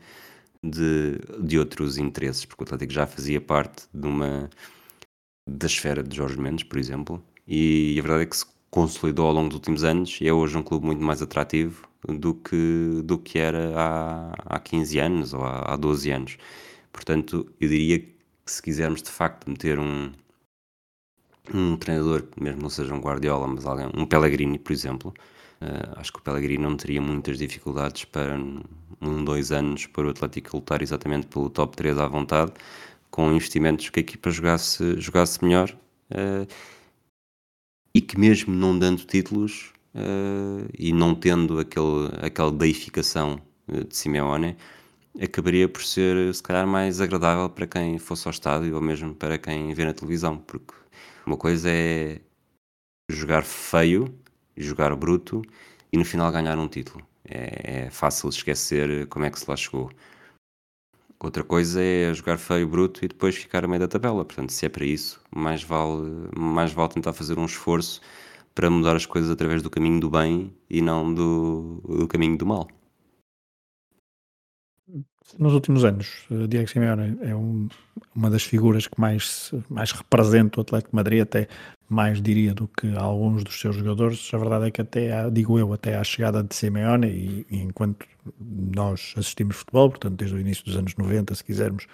de, 0.61 1.17
de 1.41 1.57
outros 1.57 1.97
interesses, 1.97 2.45
porque 2.45 2.65
o 2.65 2.67
Atlético 2.67 2.93
já 2.93 3.07
fazia 3.07 3.41
parte 3.41 3.85
de 3.95 4.05
uma 4.05 4.51
da 5.49 5.67
esfera 5.67 6.03
de 6.03 6.17
Jorge 6.17 6.41
Mendes, 6.41 6.65
por 6.65 6.77
exemplo, 6.77 7.23
e 7.47 7.97
a 8.01 8.03
verdade 8.03 8.25
é 8.25 8.27
que 8.27 8.37
se 8.37 8.47
consolidou 8.69 9.27
ao 9.29 9.33
longo 9.33 9.51
dos 9.51 9.59
últimos 9.59 9.85
anos 9.85 10.19
e 10.21 10.27
é 10.27 10.33
hoje 10.33 10.59
um 10.59 10.63
clube 10.63 10.85
muito 10.87 11.03
mais 11.05 11.23
atrativo 11.23 11.89
do 12.05 12.35
que, 12.35 13.01
do 13.05 13.17
que 13.17 13.39
era 13.39 13.73
há, 13.77 14.57
há 14.57 14.59
15 14.59 14.99
anos 14.99 15.33
ou 15.33 15.45
há, 15.45 15.73
há 15.73 15.77
12 15.77 16.11
anos. 16.11 16.37
Portanto, 16.93 17.47
eu 17.61 17.69
diria 17.69 18.01
que 18.01 18.11
se 18.45 18.61
quisermos 18.61 19.03
de 19.03 19.11
facto 19.11 19.49
meter 19.49 19.79
um, 19.79 20.11
um 21.55 21.77
treinador, 21.77 22.25
mesmo 22.41 22.63
não 22.63 22.71
seja 22.71 22.95
um 22.95 23.01
Guardiola, 23.01 23.47
mas 23.47 23.67
alguém, 23.67 23.91
um 23.95 24.07
Pellegrini, 24.07 24.59
por 24.59 24.73
exemplo, 24.73 25.15
uh, 25.61 25.99
acho 25.99 26.13
que 26.13 26.19
o 26.19 26.23
Pellegrini 26.23 26.63
não 26.63 26.77
teria 26.77 27.01
muitas 27.01 27.39
dificuldades 27.39 28.05
para 28.05 28.37
um, 29.01 29.25
dois 29.25 29.53
anos 29.53 29.87
para 29.87 30.07
o 30.07 30.11
Atlético 30.11 30.57
lutar 30.57 30.83
exatamente 30.83 31.27
pelo 31.27 31.51
top 31.51 31.77
3 31.77 31.99
à 31.99 32.07
vontade, 32.07 32.53
com 33.11 33.33
investimentos 33.33 33.89
que 33.91 34.01
a 34.01 34.03
equipa 34.03 34.31
jogasse, 34.31 35.01
jogasse 35.01 35.43
melhor 35.45 35.71
uh, 36.11 36.47
e 37.95 38.01
que 38.01 38.19
mesmo 38.19 38.55
não 38.55 38.79
dando 38.79 39.05
títulos 39.05 39.73
uh, 39.95 40.69
e 40.79 40.93
não 40.93 41.15
tendo 41.15 41.59
aquele, 41.59 42.11
aquela 42.21 42.53
deificação 42.53 43.41
de 43.69 43.97
Simeone, 43.97 44.57
acabaria 45.21 45.69
por 45.69 45.83
ser 45.83 46.33
se 46.35 46.43
calhar 46.43 46.67
mais 46.67 47.01
agradável 47.01 47.49
para 47.49 47.67
quem 47.67 47.99
fosse 47.99 48.29
ao 48.29 48.31
estádio 48.31 48.75
ou 48.75 48.81
mesmo 48.81 49.15
para 49.15 49.39
quem 49.39 49.73
vê 49.75 49.85
na 49.85 49.93
televisão, 49.93 50.37
porque 50.39 50.75
uma 51.27 51.37
coisa 51.37 51.69
é 51.71 52.21
jogar 53.11 53.43
feio, 53.45 54.15
jogar 54.57 54.95
bruto 54.95 55.43
e 55.93 55.99
no 55.99 56.05
final 56.05 56.31
ganhar 56.31 56.57
um 56.59 56.69
título. 56.69 57.05
É, 57.29 57.87
é 57.87 57.91
fácil 57.91 58.29
esquecer 58.29 59.07
como 59.09 59.25
é 59.25 59.31
que 59.31 59.39
se 59.41 59.51
lá 59.51 59.57
chegou. 59.57 59.91
Outra 61.19 61.43
coisa 61.43 61.83
é 61.83 62.13
jogar 62.15 62.39
feio, 62.39 62.69
bruto 62.69 63.05
e 63.05 63.09
depois 63.09 63.35
ficar 63.35 63.65
a 63.65 63.69
meio 63.69 63.81
da 63.81 63.89
tabela. 63.89 64.25
Portanto, 64.25 64.51
se 64.51 64.67
é 64.67 64.69
para 64.69 64.85
isso, 64.85 65.21
mais 65.35 65.63
vale, 65.63 66.29
mais 66.37 66.73
vale 66.73 66.91
tentar 66.91 67.13
fazer 67.13 67.39
um 67.39 67.47
esforço 67.47 68.01
para 68.55 68.71
mudar 68.71 68.97
as 68.97 69.07
coisas 69.07 69.31
através 69.31 69.63
do 69.63 69.71
caminho 69.71 70.01
do 70.01 70.11
bem 70.11 70.55
e 70.71 70.81
não 70.81 71.13
do, 71.13 71.83
do 71.87 72.09
caminho 72.09 72.39
do 72.39 72.47
mal. 72.47 72.69
Nos 75.39 75.53
últimos 75.53 75.85
anos, 75.85 76.25
eh, 76.31 76.47
Diego 76.47 76.69
Simeone 76.69 77.19
é 77.21 77.35
um, 77.35 77.69
uma 78.15 78.31
das 78.31 78.45
figuras 78.45 78.87
que 78.87 79.01
mais, 79.01 79.53
mais 79.69 79.91
representa 79.91 80.61
o 80.61 80.63
Atlético 80.63 80.91
de 80.91 80.97
Madrid, 80.97 81.21
até 81.21 81.49
mais 81.89 82.23
diria 82.23 82.55
do 82.55 82.69
que 82.69 82.97
alguns 82.97 83.43
dos 83.43 83.59
seus 83.61 83.77
jogadores. 83.77 84.31
A 84.33 84.39
verdade 84.39 84.67
é 84.67 84.71
que 84.71 84.81
até, 84.81 85.29
digo 85.31 85.59
eu, 85.59 85.73
até 85.73 85.97
à 85.97 86.05
chegada 86.05 86.43
de 86.43 86.55
Simeone 86.55 87.09
e, 87.09 87.47
e 87.51 87.59
enquanto 87.59 88.07
nós 88.41 89.15
assistimos 89.17 89.57
futebol, 89.57 89.91
portanto 89.91 90.17
desde 90.17 90.37
o 90.37 90.41
início 90.41 90.65
dos 90.65 90.77
anos 90.77 90.95
90, 90.97 91.35
se 91.35 91.45
quisermos, 91.45 91.87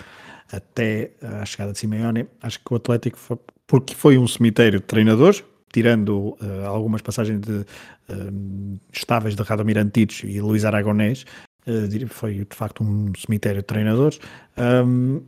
até 0.52 1.12
à 1.22 1.44
chegada 1.44 1.72
de 1.72 1.78
Simeone, 1.78 2.26
acho 2.42 2.60
que 2.62 2.72
o 2.72 2.76
Atlético 2.76 3.18
foi, 3.18 3.38
porque 3.66 3.94
foi 3.94 4.18
um 4.18 4.26
cemitério 4.28 4.80
de 4.80 4.86
treinadores, 4.86 5.42
tirando 5.72 6.36
uh, 6.42 6.66
algumas 6.66 7.00
passagens 7.00 7.40
de, 7.40 7.52
uh, 7.60 8.80
estáveis 8.92 9.34
de 9.34 9.42
Radomir 9.42 9.78
Antides 9.78 10.22
e 10.24 10.38
Luís 10.40 10.66
Aragonés, 10.66 11.24
foi 12.08 12.44
de 12.44 12.56
facto 12.56 12.82
um 12.82 13.12
cemitério 13.16 13.60
de 13.60 13.66
treinadores, 13.66 14.18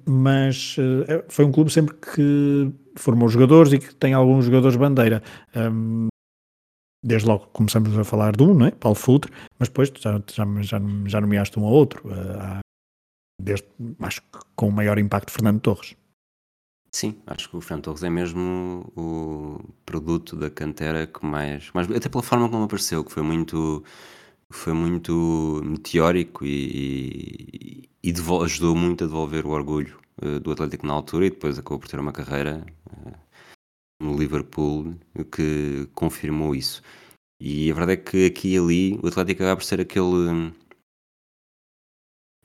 mas 0.07 0.77
foi 1.29 1.45
um 1.45 1.53
clube 1.53 1.71
sempre 1.71 1.95
que 1.95 2.73
formou 2.97 3.29
jogadores 3.29 3.73
e 3.73 3.79
que 3.79 3.95
tem 3.95 4.15
alguns 4.15 4.45
jogadores 4.47 4.77
bandeira. 4.77 5.23
Desde 7.07 7.29
logo 7.29 7.47
começamos 7.53 7.97
a 7.99 8.05
falar 8.05 8.35
de 8.35 8.43
um, 8.43 8.55
não 8.55 8.67
é? 8.67 8.71
Paulo 8.71 8.97
Futre, 8.97 9.31
mas 9.59 9.69
depois 9.69 9.93
já, 9.99 10.23
já, 10.33 10.45
já, 10.63 10.81
já 11.07 11.21
nomeaste 11.21 11.59
um 11.59 11.65
ou 11.65 11.73
outro, 11.73 12.03
desde, 13.41 13.67
acho 14.01 14.23
que 14.23 14.39
com 14.57 14.69
o 14.69 14.73
maior 14.73 14.99
impacto 14.99 15.31
Fernando 15.31 15.61
Torres. 15.61 15.95
Sim, 16.91 17.21
acho 17.27 17.51
que 17.51 17.57
o 17.57 17.61
Fernando 17.61 17.85
Torres 17.85 18.05
é 18.05 18.09
mesmo 18.09 18.91
o 18.97 19.59
produto 19.85 20.35
da 20.37 20.49
cantera 20.49 21.07
que 21.07 21.27
mais, 21.27 21.71
mais 21.75 21.91
até 21.91 22.09
pela 22.09 22.23
forma 22.23 22.49
como 22.49 22.65
apareceu, 22.65 23.05
que 23.05 23.13
foi 23.13 23.23
muito 23.23 23.85
foi 24.55 24.73
muito 24.73 25.61
meteórico 25.65 26.45
e, 26.45 27.89
e, 28.03 28.11
e 28.11 28.15
ajudou 28.45 28.77
muito 28.77 29.05
a 29.05 29.07
devolver 29.07 29.45
o 29.47 29.51
orgulho 29.51 29.99
uh, 30.23 30.39
do 30.41 30.53
Atlético 30.53 30.87
na 30.87 30.95
altura 30.95 31.27
e 31.27 31.31
depois 31.31 31.59
acabou 31.59 31.81
por 31.81 31.89
ter 31.89 31.99
uma 31.99 32.13
carreira 32.13 32.65
uh, 32.87 33.13
no 34.01 34.17
Liverpool 34.17 34.95
que 35.33 35.89
confirmou 35.95 36.55
isso. 36.55 36.83
E 37.41 37.71
a 37.71 37.75
verdade 37.75 37.93
é 37.93 37.97
que 37.97 38.27
aqui 38.27 38.55
e 38.55 38.59
ali 38.59 39.01
o 39.03 39.09
Atlético 39.09 39.43
acaba 39.43 39.57
por 39.57 39.65
ser 39.65 39.81
aquele 39.81 40.53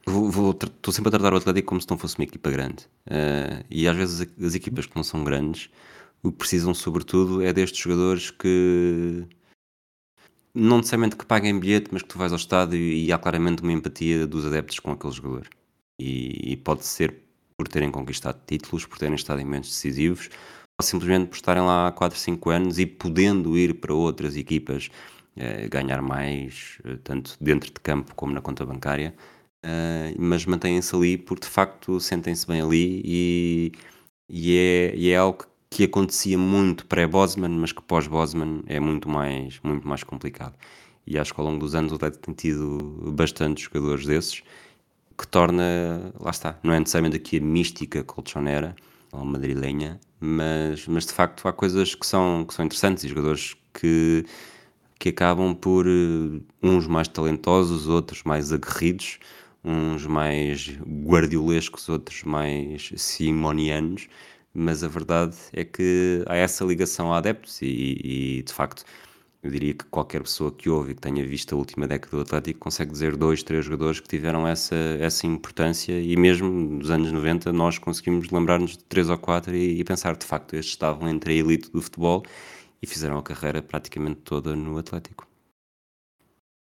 Estou 0.08 0.92
sempre 0.92 1.10
a 1.10 1.12
tratar 1.12 1.34
o 1.34 1.38
Atlético 1.38 1.68
como 1.68 1.82
se 1.82 1.90
não 1.90 1.98
fosse 1.98 2.18
uma 2.18 2.24
equipa 2.24 2.50
grande. 2.50 2.86
Uh, 3.06 3.64
e 3.70 3.88
às 3.88 3.96
vezes 3.96 4.28
as 4.44 4.56
equipas 4.56 4.88
que 4.88 4.96
não 4.96 5.04
são 5.04 5.24
grandes, 5.24 5.70
o 6.24 6.32
que 6.32 6.38
precisam 6.40 6.74
sobretudo 6.74 7.44
é 7.44 7.54
destes 7.54 7.80
jogadores 7.80 8.32
que 8.32 9.28
não 10.54 10.78
necessariamente 10.78 11.16
que 11.16 11.26
paguem 11.26 11.60
bilhete, 11.60 11.90
mas 11.92 12.02
que 12.02 12.10
tu 12.10 12.18
vais 12.18 12.32
ao 12.32 12.38
estádio 12.38 12.80
e 12.80 13.12
há 13.12 13.18
claramente 13.18 13.62
uma 13.64 13.72
empatia 13.72 14.26
dos 14.28 14.46
adeptos 14.46 14.80
com 14.80 14.92
aquele 14.92 15.14
jogador. 15.14 15.48
E, 16.00 16.54
e 16.54 16.58
pode 16.58 16.86
ser 16.86 17.16
por 17.58 17.68
terem 17.68 17.92
conquistado 17.92 18.40
títulos, 18.48 18.86
por 18.86 18.98
terem 18.98 19.16
estado 19.16 19.42
em 19.42 19.46
momentos 19.46 19.70
decisivos, 19.70 20.30
ou 20.80 20.86
simplesmente 20.86 21.28
por 21.30 21.36
estarem 21.36 21.64
lá 21.64 21.88
há 21.88 21.92
4, 21.92 22.18
5 22.18 22.50
anos 22.50 22.80
e 22.80 22.86
podendo 22.86 23.58
ir 23.58 23.76
para 23.82 23.94
outras 23.94 24.38
equipas 24.38 24.90
eh, 25.36 25.68
ganhar 25.70 26.02
mais, 26.02 26.80
eh, 26.86 26.98
tanto 27.04 27.38
dentro 27.42 27.72
de 27.72 27.80
campo 27.82 28.16
como 28.16 28.34
na 28.34 28.42
conta 28.42 28.66
bancária. 28.66 29.16
Uh, 29.66 30.16
mas 30.18 30.46
mantêm-se 30.46 30.96
ali 30.96 31.18
porque 31.18 31.46
de 31.46 31.52
facto 31.52 32.00
sentem-se 32.00 32.48
bem 32.48 32.62
ali 32.62 33.02
e, 33.04 33.72
e, 34.30 34.58
é, 34.58 34.96
e 34.96 35.10
é 35.12 35.18
algo 35.18 35.40
que 35.40 35.48
acontecia 35.84 36.38
muito 36.38 36.86
pré-Bosman, 36.86 37.50
mas 37.50 37.72
que 37.72 37.82
pós-Bosman 37.82 38.64
é 38.66 38.80
muito 38.80 39.08
mais, 39.08 39.60
muito 39.64 39.88
mais 39.88 40.04
complicado. 40.04 40.56
E 41.06 41.18
acho 41.18 41.34
que 41.34 41.40
ao 41.40 41.46
longo 41.46 41.60
dos 41.60 41.76
anos 41.76 41.92
o 41.92 41.96
Atlético 41.96 42.26
tem 42.26 42.34
tido 42.36 42.78
bastantes 43.14 43.64
jogadores 43.64 44.06
desses, 44.06 44.44
que 45.18 45.28
torna, 45.28 46.14
lá 46.20 46.32
está, 46.32 46.58
não 46.64 46.74
é 46.74 46.80
necessariamente 46.80 47.18
aqui 47.18 47.38
a 47.38 47.42
mística 47.42 48.04
colchonera 48.04 48.76
ou 49.12 49.26
madrilenha, 49.26 50.00
mas, 50.20 50.88
mas 50.88 51.06
de 51.06 51.14
facto 51.14 51.48
há 51.48 51.54
coisas 51.54 51.94
que 51.94 52.06
são, 52.06 52.46
que 52.48 52.54
são 52.54 52.66
interessantes 52.66 53.04
e 53.04 53.10
jogadores 53.10 53.56
que, 53.74 54.26
que 54.98 55.10
acabam 55.10 55.54
por 55.56 55.88
uh, 55.88 56.42
uns 56.62 56.88
mais 56.88 57.08
talentosos, 57.08 57.88
outros 57.88 58.24
mais 58.24 58.54
aguerridos, 58.54 59.20
uns 59.64 60.06
mais 60.06 60.78
guardiolescos, 61.06 61.90
outros 61.90 62.24
mais 62.24 62.92
simonianos, 62.96 64.08
mas 64.60 64.84
a 64.84 64.88
verdade 64.88 65.36
é 65.54 65.64
que 65.64 66.24
há 66.28 66.36
essa 66.36 66.64
ligação 66.66 67.14
a 67.14 67.18
adeptos 67.18 67.62
e, 67.62 68.38
e, 68.40 68.44
de 68.44 68.54
facto 68.54 68.84
eu 69.42 69.50
diria 69.50 69.74
que 69.74 69.86
qualquer 69.86 70.22
pessoa 70.22 70.52
que 70.52 70.70
ouve 70.70 70.92
e 70.92 70.96
que 70.96 71.02
tenha 71.02 71.26
visto 71.26 71.56
a 71.56 71.58
última 71.58 71.88
década 71.88 72.18
do 72.18 72.22
Atlético 72.24 72.60
consegue 72.60 72.92
dizer 72.92 73.16
dois, 73.16 73.42
três 73.42 73.64
jogadores 73.64 74.02
que 74.02 74.08
tiveram 74.08 74.46
essa, 74.46 74.76
essa 75.00 75.26
importância 75.26 75.98
e 76.00 76.16
mesmo 76.18 76.50
nos 76.50 76.92
anos 76.92 77.12
90 77.12 77.54
nós 77.54 77.78
conseguimos 77.78 78.30
lembrar-nos 78.32 78.72
de 78.72 78.84
três 78.84 79.10
ou 79.10 79.18
quatro 79.18 79.56
e, 79.56 79.80
e 79.80 79.84
pensar 79.84 80.18
de 80.18 80.26
facto 80.26 80.56
estes 80.56 80.74
estavam 80.74 81.08
entre 81.08 81.34
a 81.34 81.36
elite 81.36 81.72
do 81.72 81.82
futebol 81.82 82.24
e 82.82 82.88
fizeram 82.88 83.18
a 83.18 83.24
carreira 83.24 83.62
praticamente 83.62 84.22
toda 84.22 84.56
no 84.56 84.78
Atlético. 84.78 85.28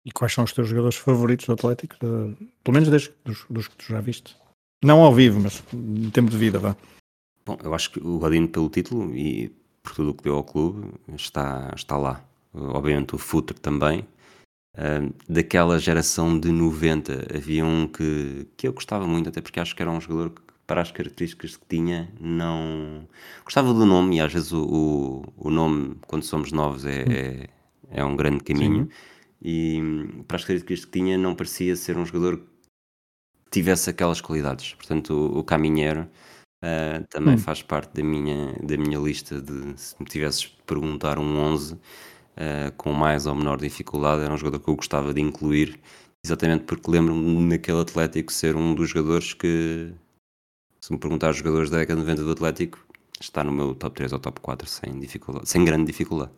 E 0.04 0.12
quais 0.12 0.32
são 0.32 0.44
os 0.44 0.52
teus 0.52 0.68
jogadores 0.68 0.96
favoritos 0.96 1.46
do 1.46 1.52
Atlético? 1.52 1.96
Uh, 1.96 2.36
pelo 2.62 2.74
menos 2.74 2.88
desde, 2.88 3.12
dos, 3.24 3.44
dos, 3.50 3.66
que 3.66 3.76
tu 3.76 3.86
já 3.88 4.00
viste. 4.00 4.36
Não 4.84 5.00
ao 5.00 5.12
vivo, 5.12 5.40
mas 5.40 5.64
em 5.72 6.10
tempo 6.10 6.30
de 6.30 6.38
vida, 6.38 6.60
vá. 6.60 6.76
Bom, 7.46 7.56
eu 7.62 7.72
acho 7.72 7.92
que 7.92 8.00
o 8.00 8.18
Godinho, 8.18 8.48
pelo 8.48 8.68
título 8.68 9.14
e 9.14 9.50
por 9.82 9.94
tudo 9.94 10.10
o 10.10 10.14
que 10.14 10.24
deu 10.24 10.34
ao 10.34 10.44
clube, 10.44 10.92
está, 11.14 11.72
está 11.74 11.96
lá. 11.96 12.22
Obviamente 12.52 13.14
o 13.14 13.18
Futre 13.18 13.58
também. 13.58 14.06
Uh, 14.74 15.14
daquela 15.26 15.78
geração 15.78 16.38
de 16.38 16.50
90, 16.50 17.28
havia 17.34 17.64
um 17.64 17.86
que, 17.86 18.46
que 18.56 18.68
eu 18.68 18.72
gostava 18.72 19.06
muito, 19.06 19.28
até 19.28 19.40
porque 19.40 19.60
acho 19.60 19.74
que 19.74 19.80
era 19.80 19.90
um 19.90 20.00
jogador 20.00 20.30
que, 20.30 20.42
para 20.66 20.82
as 20.82 20.90
características 20.90 21.56
que 21.56 21.64
tinha, 21.66 22.12
não. 22.20 23.08
Gostava 23.44 23.72
do 23.72 23.86
nome, 23.86 24.16
e 24.16 24.20
às 24.20 24.32
vezes 24.32 24.52
o, 24.52 24.64
o, 25.38 25.48
o 25.48 25.50
nome, 25.50 25.96
quando 26.06 26.24
somos 26.24 26.52
novos, 26.52 26.84
é, 26.84 27.04
hum. 27.04 27.12
é, 27.12 27.48
é 27.90 28.04
um 28.04 28.16
grande 28.16 28.42
caminho. 28.42 28.84
Sim 28.84 29.16
e 29.42 29.80
para 30.26 30.36
as 30.36 30.44
características 30.44 30.84
que 30.84 30.90
tinha 30.90 31.18
não 31.18 31.34
parecia 31.34 31.76
ser 31.76 31.96
um 31.96 32.06
jogador 32.06 32.38
que 32.38 33.50
tivesse 33.50 33.90
aquelas 33.90 34.20
qualidades. 34.20 34.74
Portanto, 34.74 35.12
o, 35.12 35.38
o 35.38 35.44
Caminheiro 35.44 36.08
uh, 36.62 37.06
também 37.08 37.34
hum. 37.34 37.38
faz 37.38 37.62
parte 37.62 37.94
da 37.94 38.02
minha, 38.02 38.52
da 38.62 38.76
minha 38.76 38.98
lista 38.98 39.40
de 39.40 39.78
se 39.80 39.94
me 39.98 40.06
tivesses 40.06 40.42
de 40.42 40.56
perguntar 40.66 41.18
um 41.18 41.38
11 41.38 41.74
uh, 41.74 41.78
ah, 42.36 42.70
com 42.76 42.92
mais 42.92 43.26
ou 43.26 43.34
menor 43.34 43.58
dificuldade, 43.58 44.22
era 44.22 44.32
um 44.32 44.36
jogador 44.36 44.62
que 44.62 44.68
eu 44.68 44.76
gostava 44.76 45.14
de 45.14 45.20
incluir, 45.20 45.80
exatamente 46.24 46.64
porque 46.64 46.90
lembro-me 46.90 47.42
naquele 47.44 47.80
Atlético 47.80 48.32
ser 48.32 48.56
um 48.56 48.74
dos 48.74 48.90
jogadores 48.90 49.32
que, 49.32 49.92
se 50.80 50.92
me 50.92 50.98
perguntar 50.98 51.30
os 51.30 51.38
jogadores 51.38 51.70
da 51.70 51.78
década 51.78 52.00
de 52.00 52.06
90 52.06 52.24
do 52.24 52.32
Atlético, 52.32 52.86
está 53.20 53.42
no 53.42 53.52
meu 53.52 53.74
top 53.74 53.96
3 53.96 54.12
ou 54.12 54.18
top 54.18 54.40
4 54.40 54.68
sem, 54.68 54.98
dificuldade, 54.98 55.48
sem 55.48 55.64
grande 55.64 55.86
dificuldade. 55.86 56.32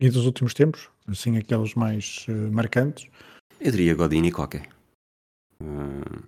E 0.00 0.10
dos 0.10 0.26
últimos 0.26 0.54
tempos? 0.54 0.88
Assim, 1.08 1.36
aqueles 1.36 1.74
mais 1.74 2.26
uh, 2.28 2.52
marcantes? 2.52 3.08
Eu 3.60 3.72
diria 3.72 3.94
Godini 3.94 4.28
e 4.28 4.32
Coque. 4.32 4.62
Uh, 5.60 6.22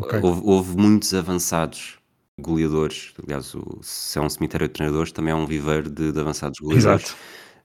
okay. 0.00 0.20
houve, 0.20 0.40
houve, 0.44 0.76
muitos 0.76 1.14
avançados 1.14 1.98
goleadores. 2.38 3.12
Aliás, 3.22 3.54
o, 3.54 3.80
se 3.82 4.18
é 4.18 4.22
um 4.22 4.28
cemitério 4.28 4.68
de 4.68 4.74
treinadores, 4.74 5.12
também 5.12 5.32
é 5.32 5.34
um 5.34 5.46
viveiro 5.46 5.90
de, 5.90 6.12
de 6.12 6.20
avançados 6.20 6.58
goleadores. 6.60 7.04
Exato. 7.04 7.16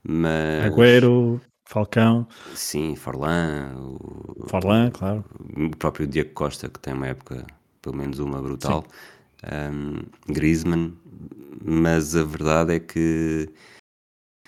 Mas... 0.04 0.66
Agüero, 0.66 1.42
Falcão. 1.66 2.28
Sim, 2.54 2.96
Forlan. 2.96 3.76
O, 3.78 4.48
Forlan, 4.48 4.92
claro. 4.92 5.24
O 5.56 5.76
próprio 5.78 6.08
Diego 6.08 6.32
Costa, 6.34 6.70
que 6.70 6.80
tem 6.80 6.94
uma 6.94 7.08
época, 7.08 7.46
pelo 7.82 7.96
menos 7.96 8.20
uma 8.20 8.42
brutal. 8.42 8.86
Um, 9.44 10.04
Griezmann. 10.28 10.94
Mas 11.66 12.16
a 12.16 12.24
verdade 12.24 12.76
é 12.76 12.80
que 12.80 13.50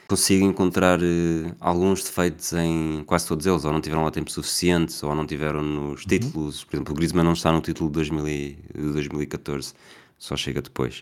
consigo 0.07 0.45
encontrar 0.45 0.99
uh, 1.01 1.55
alguns 1.59 2.03
defeitos 2.03 2.53
em 2.53 3.03
quase 3.05 3.27
todos 3.27 3.45
eles, 3.45 3.63
ou 3.65 3.71
não 3.71 3.81
tiveram 3.81 4.03
lá 4.03 4.11
tempo 4.11 4.31
suficiente, 4.31 4.93
ou 5.03 5.15
não 5.15 5.25
tiveram 5.25 5.61
nos 5.61 6.01
uhum. 6.01 6.07
títulos. 6.07 6.63
Por 6.63 6.75
exemplo, 6.75 6.93
o 6.93 6.95
Griezmann 6.95 7.25
não 7.25 7.33
está 7.33 7.51
no 7.51 7.61
título 7.61 7.89
de 7.89 7.93
2000 7.93 8.27
e, 8.27 8.57
2014, 8.75 9.73
só 10.17 10.35
chega 10.35 10.61
depois. 10.61 11.01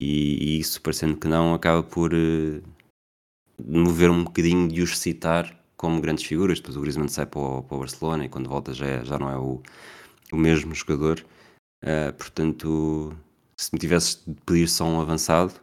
E, 0.00 0.56
e, 0.56 0.60
isso, 0.60 0.80
parecendo 0.80 1.16
que 1.16 1.28
não, 1.28 1.54
acaba 1.54 1.82
por 1.82 2.12
uh, 2.14 2.62
mover 3.64 4.10
um 4.10 4.24
bocadinho 4.24 4.68
de 4.68 4.82
os 4.82 4.98
citar 4.98 5.58
como 5.76 6.00
grandes 6.00 6.24
figuras. 6.24 6.58
Depois 6.58 6.76
o 6.76 6.80
Griezmann 6.80 7.08
sai 7.08 7.26
para 7.26 7.40
o, 7.40 7.62
para 7.62 7.76
o 7.76 7.80
Barcelona 7.80 8.24
e 8.24 8.28
quando 8.28 8.48
volta 8.48 8.72
já, 8.72 8.86
é, 8.86 9.04
já 9.04 9.18
não 9.18 9.30
é 9.30 9.36
o, 9.36 9.62
o 10.32 10.36
mesmo 10.36 10.74
jogador. 10.74 11.24
Uh, 11.82 12.12
portanto, 12.16 13.16
se 13.56 13.70
me 13.72 13.78
tivesse 13.78 14.18
de 14.26 14.40
pedir 14.42 14.68
só 14.68 14.84
um 14.84 15.00
avançado, 15.00 15.54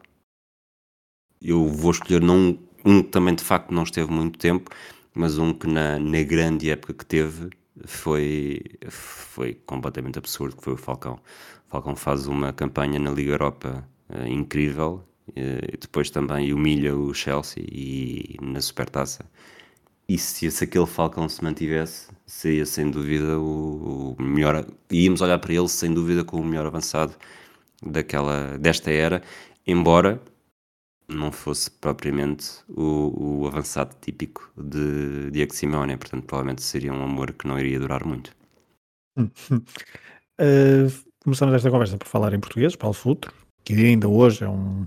eu 1.42 1.68
vou 1.68 1.92
escolher 1.92 2.22
não, 2.22 2.58
um 2.86 3.04
que 3.04 3.10
também 3.10 3.36
de 3.36 3.44
facto 3.44 3.72
não 3.74 3.84
esteve 3.84 4.12
muito 4.12 4.40
tempo, 4.40 4.70
mas 5.14 5.38
um 5.38 5.54
que 5.54 5.68
na, 5.68 6.00
na 6.00 6.24
grande 6.24 6.70
época 6.70 6.94
que 6.94 7.06
teve 7.06 7.50
foi, 7.86 8.62
foi 8.90 9.54
completamente 9.54 10.18
absurdo, 10.18 10.56
que 10.56 10.64
foi 10.64 10.74
o 10.74 10.78
Falcão. 10.78 11.20
Falcão 11.68 11.96
faz 11.96 12.28
uma 12.28 12.54
campanha 12.54 13.00
na 13.00 13.12
Liga 13.12 13.32
Europa 13.32 13.88
uh, 14.10 14.28
incrível, 14.28 15.04
uh, 15.30 15.78
depois 15.80 16.10
também 16.10 16.54
humilha 16.54 16.96
o 16.96 17.14
Chelsea 17.14 17.64
e 17.68 18.38
na 18.42 18.62
Supertaça. 18.62 19.26
E 20.08 20.18
se, 20.18 20.52
se 20.52 20.64
aquele 20.64 20.86
Falcão 20.86 21.28
se 21.28 21.44
mantivesse, 21.44 22.10
seria 22.28 22.66
sem 22.66 22.92
dúvida 22.92 23.40
o, 23.40 24.16
o 24.18 24.22
melhor. 24.22 24.66
Íamos 24.92 25.22
olhar 25.22 25.40
para 25.40 25.54
ele 25.54 25.68
sem 25.68 25.94
dúvida 25.94 26.24
como 26.24 26.44
o 26.44 26.46
melhor 26.46 26.68
avançado 26.68 27.16
daquela, 27.84 28.58
desta 28.60 28.92
era, 28.92 29.24
embora 29.66 30.22
não 31.08 31.32
fosse 31.32 31.70
propriamente 31.70 32.64
o, 32.70 33.42
o 33.44 33.48
avançado 33.48 33.96
típico 34.02 34.52
de 34.58 35.30
Diego 35.32 35.54
Simeone, 35.54 35.98
portanto 35.98 36.26
provavelmente 36.26 36.64
seria 36.64 36.94
um 36.94 37.04
amor 37.04 37.34
que 37.34 37.48
não 37.48 37.60
iria 37.60 37.80
durar 37.80 38.06
muito. 38.06 38.36
uh, 39.18 39.28
começamos 41.26 41.56
esta 41.56 41.72
conversa 41.72 41.98
por 41.98 42.08
falar 42.08 42.34
em 42.34 42.40
português, 42.40 42.76
Paulo 42.76 42.94
Futro, 42.94 43.34
que 43.64 43.74
ainda 43.74 44.08
hoje 44.08 44.44
é 44.44 44.50
um 44.50 44.86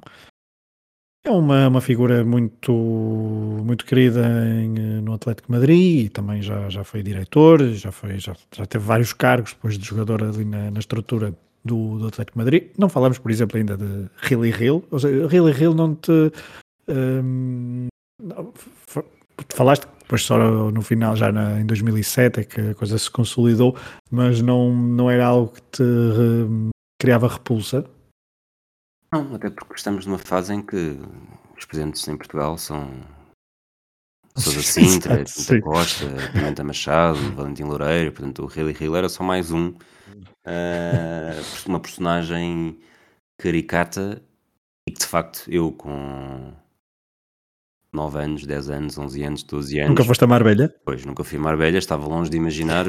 é 1.24 1.30
uma, 1.30 1.68
uma 1.68 1.80
figura 1.80 2.24
muito 2.24 2.72
muito 2.72 3.84
querida 3.84 4.24
em, 4.24 5.02
no 5.02 5.12
Atlético 5.12 5.50
Madrid 5.52 6.06
e 6.06 6.08
também 6.08 6.40
já, 6.40 6.70
já 6.70 6.84
foi 6.84 7.02
diretor, 7.02 7.60
já, 7.74 7.90
foi, 7.90 8.18
já, 8.18 8.34
já 8.56 8.64
teve 8.64 8.84
vários 8.84 9.12
cargos 9.12 9.52
depois 9.52 9.76
de 9.76 9.84
jogador 9.84 10.22
ali 10.22 10.44
na, 10.44 10.70
na 10.70 10.78
estrutura 10.78 11.34
do, 11.64 11.98
do 11.98 12.06
Atlético 12.06 12.38
Madrid. 12.38 12.70
Não 12.78 12.88
falamos, 12.88 13.18
por 13.18 13.30
exemplo, 13.30 13.58
ainda 13.58 13.76
de 13.76 14.08
Hilly 14.30 14.50
Hill. 14.50 14.84
Ou 14.90 14.98
seja, 14.98 15.28
Hilly 15.30 15.52
Hill 15.60 15.74
não 15.74 15.94
te. 15.96 16.32
Um, 16.88 17.88
falaste 19.54 19.86
depois 20.08 20.22
só 20.22 20.38
no 20.70 20.80
final, 20.80 21.14
já 21.14 21.30
na, 21.30 21.60
em 21.60 21.66
2007, 21.66 22.40
é 22.40 22.44
que 22.44 22.60
a 22.70 22.74
coisa 22.74 22.96
se 22.98 23.10
consolidou, 23.10 23.76
mas 24.10 24.40
não, 24.40 24.74
não 24.74 25.10
era 25.10 25.26
algo 25.26 25.52
que 25.52 25.60
te 25.60 25.82
re, 25.82 26.70
criava 26.98 27.28
repulsa? 27.28 27.84
Não, 29.12 29.34
até 29.34 29.50
porque 29.50 29.74
estamos 29.74 30.06
numa 30.06 30.16
fase 30.16 30.54
em 30.54 30.62
que 30.62 30.98
os 31.58 31.66
presidentes 31.66 32.08
em 32.08 32.16
Portugal 32.16 32.56
são 32.56 32.88
Sousa 34.34 34.62
Sintra, 34.64 35.24
Pinta. 35.24 35.60
Costa, 35.60 36.06
Pimenta 36.32 36.64
Machado, 36.64 37.18
Valentim 37.34 37.64
Loureiro, 37.64 38.12
portanto 38.12 38.44
o 38.44 38.46
Rally 38.46 38.74
Hill 38.80 38.96
era 38.96 39.10
só 39.10 39.22
mais 39.22 39.50
um, 39.50 39.68
uh, 39.68 39.76
uma 41.68 41.80
personagem 41.80 42.80
caricata 43.38 44.22
e 44.88 44.92
que 44.92 45.00
de 45.00 45.06
facto 45.06 45.44
eu 45.48 45.70
com 45.70 46.54
9 47.92 48.18
anos, 48.18 48.46
10 48.46 48.70
anos, 48.70 48.98
11 48.98 49.22
anos, 49.22 49.42
12 49.42 49.78
anos. 49.78 49.88
Nunca 49.90 50.04
foste 50.04 50.24
a 50.24 50.26
Marbella? 50.26 50.74
Pois, 50.84 51.04
nunca 51.04 51.24
fui 51.24 51.38
a 51.38 51.40
Marbella, 51.40 51.78
estava 51.78 52.06
longe 52.06 52.30
de 52.30 52.36
imaginar. 52.36 52.86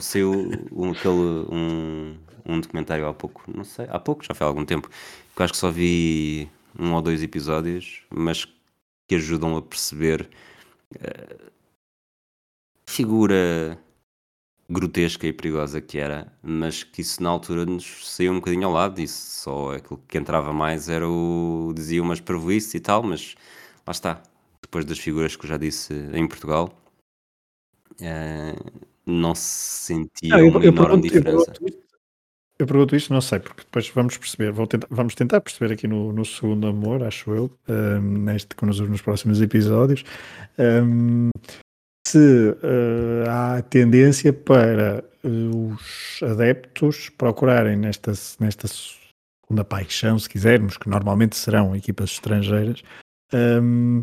Saiu 0.00 0.50
um, 0.70 0.90
aquele, 0.90 1.46
um, 1.50 2.16
um 2.44 2.60
documentário 2.60 3.06
há 3.06 3.14
pouco, 3.14 3.42
não 3.54 3.64
sei, 3.64 3.86
há 3.88 3.98
pouco, 3.98 4.24
já 4.24 4.34
foi 4.34 4.46
há 4.46 4.48
algum 4.48 4.64
tempo, 4.64 4.88
que 4.88 5.40
eu 5.40 5.44
acho 5.44 5.52
que 5.54 5.58
só 5.58 5.70
vi 5.70 6.48
um 6.78 6.92
ou 6.92 7.02
dois 7.02 7.22
episódios, 7.22 8.02
mas 8.10 8.46
que 9.08 9.14
ajudam 9.14 9.56
a 9.56 9.62
perceber 9.62 10.28
a 11.00 12.90
figura 12.90 13.78
grotesca 14.68 15.26
e 15.26 15.32
perigosa 15.32 15.80
que 15.80 15.98
era, 15.98 16.32
mas 16.42 16.82
que 16.82 17.02
isso 17.02 17.22
na 17.22 17.28
altura 17.30 17.66
nos 17.66 18.10
saiu 18.10 18.32
um 18.32 18.36
bocadinho 18.36 18.66
ao 18.66 18.72
lado, 18.72 19.00
isso 19.00 19.42
só 19.42 19.74
aquilo 19.74 20.02
que 20.08 20.18
entrava 20.18 20.52
mais 20.52 20.88
era 20.88 21.08
o 21.08 21.72
dizia 21.74 22.02
umas 22.02 22.20
prejuízos 22.20 22.74
e 22.74 22.80
tal, 22.80 23.02
mas 23.02 23.34
lá 23.86 23.90
está, 23.90 24.22
depois 24.72 24.86
das 24.86 24.98
figuras 24.98 25.36
que 25.36 25.44
eu 25.44 25.50
já 25.50 25.58
disse 25.58 25.92
em 26.14 26.26
Portugal, 26.26 26.72
uh, 28.00 28.80
não 29.04 29.34
se 29.34 29.84
sentia 29.84 30.30
não, 30.30 30.38
eu, 30.38 30.48
uma 30.48 30.60
eu 30.64 30.72
enorme 30.72 31.02
pergunto, 31.02 31.02
diferença. 31.02 31.50
Eu 31.50 31.52
pergunto, 31.52 31.82
eu 32.58 32.66
pergunto 32.66 32.96
isto, 32.96 33.12
não 33.12 33.20
sei, 33.20 33.38
porque 33.38 33.64
depois 33.64 33.90
vamos 33.90 34.16
perceber, 34.16 34.54
tentar, 34.66 34.86
vamos 34.90 35.14
tentar 35.14 35.42
perceber 35.42 35.74
aqui 35.74 35.86
no, 35.86 36.10
no 36.10 36.24
segundo 36.24 36.66
amor, 36.66 37.02
acho 37.02 37.30
eu, 37.34 37.50
um, 37.68 38.00
neste 38.00 38.56
que 38.56 38.64
nos, 38.64 38.80
nos 38.80 39.02
próximos 39.02 39.42
episódios, 39.42 40.04
um, 40.58 41.28
se 42.06 42.18
uh, 42.18 43.28
há 43.28 43.60
tendência 43.60 44.32
para 44.32 45.04
uh, 45.22 45.74
os 45.74 46.22
adeptos 46.22 47.10
procurarem 47.10 47.76
nesta, 47.76 48.12
nesta 48.40 48.66
segunda 48.68 49.64
paixão, 49.64 50.18
se 50.18 50.30
quisermos, 50.30 50.78
que 50.78 50.88
normalmente 50.88 51.36
serão 51.36 51.76
equipas 51.76 52.12
estrangeiras, 52.12 52.82
um, 53.34 54.00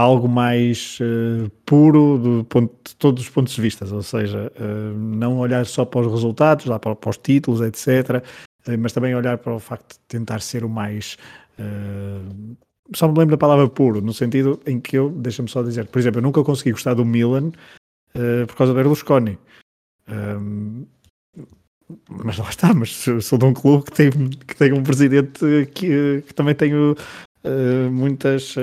algo 0.00 0.28
mais 0.28 0.98
uh, 1.00 1.50
puro 1.66 2.18
do 2.18 2.44
ponto, 2.44 2.74
de 2.84 2.96
todos 2.96 3.22
os 3.22 3.28
pontos 3.28 3.54
de 3.54 3.60
vista, 3.60 3.84
ou 3.94 4.02
seja, 4.02 4.50
uh, 4.58 4.98
não 4.98 5.38
olhar 5.38 5.66
só 5.66 5.84
para 5.84 6.00
os 6.00 6.12
resultados, 6.12 6.64
lá 6.64 6.78
para, 6.78 6.96
para 6.96 7.10
os 7.10 7.18
títulos, 7.18 7.60
etc., 7.60 8.24
uh, 8.66 8.78
mas 8.78 8.92
também 8.92 9.14
olhar 9.14 9.36
para 9.38 9.54
o 9.54 9.60
facto 9.60 9.92
de 9.92 10.00
tentar 10.08 10.40
ser 10.40 10.64
o 10.64 10.68
mais. 10.68 11.18
só 12.94 13.06
me 13.06 13.18
lembro 13.18 13.36
da 13.36 13.38
palavra 13.38 13.68
puro, 13.68 14.00
no 14.00 14.14
sentido 14.14 14.58
em 14.66 14.80
que 14.80 14.96
eu, 14.96 15.10
deixa-me 15.10 15.48
só 15.48 15.62
dizer, 15.62 15.86
por 15.86 15.98
exemplo, 15.98 16.18
eu 16.18 16.22
nunca 16.22 16.42
consegui 16.42 16.72
gostar 16.72 16.94
do 16.94 17.04
Milan 17.04 17.52
por 18.48 18.56
causa 18.56 18.72
do 18.72 18.76
Berlusconi. 18.76 19.38
Um, 20.08 20.86
mas 22.08 22.38
lá 22.38 22.48
está, 22.48 22.72
mas 22.74 22.90
sou 23.22 23.38
de 23.38 23.44
um 23.44 23.52
clube 23.52 23.84
que 23.84 23.92
tem, 23.92 24.10
que 24.10 24.56
tem 24.56 24.72
um 24.72 24.82
presidente 24.82 25.40
que, 25.74 26.22
que 26.26 26.34
também 26.34 26.54
tenho 26.54 26.96
muitas 27.90 28.56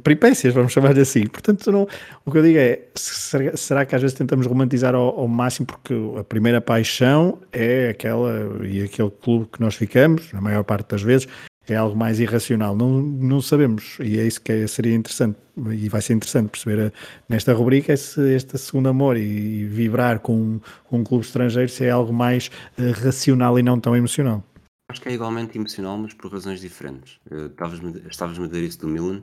peripécias, 0.00 0.54
vamos 0.54 0.72
chamar 0.72 0.94
de 0.94 1.00
assim. 1.00 1.26
Portanto, 1.26 1.70
não, 1.70 1.86
o 2.24 2.30
que 2.30 2.38
eu 2.38 2.42
digo 2.42 2.58
é, 2.58 2.80
será, 2.94 3.84
que 3.84 3.94
às 3.94 4.02
vezes 4.02 4.16
tentamos 4.16 4.46
romantizar 4.46 4.94
ao, 4.94 5.20
ao, 5.20 5.28
máximo 5.28 5.66
porque 5.66 5.94
a 6.18 6.24
primeira 6.24 6.60
paixão 6.60 7.38
é 7.52 7.90
aquela 7.90 8.58
e 8.64 8.82
aquele 8.82 9.10
clube 9.10 9.48
que 9.52 9.60
nós 9.60 9.74
ficamos, 9.74 10.32
na 10.32 10.40
maior 10.40 10.64
parte 10.64 10.90
das 10.90 11.02
vezes, 11.02 11.28
é 11.68 11.76
algo 11.76 11.96
mais 11.96 12.20
irracional. 12.20 12.74
Não, 12.74 13.00
não 13.00 13.40
sabemos 13.40 13.96
e 14.00 14.18
é 14.18 14.26
isso 14.26 14.40
que 14.40 14.52
é, 14.52 14.66
seria 14.66 14.94
interessante 14.94 15.36
e 15.70 15.88
vai 15.88 16.00
ser 16.00 16.14
interessante 16.14 16.48
perceber 16.48 16.80
a, 16.80 16.86
eh, 16.86 16.92
nesta 17.28 17.52
rubrica 17.52 17.96
se 17.96 18.34
este 18.34 18.56
segundo 18.58 18.88
amor 18.88 19.16
e, 19.16 19.20
e 19.20 19.64
vibrar 19.66 20.20
com, 20.20 20.60
com, 20.84 20.98
um 20.98 21.04
clube 21.04 21.24
estrangeiro 21.24 21.68
se 21.68 21.84
é 21.84 21.90
algo 21.90 22.12
mais 22.12 22.50
uh, 22.78 23.04
racional 23.04 23.58
e 23.58 23.62
não 23.62 23.78
tão 23.78 23.94
emocional. 23.94 24.42
Acho 24.90 25.02
que 25.02 25.08
é 25.08 25.12
igualmente 25.12 25.56
emocional, 25.56 25.96
mas 25.98 26.12
por 26.14 26.32
razões 26.32 26.60
diferentes. 26.60 27.20
Estavas-me 27.30 28.02
estavas 28.10 28.38
a 28.38 28.46
dizer 28.46 28.64
isso 28.64 28.80
do 28.80 28.88
Milan 28.88 29.22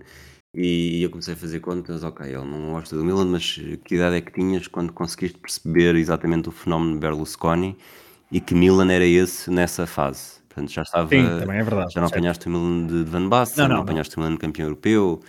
e 0.60 1.04
eu 1.04 1.12
comecei 1.12 1.36
a 1.36 1.38
fazer 1.38 1.60
contas, 1.60 2.04
ok, 2.04 2.26
ele 2.26 2.44
não 2.44 2.72
gosta 2.72 2.98
do 2.98 3.06
Milan, 3.06 3.26
mas 3.26 3.60
que 3.86 3.94
idade 3.94 4.16
é 4.16 4.22
que 4.22 4.34
tinhas 4.34 4.68
quando 4.68 4.92
conseguiste 4.92 5.38
perceber 5.38 5.96
exatamente 5.96 6.50
o 6.50 6.52
fenómeno 6.52 7.00
Berlusconi 7.00 7.78
e 8.32 8.42
que 8.42 8.56
Milan 8.56 8.92
era 8.92 9.06
esse 9.06 9.52
nessa 9.52 9.86
fase? 9.86 10.40
Portanto, 10.50 10.72
já 10.72 10.82
estava. 10.82 11.08
Sim, 11.10 11.24
também 11.40 11.60
é 11.60 11.64
verdade. 11.64 11.94
Já 11.94 12.02
não 12.02 12.08
certo. 12.08 12.20
apanhaste 12.20 12.48
o 12.48 12.50
Milan 12.50 12.88
de 12.88 13.04
Van 13.04 13.30
Basten, 13.30 13.62
não, 13.62 13.70
não, 13.70 13.76
não, 13.76 13.84
apanhaste 13.84 14.18
o 14.18 14.20
Milan 14.20 14.38
campeão 14.38 14.66
europeu. 14.66 15.22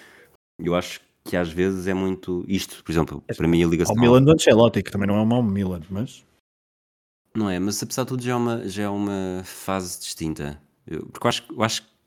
Eu 0.58 0.74
acho 0.74 1.02
que 1.22 1.36
às 1.36 1.50
vezes 1.50 1.86
é 1.86 1.92
muito 1.92 2.42
isto, 2.48 2.82
por 2.82 2.90
exemplo, 2.90 3.22
para 3.36 3.46
mim 3.46 3.62
a 3.62 3.66
ligação. 3.66 3.94
O 3.94 4.00
Milan 4.00 4.22
do 4.22 4.32
Ancelotti, 4.32 4.82
que 4.82 4.90
também 4.90 5.06
não 5.06 5.16
é 5.16 5.20
um 5.20 5.26
mau 5.26 5.42
Milan, 5.42 5.82
mas. 5.90 6.24
Não 7.34 7.50
é, 7.50 7.58
mas 7.58 7.82
apesar 7.82 8.04
de 8.04 8.08
tudo 8.08 8.22
já 8.22 8.32
é 8.32 8.34
uma, 8.34 8.66
já 8.66 8.84
é 8.84 8.88
uma 8.88 9.42
fase 9.44 10.00
distinta. 10.00 10.58
Eu, 10.86 11.04
porque 11.04 11.26
eu 11.26 11.28
acho, 11.28 11.44
eu 11.52 11.62
acho 11.62 11.82
que 11.82 11.97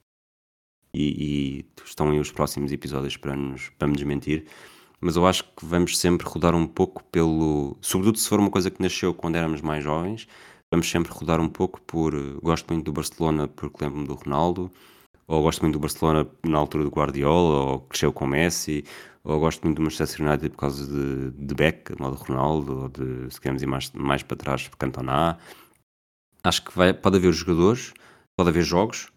e, 0.93 1.63
e 1.63 1.65
estão 1.85 2.09
aí 2.09 2.19
os 2.19 2.31
próximos 2.31 2.71
episódios 2.71 3.17
para, 3.17 3.35
nos, 3.35 3.69
para 3.77 3.87
me 3.87 3.95
desmentir, 3.95 4.45
mas 4.99 5.15
eu 5.15 5.25
acho 5.25 5.43
que 5.43 5.65
vamos 5.65 5.97
sempre 5.97 6.27
rodar 6.27 6.55
um 6.55 6.67
pouco 6.67 7.03
pelo. 7.05 7.75
Sobretudo 7.81 8.19
se 8.19 8.29
for 8.29 8.39
uma 8.39 8.51
coisa 8.51 8.69
que 8.69 8.81
nasceu 8.81 9.13
quando 9.13 9.35
éramos 9.35 9.61
mais 9.61 9.83
jovens, 9.83 10.27
vamos 10.71 10.89
sempre 10.89 11.11
rodar 11.11 11.39
um 11.41 11.49
pouco 11.49 11.81
por. 11.81 12.13
Gosto 12.41 12.71
muito 12.71 12.85
do 12.85 12.93
Barcelona 12.93 13.47
porque 13.47 13.83
lembro-me 13.83 14.07
do 14.07 14.13
Ronaldo, 14.13 14.71
ou 15.27 15.41
gosto 15.41 15.61
muito 15.61 15.73
do 15.73 15.79
Barcelona 15.79 16.27
na 16.43 16.57
altura 16.57 16.83
do 16.83 16.91
Guardiola, 16.91 17.71
ou 17.71 17.79
cresceu 17.81 18.13
com 18.13 18.27
Messi, 18.27 18.83
ou 19.23 19.39
gosto 19.39 19.63
muito 19.63 19.77
do 19.77 19.83
Manchester 19.83 20.25
United 20.25 20.49
por 20.51 20.57
causa 20.57 20.85
de, 20.85 21.31
de 21.31 21.55
Beck, 21.55 21.99
modo 21.99 22.15
Ronaldo, 22.15 22.81
ou 22.83 22.89
de, 22.89 23.33
se 23.33 23.41
queremos 23.41 23.61
ir 23.63 23.67
mais, 23.67 23.91
mais 23.93 24.23
para 24.23 24.37
trás, 24.37 24.69
Cantona. 24.77 25.39
Acho 26.43 26.63
que 26.63 26.75
vai, 26.75 26.93
pode 26.93 27.17
haver 27.17 27.31
jogadores, 27.33 27.93
pode 28.35 28.49
haver 28.49 28.63
jogos, 28.63 29.11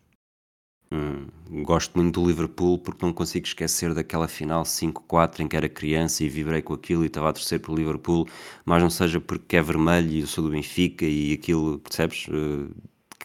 Hum, 0.94 1.26
gosto 1.64 1.98
muito 1.98 2.20
do 2.20 2.28
Liverpool 2.28 2.78
porque 2.78 3.04
não 3.04 3.12
consigo 3.12 3.44
esquecer 3.44 3.92
daquela 3.92 4.28
final 4.28 4.62
5-4 4.62 5.40
em 5.40 5.48
que 5.48 5.56
era 5.56 5.68
criança 5.68 6.22
e 6.22 6.28
vibrei 6.28 6.62
com 6.62 6.72
aquilo 6.72 7.02
e 7.02 7.08
estava 7.08 7.30
a 7.30 7.32
torcer 7.32 7.58
pelo 7.58 7.76
Liverpool, 7.76 8.28
mas 8.64 8.80
não 8.80 8.88
seja 8.88 9.20
porque 9.20 9.56
é 9.56 9.62
vermelho 9.62 10.08
e 10.08 10.20
eu 10.20 10.26
sou 10.28 10.44
do 10.44 10.50
Benfica 10.50 11.04
e 11.04 11.32
aquilo, 11.32 11.80
percebes? 11.80 12.28
Uh, 12.28 12.70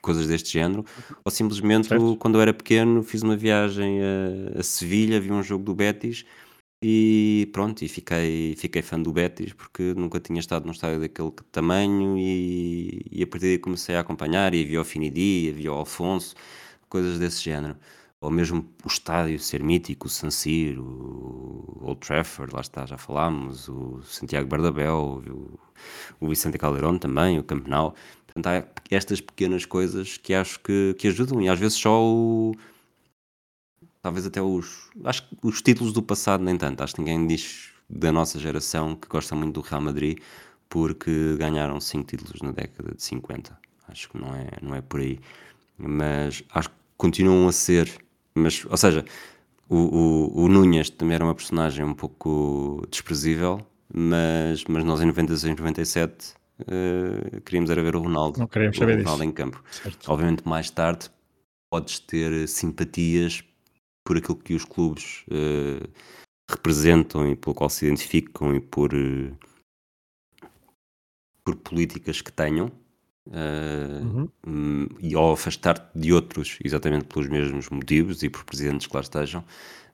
coisas 0.01 0.28
deste 0.28 0.51
género, 0.51 0.84
ou 1.24 1.32
simplesmente 1.32 1.88
certo. 1.88 2.15
quando 2.15 2.36
eu 2.36 2.41
era 2.41 2.53
pequeno 2.53 3.03
fiz 3.03 3.22
uma 3.22 3.36
viagem 3.36 3.99
a, 4.01 4.59
a 4.59 4.63
Sevilha, 4.63 5.20
vi 5.20 5.32
um 5.32 5.43
jogo 5.43 5.63
do 5.63 5.76
Betis 5.76 6.26
e 6.82 7.49
pronto, 7.51 7.84
e 7.84 7.88
fiquei, 7.89 8.55
fiquei 8.55 8.82
fã 8.82 8.99
do 8.99 9.11
Betis 9.11 9.53
porque 9.53 9.93
nunca 9.95 10.20
tinha 10.20 10.39
estado 10.39 10.65
num 10.65 10.72
estádio 10.72 11.01
daquele 11.01 11.32
tamanho 11.51 12.17
e, 12.17 13.05
e 13.11 13.22
a 13.22 13.28
partir 13.28 13.47
daí 13.47 13.57
comecei 13.59 13.95
a 13.95 13.99
acompanhar 13.99 14.53
e 14.55 14.63
vi 14.63 14.78
o 14.78 14.86
Finidi, 14.86 15.51
vi 15.51 15.70
o 15.70 15.74
Alfonso 15.74 16.34
coisas 16.89 17.19
desse 17.19 17.43
género. 17.43 17.77
Ou 18.21 18.29
mesmo 18.29 18.67
o 18.83 18.87
estádio 18.87 19.39
ser 19.39 19.63
mítico, 19.63 20.07
o 20.07 20.09
San 20.09 20.29
Siro, 20.29 20.83
o 20.83 21.85
Old 21.85 22.01
Trafford, 22.01 22.53
lá 22.53 22.59
está, 22.59 22.85
já 22.85 22.97
falámos, 22.97 23.69
o 23.69 24.01
Santiago 24.03 24.49
Bernabéu, 24.49 25.23
o, 25.25 25.59
o 26.19 26.27
Vicente 26.27 26.57
Calderón 26.57 26.97
também, 26.97 27.39
o 27.39 27.43
Camp 27.43 27.65
Nou. 27.67 27.95
Portanto, 28.25 28.47
há 28.47 28.65
estas 28.91 29.21
pequenas 29.21 29.65
coisas 29.65 30.17
que 30.17 30.33
acho 30.33 30.59
que, 30.59 30.95
que 30.99 31.07
ajudam 31.07 31.41
e 31.41 31.47
às 31.47 31.57
vezes 31.59 31.77
só 31.77 32.03
o... 32.03 32.53
Talvez 34.01 34.25
até 34.25 34.41
os... 34.41 34.89
Acho 35.03 35.27
que 35.27 35.37
os 35.41 35.61
títulos 35.61 35.93
do 35.93 36.01
passado 36.01 36.43
nem 36.43 36.57
tanto. 36.57 36.83
Acho 36.83 36.95
que 36.95 37.01
ninguém 37.01 37.25
diz 37.25 37.69
da 37.89 38.11
nossa 38.11 38.37
geração 38.37 38.95
que 38.95 39.07
gosta 39.07 39.35
muito 39.35 39.61
do 39.61 39.67
Real 39.67 39.81
Madrid 39.81 40.19
porque 40.69 41.35
ganharam 41.37 41.81
5 41.81 42.05
títulos 42.05 42.41
na 42.41 42.51
década 42.51 42.93
de 42.95 43.01
50. 43.01 43.57
Acho 43.87 44.09
que 44.09 44.17
não 44.17 44.35
é, 44.35 44.47
não 44.61 44.75
é 44.75 44.81
por 44.81 44.99
aí. 44.99 45.19
Mas 45.77 46.43
acho 46.51 46.69
que 46.69 46.75
continuam 46.99 47.47
a 47.47 47.51
ser. 47.51 47.89
Mas, 48.35 48.63
ou 48.65 48.77
seja, 48.77 49.03
o, 49.67 49.77
o, 49.77 50.43
o 50.43 50.47
Núñez 50.47 50.91
também 50.91 51.15
era 51.15 51.23
uma 51.23 51.33
personagem 51.33 51.83
um 51.83 51.95
pouco 51.95 52.85
desprezível, 52.91 53.65
mas, 53.91 54.63
mas 54.65 54.83
nós 54.83 55.01
em 55.01 55.07
96, 55.07 55.55
97 55.55 56.33
uh, 56.61 57.41
queríamos 57.41 57.71
era 57.71 57.81
ver 57.81 57.95
o 57.95 58.01
Ronaldo. 58.01 58.39
Não 58.39 58.47
queríamos 58.47 58.77
saber 58.77 58.97
Ronaldo 58.97 59.21
disso. 59.21 59.31
em 59.31 59.33
campo. 59.33 59.63
Certo. 59.71 60.11
Obviamente, 60.11 60.47
mais 60.47 60.69
tarde 60.69 61.09
podes 61.71 61.99
ter 61.99 62.47
simpatias 62.47 63.43
por 64.05 64.17
aquilo 64.17 64.37
que 64.37 64.53
os 64.53 64.65
clubes 64.65 65.23
uh, 65.27 65.87
representam 66.49 67.31
e 67.31 67.35
pelo 67.35 67.55
qual 67.55 67.69
se 67.69 67.85
identificam 67.85 68.55
e 68.55 68.59
por, 68.59 68.93
uh, 68.93 69.37
por 71.43 71.55
políticas 71.55 72.21
que 72.21 72.31
tenham. 72.31 72.71
Uh, 73.30 74.03
uhum. 74.03 74.30
Hum, 74.47 74.88
e 74.99 75.13
ao 75.13 75.34
afastar-te 75.34 75.88
de 75.97 76.11
outros, 76.11 76.57
exatamente 76.63 77.05
pelos 77.05 77.27
mesmos 77.30 77.69
motivos 77.69 78.23
e 78.23 78.30
por 78.30 78.43
presidentes 78.43 78.88
que 78.88 78.95
lá 78.95 79.01
estejam, 79.01 79.43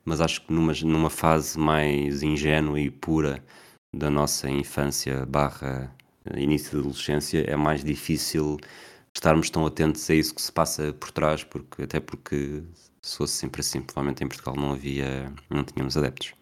mas 0.04 0.22
acho 0.22 0.40
que 0.40 0.52
numa, 0.52 0.72
numa 0.84 1.10
fase 1.10 1.58
mais 1.58 2.22
ingênua 2.22 2.80
e 2.80 2.90
pura 2.90 3.44
da 3.94 4.08
nossa 4.08 4.48
infância 4.48 5.26
barra 5.26 5.94
início 6.36 6.72
da 6.72 6.78
adolescência 6.78 7.44
é 7.46 7.56
mais 7.56 7.84
difícil 7.84 8.58
estarmos 9.14 9.50
tão 9.50 9.66
atentos 9.66 10.08
a 10.10 10.14
isso 10.14 10.34
que 10.34 10.42
se 10.42 10.52
passa 10.52 10.92
por 10.92 11.10
trás, 11.10 11.44
porque 11.44 11.82
até 11.82 12.00
porque 12.00 12.62
se 13.02 13.16
fosse 13.16 13.34
sempre 13.34 13.60
assim, 13.60 13.80
provavelmente 13.80 14.24
em 14.24 14.28
Portugal 14.28 14.56
não 14.56 14.72
havia, 14.72 15.32
não 15.48 15.64
tínhamos 15.64 15.96
adeptos. 15.96 16.34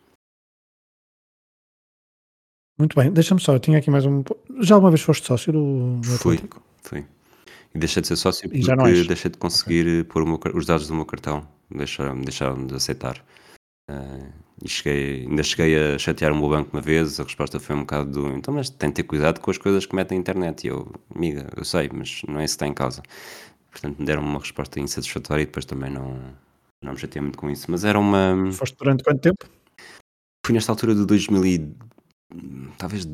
Muito 2.78 2.97
bem, 2.97 3.12
deixa-me 3.12 3.40
só, 3.40 3.55
eu 3.55 3.61
tinha 3.61 3.78
aqui 3.78 3.90
mais 3.90 4.05
um. 4.05 4.24
Já 4.61 4.74
alguma 4.74 4.90
vez 4.90 5.03
foste 5.03 5.26
sócio 5.26 5.53
do, 5.53 6.01
do 6.01 6.18
Fui, 6.18 6.36
Atlético? 6.36 6.62
Fui. 6.85 7.05
E 7.74 7.78
deixei 7.78 8.01
de 8.03 8.09
ser 8.09 8.16
sócio 8.16 8.49
E 8.53 8.62
já 8.62 8.76
não 8.76 8.85
porque 8.85 8.99
és? 8.99 9.07
deixei 9.07 9.30
de 9.30 9.39
conseguir 9.39 10.05
pôr 10.07 10.22
o 10.22 10.26
meu 10.26 10.41
os 10.55 10.66
dados 10.66 10.87
do 10.87 10.95
meu 10.95 11.05
cartão. 11.05 11.47
Deixaram, 11.70 12.20
deixaram 12.20 12.66
de 12.66 12.74
aceitar. 12.74 13.24
Ah, 13.91 14.30
e 14.62 14.68
cheguei, 14.68 15.26
ainda 15.26 15.43
cheguei 15.43 15.95
a 15.95 15.99
chatear 15.99 16.32
o 16.32 16.37
meu 16.37 16.49
banco 16.49 16.70
uma 16.72 16.80
vez, 16.80 17.18
a 17.18 17.24
resposta 17.24 17.59
foi 17.59 17.74
um 17.74 17.80
bocado 17.80 18.11
do 18.11 18.28
então, 18.28 18.55
mas 18.55 18.70
tem 18.70 18.89
de 18.91 18.97
ter 18.97 19.03
cuidado 19.03 19.41
com 19.41 19.51
as 19.51 19.59
coisas 19.59 19.85
que 19.85 19.95
metem 19.97 20.16
na 20.18 20.20
internet. 20.20 20.64
E 20.64 20.68
eu, 20.68 20.91
amiga, 21.14 21.49
eu 21.57 21.64
sei, 21.64 21.91
mas 21.93 22.22
não 22.28 22.41
é 22.41 22.45
isso 22.45 22.55
que 22.55 22.64
está 22.64 22.66
em 22.66 22.74
causa. 22.74 23.03
Portanto, 23.70 23.99
me 23.99 24.07
deram 24.07 24.22
uma 24.22 24.39
resposta 24.39 24.78
insatisfatória 24.78 25.43
e 25.43 25.47
depois 25.47 25.64
também 25.64 25.91
não, 25.91 26.16
não 26.82 26.93
me 26.93 26.99
chateei 26.99 27.20
muito 27.22 27.37
com 27.39 27.51
isso. 27.51 27.70
Mas 27.70 27.85
era 27.85 27.99
uma. 27.99 28.53
Foste 28.53 28.76
durante 28.78 29.03
quanto 29.03 29.20
tempo? 29.20 29.45
Fui 30.47 30.55
nesta 30.55 30.70
altura 30.70 30.95
de 30.95 31.05
2000 31.05 31.47
e... 31.47 31.76
talvez 32.78 33.05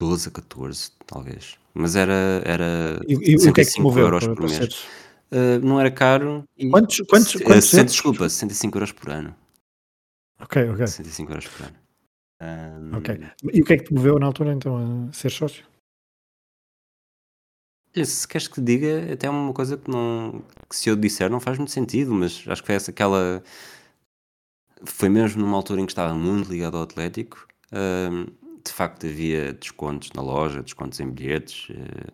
12 0.00 0.28
a 0.28 0.30
14, 0.32 0.90
talvez. 1.06 1.58
Mas 1.74 1.96
era, 1.96 2.42
era 2.44 3.00
E, 3.06 3.12
e 3.12 3.16
o 3.16 3.20
que 3.20 3.30
é 3.32 3.34
que 3.34 3.64
65 3.64 3.82
moveu 3.82 4.04
euros 4.04 4.26
por 4.26 4.48
mês. 4.48 4.84
Uh, 5.30 5.58
não 5.62 5.78
era 5.78 5.90
caro. 5.90 6.44
E... 6.56 6.70
Quantos, 6.70 7.00
quantos, 7.08 7.28
Se- 7.32 7.42
quantos 7.44 7.66
eh, 7.74 7.76
centos? 7.76 7.92
desculpa, 7.94 8.28
65 8.28 8.76
euros 8.78 8.92
por 8.92 9.10
ano. 9.10 9.36
Ok, 10.40 10.70
ok, 10.70 10.86
65 10.86 11.32
euros 11.32 11.46
por 11.48 11.66
ano. 11.66 11.76
Um, 12.40 12.96
ok. 12.96 13.20
E 13.52 13.60
o 13.60 13.64
que 13.64 13.72
é 13.72 13.76
que 13.78 13.84
te 13.84 13.92
moveu 13.94 14.18
na 14.18 14.26
altura 14.26 14.52
então 14.52 15.08
a 15.08 15.12
ser 15.12 15.30
sócio? 15.30 15.64
Se 18.04 18.28
queres 18.28 18.46
que 18.46 18.54
te 18.54 18.60
diga, 18.60 19.12
até 19.12 19.26
é 19.26 19.30
uma 19.30 19.52
coisa 19.52 19.76
que 19.76 19.90
não 19.90 20.42
que 20.68 20.76
se 20.76 20.88
eu 20.88 20.94
disser 20.94 21.28
não 21.28 21.40
faz 21.40 21.58
muito 21.58 21.72
sentido, 21.72 22.14
mas 22.14 22.44
acho 22.46 22.62
que 22.62 22.66
foi 22.66 22.76
essa 22.76 22.90
aquela. 22.92 23.42
Foi 24.84 25.08
mesmo 25.08 25.42
numa 25.42 25.56
altura 25.56 25.80
em 25.80 25.86
que 25.86 25.90
estava 25.92 26.14
muito 26.14 26.48
ligado 26.50 26.76
ao 26.76 26.84
Atlético. 26.84 27.48
Um, 27.72 28.26
de 28.68 28.74
facto 28.74 29.06
havia 29.06 29.52
descontos 29.52 30.10
na 30.14 30.22
loja, 30.22 30.62
descontos 30.62 31.00
em 31.00 31.10
bilhetes, 31.10 31.68
eh, 31.70 32.10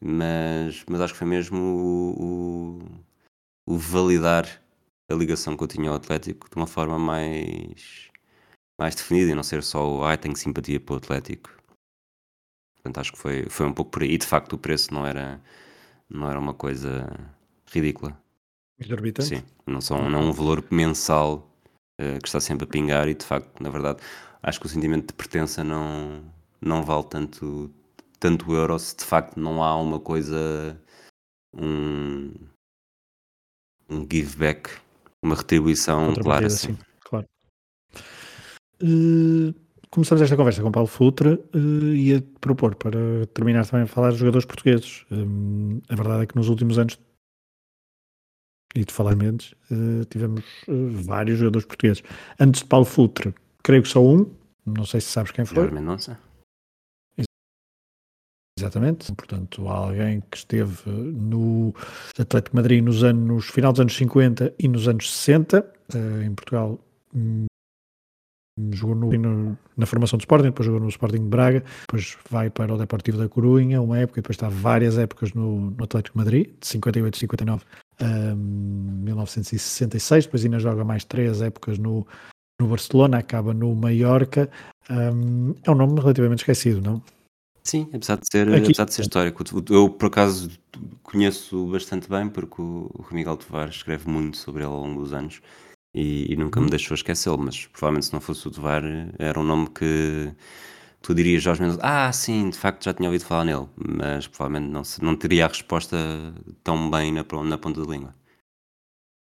mas, 0.00 0.84
mas 0.88 1.00
acho 1.00 1.12
que 1.14 1.18
foi 1.18 1.28
mesmo 1.28 1.58
o, 1.60 2.78
o- 3.66 3.74
o 3.74 3.78
validar 3.78 4.46
a 5.10 5.14
ligação 5.14 5.56
que 5.56 5.62
eu 5.64 5.68
tinha 5.68 5.90
ao 5.90 5.96
Atlético 5.96 6.48
de 6.50 6.56
uma 6.56 6.66
forma 6.66 6.98
mais, 6.98 8.10
mais 8.80 8.94
definida 8.94 9.32
e 9.32 9.34
não 9.34 9.42
ser 9.44 9.62
só 9.62 9.86
o 9.98 10.04
ai, 10.04 10.18
tenho 10.18 10.36
simpatia 10.36 10.80
pelo 10.80 10.98
Atlético. 10.98 11.50
Portanto, 12.76 12.98
acho 13.00 13.12
que 13.12 13.18
foi, 13.18 13.44
foi 13.48 13.66
um 13.66 13.72
pouco 13.72 13.90
por 13.92 14.02
aí. 14.02 14.12
E 14.12 14.18
de 14.18 14.26
facto 14.26 14.54
o 14.54 14.58
preço 14.58 14.92
não 14.92 15.06
era, 15.06 15.40
não 16.10 16.30
era 16.30 16.38
uma 16.38 16.54
coisa 16.54 17.08
ridícula. 17.72 18.18
Exorbitante? 18.78 19.36
Sim, 19.36 19.44
não, 19.66 19.80
são, 19.80 20.08
não 20.10 20.20
é 20.20 20.22
um 20.24 20.32
valor 20.32 20.64
mensal 20.70 21.48
que 22.20 22.28
está 22.28 22.40
sempre 22.40 22.64
a 22.64 22.66
pingar 22.66 23.08
e 23.08 23.14
de 23.14 23.24
facto, 23.24 23.62
na 23.62 23.70
verdade, 23.70 24.00
acho 24.42 24.60
que 24.60 24.66
o 24.66 24.68
sentimento 24.68 25.08
de 25.08 25.14
pertença 25.14 25.62
não, 25.62 26.22
não 26.60 26.82
vale 26.82 27.04
tanto, 27.04 27.70
tanto 28.18 28.50
o 28.50 28.56
euro 28.56 28.78
se 28.78 28.96
de 28.96 29.04
facto 29.04 29.38
não 29.38 29.62
há 29.62 29.76
uma 29.76 30.00
coisa, 30.00 30.80
um, 31.54 32.32
um 33.88 34.06
give 34.10 34.36
back, 34.36 34.70
uma 35.22 35.34
retribuição 35.34 36.14
clara 36.14 36.46
assim. 36.46 36.74
sim, 36.74 36.78
claro. 37.00 37.26
Eh, 38.82 39.54
começamos 39.90 40.22
esta 40.22 40.36
conversa 40.36 40.62
com 40.62 40.72
Paulo 40.72 40.88
Futre 40.88 41.38
e 41.54 42.08
ia 42.08 42.24
propor 42.40 42.74
para 42.74 43.26
terminar 43.32 43.66
também 43.66 43.84
a 43.84 43.86
falar 43.86 44.10
dos 44.10 44.18
jogadores 44.18 44.46
portugueses. 44.46 45.04
Hum, 45.10 45.80
a 45.88 45.94
verdade 45.94 46.22
é 46.24 46.26
que 46.26 46.34
nos 46.34 46.48
últimos 46.48 46.78
anos, 46.78 46.98
e 48.74 48.84
de 48.84 48.92
falar 48.92 49.14
menos, 49.16 49.54
eh, 49.70 50.04
tivemos 50.10 50.44
eh, 50.68 50.72
vários 51.04 51.38
jogadores 51.38 51.66
portugueses. 51.66 52.02
Antes 52.40 52.62
de 52.62 52.66
Paulo 52.68 52.86
Futre, 52.86 53.34
creio 53.62 53.82
que 53.82 53.88
só 53.88 54.02
um, 54.04 54.30
não 54.64 54.84
sei 54.84 55.00
se 55.00 55.08
sabes 55.08 55.30
quem 55.32 55.44
foi. 55.44 55.56
Jorge 55.56 55.74
Mendonça? 55.74 56.18
Exatamente, 58.58 59.12
portanto, 59.14 59.66
há 59.68 59.72
alguém 59.76 60.20
que 60.30 60.36
esteve 60.36 60.88
no 60.88 61.74
Atlético 62.18 62.50
de 62.50 62.56
Madrid 62.62 62.84
nos 62.84 63.02
anos, 63.02 63.46
final 63.46 63.72
dos 63.72 63.80
anos 63.80 63.96
50 63.96 64.54
e 64.58 64.68
nos 64.68 64.86
anos 64.86 65.10
60, 65.12 65.66
eh, 65.94 66.24
em 66.24 66.34
Portugal 66.34 66.78
hum, 67.14 67.46
jogou 68.72 68.94
no- 68.94 69.10
no- 69.18 69.58
na 69.76 69.86
formação 69.86 70.16
do 70.18 70.20
Sporting, 70.20 70.44
depois 70.48 70.66
jogou 70.66 70.80
no 70.80 70.88
Sporting 70.90 71.22
de 71.24 71.28
Braga, 71.28 71.64
depois 71.80 72.16
vai 72.30 72.50
para 72.50 72.74
o 72.74 72.78
Deportivo 72.78 73.16
da 73.18 73.28
Corunha, 73.28 73.80
uma 73.80 73.98
época, 73.98 74.20
e 74.20 74.22
depois 74.22 74.36
está 74.36 74.48
várias 74.50 74.96
épocas 74.98 75.32
no, 75.32 75.70
no 75.70 75.84
Atlético 75.84 76.16
de 76.16 76.24
Madrid, 76.24 76.50
de 76.60 76.66
58 76.66 77.16
a 77.16 77.18
59, 77.18 77.64
hum, 78.02 79.00
1966, 79.04 80.24
depois 80.26 80.44
ainda 80.44 80.58
joga 80.58 80.84
mais 80.84 81.04
três 81.04 81.40
épocas 81.40 81.78
no, 81.78 82.06
no 82.60 82.68
Barcelona, 82.68 83.18
acaba 83.18 83.54
no 83.54 83.74
Mallorca, 83.74 84.50
hum, 84.90 85.54
é 85.62 85.70
um 85.70 85.74
nome 85.74 86.00
relativamente 86.00 86.40
esquecido, 86.40 86.80
não? 86.80 87.02
Sim, 87.64 87.88
apesar 87.94 88.16
de 88.18 88.26
ser, 88.30 88.48
Aqui- 88.48 88.64
apesar 88.66 88.84
de 88.86 88.94
ser 88.94 89.02
histórico. 89.02 89.44
Eu, 89.70 89.88
por 89.88 90.06
acaso, 90.06 90.50
conheço 91.04 91.66
bastante 91.68 92.08
bem, 92.08 92.28
porque 92.28 92.60
o, 92.60 92.90
o 92.92 93.14
Miguel 93.14 93.36
Tovar 93.36 93.68
escreve 93.68 94.08
muito 94.10 94.36
sobre 94.36 94.62
ele 94.62 94.72
ao 94.72 94.80
longo 94.80 95.00
dos 95.00 95.12
anos 95.12 95.40
e, 95.94 96.32
e 96.32 96.36
nunca 96.36 96.60
me 96.60 96.68
deixou 96.68 96.94
esquecê-lo, 96.96 97.38
mas 97.38 97.66
provavelmente 97.66 98.06
se 98.06 98.12
não 98.12 98.20
fosse 98.20 98.48
o 98.48 98.50
Tovar, 98.50 98.82
era 99.16 99.38
um 99.38 99.44
nome 99.44 99.68
que 99.70 100.32
tu 101.02 101.14
dirias 101.14 101.42
Jorge 101.42 101.60
Mendes, 101.62 101.78
ah, 101.82 102.10
sim, 102.12 102.48
de 102.50 102.56
facto 102.58 102.84
já 102.84 102.94
tinha 102.94 103.08
ouvido 103.08 103.24
falar 103.24 103.44
nele, 103.44 103.66
mas 103.76 104.26
provavelmente 104.26 104.70
não, 104.72 104.84
se- 104.84 105.02
não 105.02 105.16
teria 105.16 105.44
a 105.44 105.48
resposta 105.48 105.96
tão 106.62 106.90
bem 106.90 107.12
na, 107.12 107.24
na 107.44 107.58
ponta 107.58 107.84
da 107.84 107.90
língua. 107.92 108.14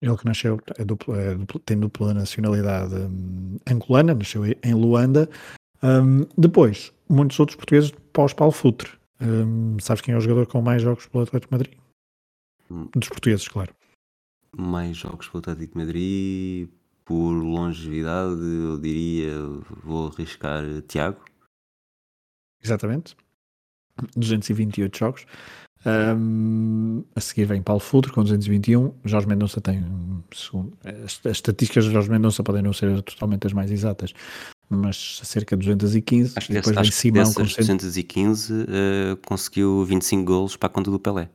Ele 0.02 0.18
que 0.18 0.26
nasceu, 0.26 0.60
é 0.78 0.86
duplo- 0.86 1.16
é 1.16 1.34
duplo- 1.36 1.60
tem 1.62 1.80
dupla 1.80 2.14
nacionalidade 2.14 2.94
hum, 2.94 3.58
angolana, 3.70 4.14
nasceu 4.14 4.46
em 4.46 4.74
Luanda. 4.74 5.30
Hum, 5.82 6.26
depois, 6.38 6.94
muitos 7.10 7.40
outros 7.40 7.56
portugueses 7.56 7.92
pós 8.14 8.34
Paulo 8.34 8.52
Futre. 8.52 8.92
Hum, 9.22 9.78
sabes 9.82 10.02
quem 10.02 10.14
é 10.14 10.18
o 10.18 10.22
jogador 10.22 10.46
com 10.48 10.62
mais 10.62 10.82
jogos 10.82 11.08
pelo 11.08 11.24
Atlético 11.24 11.50
de 11.50 11.58
Madrid? 11.58 11.80
Hum. 12.70 12.90
Dos 12.96 13.08
portugueses, 13.10 13.48
claro. 13.48 13.74
Mais 14.56 14.96
jogos 14.98 15.28
pelo 15.28 15.40
Atlético 15.40 15.74
de 15.74 15.86
Madrid, 15.86 16.70
por 17.06 17.32
longevidade, 17.32 18.42
eu 18.42 18.78
diria, 18.80 19.34
vou 19.84 20.08
arriscar 20.10 20.64
Tiago. 20.88 21.20
Exatamente. 22.66 23.16
228 24.16 24.98
jogos. 24.98 25.26
Hum, 25.88 27.04
a 27.16 27.22
seguir 27.22 27.46
vem 27.46 27.62
Paulo 27.62 27.80
Futre 27.80 28.12
com 28.12 28.24
221. 28.24 28.94
Jorge 29.06 29.28
Mendonça 29.28 29.62
tem. 29.62 29.84
segundo- 30.34 30.76
as, 30.84 31.20
as 31.24 31.32
estatísticas 31.38 31.86
de 31.86 31.92
Jorge 31.92 32.10
Mendonça 32.10 32.44
podem 32.44 32.64
não 32.64 32.74
ser 32.74 33.02
totalmente 33.04 33.46
as 33.46 33.54
mais 33.54 33.70
exatas, 33.72 34.12
mas 34.68 35.20
cerca 35.24 35.56
de 35.56 35.68
215. 35.76 36.34
Acho 36.36 36.48
que, 36.48 36.54
desse, 36.54 36.62
depois 36.62 36.76
vem 36.76 36.82
acho 36.82 36.92
que 36.92 36.98
Simão 36.98 37.34
com 37.34 37.44
dessas 37.44 37.66
100. 37.66 37.78
215 37.78 38.54
eh, 38.68 39.18
conseguiu 39.28 39.86
25 39.86 40.24
golos 40.26 40.58
para 40.58 40.68
a 40.68 40.72
conta 40.72 40.90
do 40.90 41.00
Pelé. 41.00 41.30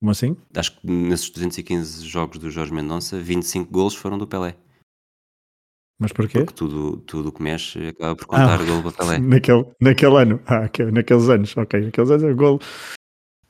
Como 0.00 0.10
assim? 0.12 0.36
Acho 0.56 0.80
que 0.80 0.86
nesses 0.86 1.30
215 1.30 2.06
jogos 2.06 2.38
do 2.38 2.50
Jorge 2.50 2.72
Mendonça, 2.72 3.18
25 3.18 3.70
golos 3.72 3.94
foram 3.94 4.18
do 4.18 4.26
Pelé. 4.26 4.56
Mas 6.02 6.12
porquê? 6.12 6.40
Porque 6.40 6.52
tudo 6.54 6.96
tudo 6.98 7.32
que 7.32 7.42
mexe 7.42 7.88
acaba 7.88 8.14
por 8.16 8.26
contar 8.26 8.54
Ah, 8.54 8.58
para 8.58 8.92
Pelé. 8.92 9.18
Naquele, 9.24 9.64
naquele 9.80 10.16
ano. 10.16 10.40
Ah, 10.46 10.64
ok, 10.66 10.90
naqueles 10.90 11.28
anos. 11.28 11.56
Ok, 11.56 11.80
naqueles 11.80 12.10
anos 12.10 12.22
é 12.24 12.30
o 12.30 12.36
gol. 12.36 12.60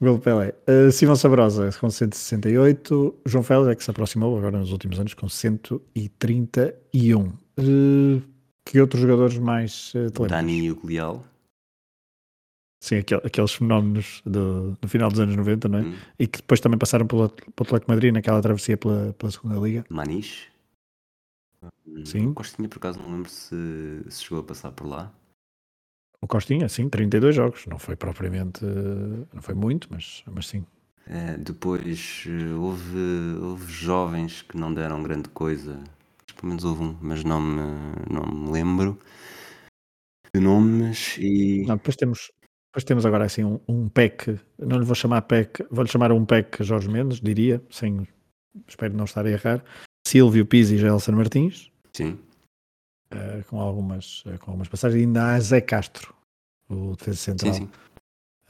Gol 0.01 0.19
Pelé. 0.19 0.55
Uh, 0.69 0.91
Simão 0.93 1.17
Sabrosa 1.17 1.71
com 1.81 1.89
168. 1.89 3.15
João 3.25 3.43
Félix 3.45 3.69
é 3.71 3.75
que 3.77 3.85
se 3.85 3.91
aproximou 3.91 4.37
agora 4.37 4.59
nos 4.59 4.73
últimos 4.73 4.99
anos 5.01 5.15
com 5.15 5.29
131. 5.29 7.21
Uh, 7.59 8.23
que 8.67 8.81
outros 8.81 9.01
jogadores 9.01 9.39
mais 9.39 9.93
uh, 9.95 10.11
te? 10.11 10.27
Dani 10.27 10.71
Uglial. 10.71 11.25
Sim, 12.83 12.97
aquel- 12.97 13.23
aqueles 13.25 13.53
fenómenos 13.53 14.21
do, 14.27 14.77
do 14.81 14.89
final 14.89 15.09
dos 15.09 15.21
anos 15.21 15.37
90, 15.37 15.69
não 15.69 15.79
é? 15.79 15.83
hum, 15.83 15.95
E 16.19 16.27
que 16.27 16.39
depois 16.41 16.59
também 16.61 16.77
passaram 16.77 17.07
pelo, 17.07 17.29
pelo 17.29 17.47
Atlético 17.61 17.87
de 17.87 17.95
Madrid 17.95 18.13
naquela 18.13 18.43
travessia 18.43 18.77
pela, 18.77 19.13
pela 19.17 19.31
segunda 19.31 19.55
Liga. 19.61 19.85
Maniche. 19.89 20.49
Hum, 21.87 22.05
Sim. 22.05 22.35
Costinha, 22.35 22.69
por 22.69 22.79
acaso, 22.79 22.99
não 23.01 23.13
lembro 23.13 23.31
se, 23.31 23.55
se 24.09 24.23
chegou 24.25 24.41
a 24.41 24.45
passar 24.45 24.73
por 24.73 24.87
lá. 24.87 25.13
O 26.21 26.27
Costinha, 26.27 26.69
sim, 26.69 26.89
32 26.89 27.35
jogos. 27.35 27.67
Não 27.67 27.79
foi 27.79 27.97
propriamente. 27.97 28.65
Não 29.33 29.43
foi 29.43 29.55
muito, 29.55 29.89
mas, 29.91 30.23
mas 30.27 30.47
sim. 30.47 30.65
Eh, 31.07 31.37
depois 31.37 32.25
eh, 32.29 32.55
houve, 32.55 32.99
houve 33.41 33.73
jovens 33.73 34.43
que 34.43 34.57
não 34.57 34.73
deram 34.73 35.03
grande 35.03 35.29
coisa. 35.31 35.83
Pelo 36.37 36.49
menos 36.49 36.65
houve 36.65 36.83
um, 36.83 36.97
mas 37.01 37.25
não 37.25 37.41
me, 37.41 37.63
não 38.09 38.23
me 38.27 38.51
lembro 38.53 38.99
de 40.35 40.41
nomes 40.41 41.17
e. 41.19 41.65
Não, 41.67 41.77
depois 41.77 41.97
temos, 41.97 42.31
depois 42.71 42.85
temos 42.85 43.05
agora 43.05 43.25
assim 43.25 43.45
um, 43.45 43.61
um 43.69 43.89
PEC, 43.89 44.41
não 44.59 44.79
lhe 44.79 44.85
vou 44.85 44.95
chamar 44.95 45.23
PEC, 45.23 45.67
vou-lhe 45.71 45.91
chamar 45.91 46.13
um 46.13 46.25
PEC 46.25 46.63
Jorge 46.63 46.89
Mendes, 46.89 47.21
diria, 47.21 47.63
sem, 47.71 48.09
espero 48.67 48.95
não 48.95 49.05
estar 49.05 49.27
a 49.27 49.31
errar. 49.31 49.63
Silvio 50.13 50.45
Pizzi 50.45 50.75
e 50.75 50.79
Gelson 50.79 51.13
Martins, 51.13 51.71
Sim. 51.91 52.19
eh, 53.11 53.43
com, 53.49 53.59
algumas, 53.59 54.23
eh, 54.27 54.37
com 54.37 54.51
algumas 54.51 54.69
passagens, 54.69 55.01
e 55.01 55.07
ainda 55.07 55.25
há 55.25 55.41
Zé 55.41 55.63
Castro, 55.63 56.15
o 56.69 56.95
defesa 56.95 57.17
Sim, 57.17 57.23
central, 57.33 57.55
sim. 57.55 57.71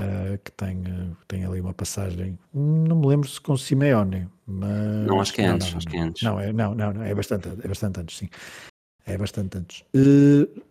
uh, 0.01 0.39
que 0.43 0.51
tem, 0.51 0.79
uh, 0.79 1.17
tem 1.29 1.45
ali 1.45 1.61
uma 1.61 1.73
passagem. 1.73 2.37
Não 2.53 2.97
me 2.97 3.07
lembro 3.07 3.29
se 3.29 3.41
com 3.41 3.57
Simeone, 3.57 4.29
mas. 4.45 5.07
Não, 5.07 5.21
acho 5.21 5.33
que 5.33 5.41
é 5.43 5.47
não, 5.47 5.55
antes. 5.55 5.71
não, 5.71 5.79
acho 5.79 5.87
que 5.87 5.97
é 5.97 6.01
antes. 6.01 6.23
Não, 6.25 6.41
é, 6.41 6.53
não, 6.53 6.75
não, 6.75 6.93
não, 6.95 7.03
é 7.05 7.15
bastante, 7.15 7.49
é 7.49 7.69
bastante 7.69 8.01
antes, 8.01 8.19
sim. 8.19 8.29
É 9.07 9.17
bastante 9.17 9.57
antes. 9.57 9.85
Uh, 9.95 10.63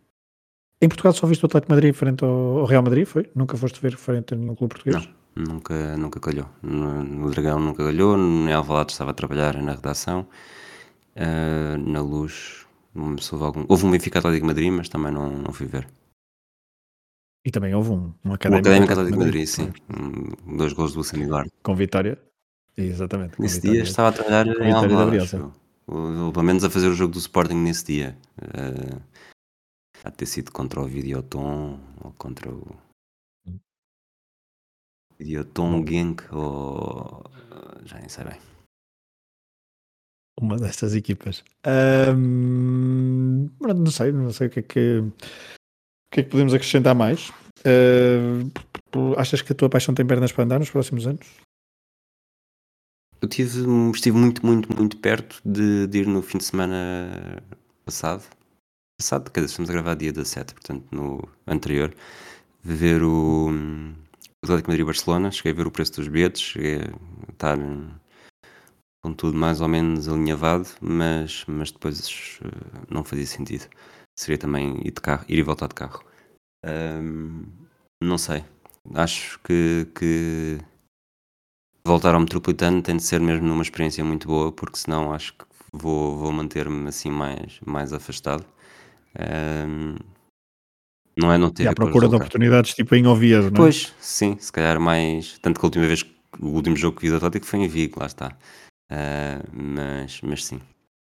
em 0.81 0.89
Portugal 0.89 1.13
só 1.13 1.25
viste 1.25 1.41
o 1.43 1.45
Atlético 1.45 1.71
Madrid 1.71 1.95
frente 1.95 2.25
ao, 2.25 2.59
ao 2.59 2.65
Real 2.65 2.83
Madrid, 2.83 3.05
foi? 3.05 3.31
Nunca 3.33 3.55
foste 3.55 3.79
ver 3.79 3.95
frente 3.95 4.33
a 4.33 4.37
nenhum 4.37 4.55
clube 4.55 4.73
português? 4.73 5.07
Não, 5.37 5.53
nunca, 5.53 5.95
nunca 5.95 6.19
calhou. 6.19 6.49
No, 6.61 7.01
no 7.01 7.31
Dragão 7.31 7.61
nunca 7.61 7.85
calhou, 7.85 8.17
no 8.17 8.53
Alvalade 8.53 8.91
estava 8.91 9.11
a 9.11 9.13
trabalhar 9.13 9.55
na 9.61 9.71
redação, 9.71 10.27
uh, 11.15 11.77
na 11.77 12.01
Luz, 12.01 12.65
não 12.93 13.07
me 13.11 13.21
soube 13.21 13.43
algum. 13.45 13.65
Houve 13.67 13.85
um 13.85 13.91
Benfica 13.91 14.19
Atlético 14.19 14.41
de 14.45 14.47
Madrid, 14.47 14.71
mas 14.71 14.89
também 14.89 15.11
não, 15.11 15.29
não 15.29 15.53
fui 15.53 15.67
ver. 15.67 15.87
E 17.45 17.49
também 17.51 17.73
houve 17.73 17.89
um, 17.91 18.13
um 18.23 18.33
Académico 18.33 18.67
Académico 18.69 18.93
Atlético 18.93 19.17
Madrid, 19.19 19.47
Madrid, 19.47 19.47
sim. 19.47 19.73
Um, 19.89 20.57
Dois 20.57 20.73
gols 20.73 20.93
do 20.93 21.03
Sam 21.03 21.23
Eduardo. 21.23 21.51
com 21.63 21.75
vitória. 21.75 22.21
Exatamente, 22.77 23.35
com 23.35 23.43
Nesse 23.43 23.59
dia 23.61 23.71
vitória. 23.71 23.89
estava 23.89 24.09
a 24.09 24.11
trabalhar 24.11 24.45
com 24.45 24.51
em 24.51 24.53
vitória 24.53 24.71
da 24.71 24.77
Alvalade, 24.77 25.11
Bielsa. 25.11 25.37
acho 25.37 25.45
eu. 25.45 25.61
Ou, 25.87 26.31
pelo 26.31 26.45
menos 26.45 26.63
a 26.63 26.69
fazer 26.69 26.87
o 26.87 26.93
jogo 26.93 27.13
do 27.13 27.19
Sporting 27.19 27.55
nesse 27.55 27.85
dia. 27.85 28.17
Uh, 28.39 29.01
de 30.03 30.11
ter 30.17 30.25
sido 30.25 30.51
contra 30.51 30.79
o 30.81 30.85
Videoton 30.87 31.79
ou 32.03 32.11
contra 32.13 32.49
o 32.49 32.75
Videoton 35.19 35.81
Bom. 35.81 35.87
Genk 35.87 36.23
ou 36.33 37.23
já 37.85 37.99
nem 37.99 38.09
sei 38.09 38.23
bem. 38.25 38.50
Uma 40.39 40.57
destas 40.57 40.95
equipas. 40.95 41.43
Pronto, 43.59 43.81
não 43.81 43.91
sei, 43.91 44.11
não 44.11 44.31
sei 44.31 44.47
o 44.47 44.49
que 44.49 44.59
é 44.59 44.63
que, 44.63 44.99
o 44.99 45.11
que, 46.11 46.19
é 46.21 46.23
que 46.23 46.29
podemos 46.29 46.53
acrescentar 46.53 46.95
mais. 46.95 47.31
Ah, 47.65 48.41
achas 49.17 49.41
que 49.41 49.51
a 49.51 49.55
tua 49.55 49.69
paixão 49.69 49.93
tem 49.93 50.05
pernas 50.05 50.31
para 50.31 50.43
andar 50.43 50.59
nos 50.59 50.69
próximos 50.69 51.07
anos? 51.07 51.27
Eu 53.21 53.27
tive, 53.27 53.61
estive 53.93 54.17
muito, 54.17 54.43
muito, 54.43 54.75
muito 54.75 54.97
perto 54.97 55.39
de, 55.45 55.85
de 55.85 55.99
ir 55.99 56.07
no 56.07 56.21
fim 56.21 56.39
de 56.39 56.43
semana 56.43 57.43
passado. 57.85 58.23
Passado, 58.99 59.31
quer 59.31 59.41
dizer, 59.41 59.51
estamos 59.51 59.69
a 59.69 59.73
gravar 59.73 59.95
dia 59.95 60.11
17, 60.11 60.53
portanto, 60.55 60.85
no 60.91 61.27
anterior, 61.45 61.93
ver 62.63 63.03
o 63.03 63.49
hum, 63.49 63.93
Atlético 64.43 64.71
Madrid-Barcelona. 64.71 65.31
Cheguei 65.31 65.51
a 65.51 65.55
ver 65.55 65.67
o 65.67 65.71
preço 65.71 65.93
dos 65.93 66.07
bilhetes, 66.07 66.41
cheguei 66.41 66.77
a 66.77 67.31
estar 67.31 67.57
com 69.01 69.13
tudo 69.13 69.37
mais 69.37 69.61
ou 69.61 69.67
menos 69.67 70.07
alinhavado, 70.07 70.67
mas, 70.79 71.43
mas 71.47 71.71
depois 71.71 72.39
eh, 72.43 72.85
não 72.89 73.03
fazia 73.03 73.25
sentido. 73.25 73.67
Seria 74.17 74.37
também 74.37 74.77
ir, 74.85 74.91
de 74.91 75.01
carro, 75.01 75.25
ir 75.27 75.39
e 75.39 75.43
voltar 75.43 75.67
de 75.67 75.75
carro. 75.75 76.03
Hum, 76.65 77.45
não 78.01 78.17
sei. 78.17 78.43
Acho 78.93 79.39
que, 79.39 79.87
que 79.95 80.59
voltar 81.85 82.13
ao 82.13 82.19
metropolitano 82.19 82.81
tem 82.81 82.97
de 82.97 83.03
ser 83.03 83.19
mesmo 83.19 83.47
numa 83.47 83.63
experiência 83.63 84.03
muito 84.03 84.27
boa, 84.27 84.51
porque 84.51 84.77
senão 84.77 85.13
acho 85.13 85.33
que 85.33 85.45
vou, 85.73 86.17
vou 86.17 86.31
manter-me 86.31 86.87
assim 86.87 87.09
mais, 87.09 87.59
mais 87.65 87.93
afastado. 87.93 88.45
Ahm, 89.17 89.97
não 91.17 91.31
é 91.31 91.37
não 91.37 91.49
ter 91.51 91.63
E 91.63 91.67
à 91.67 91.73
procura 91.73 92.07
de 92.07 92.15
oportunidades 92.15 92.73
tipo 92.73 92.95
em 92.95 93.05
Oviedo, 93.07 93.51
não 93.51 93.65
é? 93.67 93.71
Pois, 93.71 93.93
sim, 93.99 94.37
se 94.39 94.51
calhar 94.51 94.79
mais. 94.79 95.37
Tanto 95.39 95.59
que 95.59 95.65
a 95.65 95.67
última 95.67 95.87
vez, 95.87 96.05
o 96.39 96.47
último 96.47 96.75
jogo 96.75 96.97
que 96.97 97.03
vi 97.03 97.09
do 97.09 97.17
Atlético 97.17 97.45
foi 97.45 97.59
em 97.59 97.67
Vigo, 97.67 97.99
lá 97.99 98.05
está. 98.05 98.37
Ah, 98.91 99.41
mas, 99.53 100.19
mas 100.21 100.43
sim. 100.45 100.59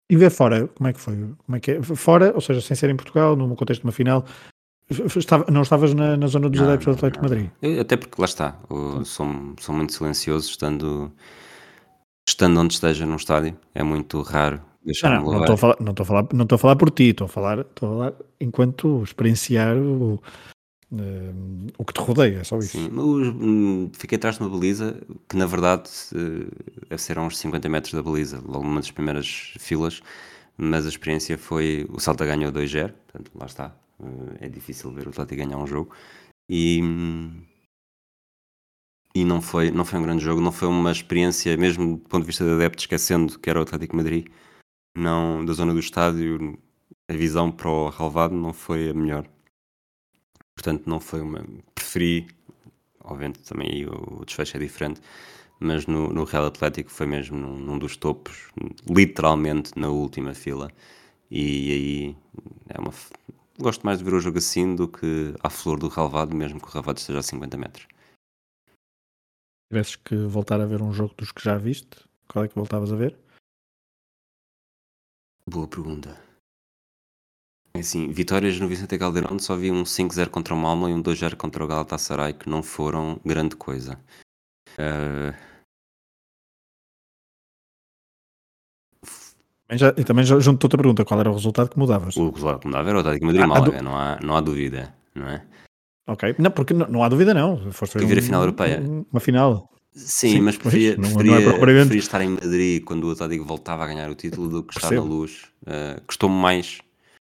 E 0.10 0.16
ver 0.16 0.30
fora, 0.32 0.68
como 0.70 0.88
é 0.88 0.94
que 0.94 1.00
foi? 1.00 1.16
Como 1.46 1.56
é 1.56 1.60
que 1.60 1.72
é? 1.72 1.82
Fora, 1.82 2.32
ou 2.34 2.42
seja, 2.42 2.62
sem 2.62 2.76
ser 2.78 2.90
em 2.90 2.96
Portugal, 2.96 3.36
num 3.36 3.54
contexto 3.56 3.82
de 3.82 3.88
uma 3.88 3.92
final, 3.92 4.24
estava, 4.90 5.46
não 5.52 5.62
estavas 5.64 5.94
na, 5.94 6.16
na 6.16 6.28
zona 6.28 6.48
dos 6.50 6.62
Não, 6.62 6.68
adeptos 6.68 6.86
do 6.86 6.92
Atlético 6.94 7.26
de 7.26 7.30
Madrid? 7.30 7.50
Eu- 7.62 7.82
até 7.82 7.98
porque 7.98 8.22
lá 8.22 8.26
está, 8.26 8.58
eu 8.70 9.04
sou, 9.04 9.28
sou 9.60 9.76
muito 9.76 9.94
silencioso 9.94 10.50
estando, 10.50 11.12
estando 12.28 12.60
onde 12.60 12.74
esteja 12.76 13.06
num 13.06 13.16
estádio. 13.16 13.58
É 13.74 13.84
muito 13.84 14.22
raro 14.22 14.58
Não, 14.58 14.86
deixar-me 14.86 15.16
não, 15.18 15.24
não 15.26 15.40
levar. 15.40 15.54
estou 15.54 15.54
a 15.56 15.58
falar, 15.58 15.76
não 15.80 15.92
estou 15.92 16.04
a 16.04 16.08
falar, 16.08 16.28
não 16.34 16.44
estou 16.44 16.56
a 16.56 16.60
falar 16.60 16.76
por 16.76 16.92
ti, 16.92 17.04
estou 17.10 17.26
a 17.26 17.28
falar, 17.28 17.60
estou 17.60 17.90
a 17.90 17.92
falar 17.94 18.14
enquanto 18.40 19.04
experienciar 19.04 19.76
o, 19.76 20.22
eh, 20.94 21.34
o 21.78 21.86
que 21.86 21.94
te 21.94 22.00
rodeia, 22.02 22.40
é 22.40 22.44
só 22.44 22.58
isso. 22.60 22.78
Sim, 22.78 22.90
mas, 22.92 23.06
hum, 23.06 23.90
fiquei 23.94 24.18
atrás 24.18 24.38
de 24.38 24.44
uma 24.44 24.50
baliza 24.50 25.02
que 25.28 25.36
na 25.36 25.46
verdade 25.46 25.90
eh, 26.14 26.48
deve 26.90 27.02
ser 27.02 27.18
a 27.18 27.22
uns 27.22 27.38
50 27.38 27.68
metros 27.70 27.94
da 27.94 28.04
baliza, 28.04 28.42
logo 28.46 28.64
numa 28.64 28.80
das 28.82 28.92
primeiras 28.92 29.54
filas, 29.60 30.02
mas 30.58 30.86
a 30.86 30.90
experiência 30.90 31.38
foi 31.38 31.88
o 31.92 32.00
Salta 32.00 32.26
ganhou 32.26 32.52
2-0, 32.52 32.94
portanto 32.94 33.32
lá 33.36 33.46
está, 33.46 33.76
eh, 34.02 34.46
é 34.46 34.50
difícil 34.50 34.92
ver 34.92 35.08
o 35.08 35.10
Atlético 35.10 35.38
ganhar 35.44 35.58
um 35.58 35.68
jogo 35.68 35.94
e, 36.50 36.80
e 39.16 39.26
não, 39.26 39.42
foi, 39.42 39.72
não 39.72 39.86
foi 39.86 40.00
um 40.00 40.04
grande 40.04 40.24
jogo, 40.24 40.42
não 40.42 40.52
foi 40.52 40.68
uma 40.68 40.92
experiência, 40.92 41.58
mesmo 41.58 41.98
do 41.98 42.10
ponto 42.10 42.22
de 42.22 42.28
vista 42.28 42.44
de 42.44 42.52
adepto, 42.52 42.84
esquecendo 42.84 43.40
que 43.40 43.50
era 43.50 43.60
o 43.60 43.64
Atlético 43.64 43.96
Madrid, 43.96 44.28
não, 44.96 45.44
da 45.46 45.54
zona 45.54 45.74
do 45.74 45.80
estádio, 45.80 46.58
a 47.10 47.14
visão 47.14 47.52
para 47.52 47.70
o 47.70 47.90
relvado 47.90 48.36
não 48.36 48.54
foi 48.54 48.90
a 48.90 48.94
melhor. 48.94 49.28
Portanto, 50.56 50.90
não 50.90 51.00
foi 51.00 51.22
uma. 51.22 51.46
Preferi, 51.76 52.28
obviamente 53.04 53.40
também 53.44 53.70
aí 53.70 53.86
o 53.86 54.24
desfecho 54.26 54.58
é 54.58 54.60
diferente, 54.60 55.02
mas 55.60 55.86
no, 55.86 56.12
no 56.12 56.24
Real 56.24 56.46
Atlético 56.46 56.90
foi 56.90 57.06
mesmo 57.06 57.38
num, 57.38 57.58
num 57.58 57.78
dos 57.78 57.98
topos, 57.98 58.50
literalmente 58.90 59.78
na 59.78 59.90
última 59.90 60.34
fila. 60.34 60.72
E 61.30 61.72
aí 61.72 62.18
é 62.70 62.80
uma. 62.80 62.94
Gosto 63.60 63.86
mais 63.86 64.00
de 64.00 64.04
ver 64.04 64.14
o 64.14 64.20
jogo 64.20 64.38
assim 64.38 64.76
do 64.76 64.88
que 64.88 65.34
à 65.42 65.50
flor 65.50 65.80
do 65.80 65.88
relvado, 65.88 66.36
mesmo 66.36 66.60
que 66.60 66.68
o 66.68 66.72
relvado 66.72 67.00
esteja 67.00 67.20
a 67.20 67.24
50 67.24 67.58
metros. 67.58 67.88
Se 68.68 69.70
tivesses 69.70 69.96
que 69.96 70.16
voltar 70.16 70.62
a 70.62 70.66
ver 70.66 70.82
um 70.82 70.92
jogo 70.92 71.14
dos 71.18 71.32
que 71.32 71.44
já 71.44 71.58
viste, 71.58 71.98
qual 72.28 72.46
é 72.46 72.48
que 72.48 72.56
voltavas 72.56 72.92
a 72.92 72.96
ver? 72.96 73.18
Boa 75.48 75.68
pergunta. 75.68 76.25
É 77.76 77.80
Assim, 77.80 78.12
vitórias 78.12 78.60
no 78.60 78.68
Vicente 78.68 78.98
Caldeirão 78.98 79.38
só 79.38 79.56
vi 79.56 79.72
um 79.72 79.84
5-0 79.84 80.30
contra 80.30 80.54
o 80.54 80.58
Malmo 80.58 80.88
e 80.88 80.94
um 80.94 81.02
2-0 81.02 81.36
contra 81.36 81.64
o 81.64 81.68
Galatasaray 81.68 82.34
que 82.34 82.50
não 82.50 82.64
foram 82.64 83.20
grande 83.26 83.56
coisa. 83.56 84.00
Eh, 84.78 85.34
Também 89.68 89.80
já- 89.80 89.94
E 89.98 90.04
também 90.04 90.24
já 90.24 90.40
junto 90.40 90.64
outra 90.66 90.78
pergunta, 90.78 91.04
qual 91.04 91.20
era 91.20 91.30
o 91.30 91.34
resultado 91.34 91.70
que 91.70 91.78
mudavas? 91.80 92.16
o 92.16 92.30
resultado 92.30 92.60
que 92.60 92.68
me 92.68 92.74
dava 92.74 92.88
era 92.90 92.98
o 92.98 93.02
Atlético 93.02 93.26
Madrid 93.26 93.44
Ah, 93.44 93.48
Málaga, 93.48 93.82
não 93.82 93.98
há, 93.98 94.20
não 94.22 94.38
há 94.38 94.42
dúvida, 94.42 94.94
não 95.16 95.28
é? 95.28 95.44
Ok, 96.08 96.36
não, 96.38 96.52
porque 96.52 96.74
não, 96.74 96.88
não 96.88 97.04
há 97.04 97.10
dúvida 97.10 97.34
não, 97.34 97.72
foste 97.72 97.94
Fui 97.94 98.06
ver 98.06 98.20
a 98.20 98.22
final 98.22 98.42
europeia. 98.42 98.80
um- 98.80 99.06
uma 99.12 99.20
final. 99.20 99.68
Sim, 99.92 100.30
Sim, 100.34 100.42
mas 100.42 100.56
preferia, 100.58 100.96
não- 100.98 101.04
não 101.04 101.10
é 101.10 101.14
preferia, 101.16 101.42
propriamente- 101.50 101.80
preferia 101.88 102.00
estar 102.00 102.22
em 102.22 102.30
Madrid 102.30 102.84
quando 102.84 103.06
o 103.06 103.12
Atlético 103.12 103.44
voltava 103.46 103.84
a 103.86 103.88
ganhar 103.88 104.10
o 104.12 104.14
título 104.14 104.50
do 104.50 104.62
que 104.64 104.76
estar 104.78 104.92
na 104.92 105.02
luz. 105.02 105.46
Eh, 105.66 106.00
Custou-me 106.06 106.36
mais 106.36 106.80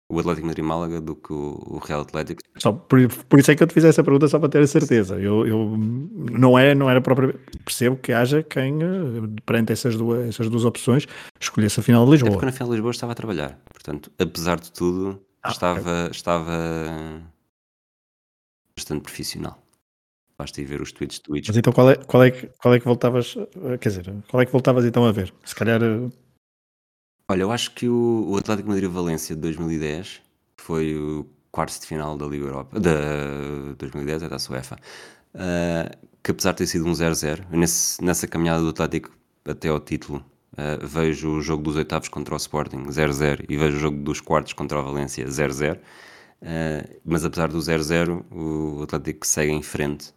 o 0.08 0.20
Atlético 0.20 0.46
Madrid 0.46 0.64
Málaga 0.64 1.00
do 1.00 1.16
que 1.16 1.32
o, 1.32 1.80
Real 1.84 2.02
Atlético. 2.02 2.40
Só 2.58 2.72
por, 2.72 2.98
por 3.28 3.38
isso 3.40 3.50
é 3.50 3.56
que 3.56 3.62
eu 3.62 3.66
te 3.66 3.74
fiz 3.74 3.84
essa 3.84 4.04
pergunta 4.04 4.28
só 4.28 4.38
para 4.38 4.48
ter 4.48 4.60
a 4.62 4.66
certeza. 4.66 5.18
Eu, 5.18 5.46
eu 5.46 5.76
não 5.76 6.56
é, 6.58 6.74
não 6.74 6.88
era 6.88 7.00
próprio. 7.00 7.38
Percebo 7.64 7.96
que 7.96 8.12
haja 8.12 8.42
quem 8.42 8.74
eh, 8.82 9.40
perante 9.44 9.72
essas 9.72 9.96
duas, 9.96 10.28
essas 10.28 10.48
duas 10.48 10.64
opções 10.64 11.06
escolhesse 11.40 11.80
a 11.80 11.82
final 11.82 12.04
de 12.04 12.10
É 12.10 12.12
Lisboa. 12.12 12.32
porque 12.32 12.46
na 12.46 12.52
final 12.52 12.68
de 12.68 12.74
Lisboa 12.74 12.90
estava 12.92 13.12
a 13.12 13.14
trabalhar. 13.16 13.58
Portanto, 13.72 14.10
apesar 14.18 14.60
de 14.60 14.70
tudo, 14.72 15.20
Ah, 15.42 15.50
estava, 15.50 16.08
estava 16.12 16.52
bastante 18.76 19.02
profissional. 19.02 19.62
Basta 20.38 20.60
ir 20.60 20.66
ver 20.66 20.82
os 20.82 20.92
tweets 20.92 21.18
do 21.18 21.22
Twitch. 21.24 21.48
Mas 21.48 21.56
então 21.56 21.72
qual 21.72 21.90
é, 21.90 21.96
qual 21.96 22.22
é, 22.22 22.30
que, 22.30 22.46
qual 22.60 22.74
é 22.74 22.78
que 22.78 22.84
voltavas, 22.84 23.36
eh, 23.38 23.78
quer 23.78 23.88
dizer, 23.88 24.14
qual 24.30 24.40
é 24.42 24.46
que 24.46 24.52
voltavas 24.52 24.84
então 24.84 25.04
a 25.06 25.10
ver? 25.12 25.32
Se 25.44 25.54
calhar 25.54 25.82
eh, 25.82 26.10
Olha, 27.28 27.42
eu 27.42 27.50
acho 27.52 27.72
que 27.74 27.88
o, 27.88 28.24
o 28.30 28.36
Atlético 28.36 28.68
Madrid-Valência 28.68 29.34
de 29.34 29.40
2010 29.42 30.20
foi 30.56 30.96
o 30.96 31.26
quarto 31.50 31.80
de 31.80 31.86
final 31.86 32.16
da 32.16 32.26
Liga 32.26 32.46
Europa, 32.46 32.78
da 32.78 32.90
2010, 33.78 34.22
é 34.22 34.28
da 34.28 34.36
UEFA, 34.50 34.76
ah, 35.34 35.90
que 36.22 36.30
apesar 36.30 36.52
de 36.52 36.58
ter 36.58 36.66
sido 36.66 36.86
um 36.86 36.94
0-0, 36.94 37.44
eu 37.50 37.58
nesse- 37.58 38.02
nessa 38.02 38.26
caminhada 38.28 38.62
do 38.62 38.68
Atlético 38.70 39.10
até 39.44 39.68
ao 39.68 39.80
título, 39.80 40.24
ah, 40.56 40.78
vejo 40.86 41.30
o 41.38 41.40
jogo 41.42 41.62
dos 41.64 41.76
oitavos 41.76 42.08
contra 42.08 42.34
o 42.34 42.36
Sporting 42.36 42.84
0-0 42.90 43.44
e 43.48 43.56
vejo 43.56 43.76
o 43.76 43.80
jogo 43.80 43.98
dos 44.02 44.20
quartos 44.20 44.52
contra 44.52 44.78
o 44.80 44.84
Valência 44.84 45.26
0-0, 45.28 45.80
ah, 46.42 46.84
mas 47.04 47.24
apesar 47.24 47.48
do 47.48 47.60
0-0, 47.60 48.24
o 48.30 48.82
Atlético 48.84 49.26
segue 49.26 49.52
em 49.52 49.62
frente 49.62 50.12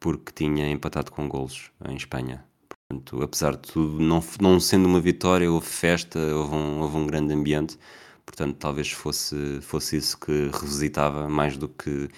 porque 0.00 0.32
tinha 0.34 0.70
empatado 0.70 1.12
com 1.12 1.28
golos 1.28 1.70
em 1.88 1.96
Espanha. 1.96 2.44
Portanto, 2.90 3.22
apesar 3.22 3.52
de 3.52 3.58
tudo, 3.72 4.00
não, 4.02 4.20
não 4.40 4.58
sendo 4.58 4.86
uma 4.86 5.00
vitória, 5.00 5.48
houve 5.50 5.66
festa, 5.66 6.18
houve 6.18 6.56
um, 6.56 6.80
houve 6.80 6.96
um 6.96 7.06
grande 7.06 7.32
ambiente. 7.32 7.78
Portanto, 8.26 8.56
talvez 8.58 8.90
fosse, 8.90 9.60
fosse 9.62 9.96
isso 9.96 10.18
que 10.18 10.50
revisitava 10.52 11.28
mais 11.28 11.56
do 11.56 11.68
que 11.68 12.08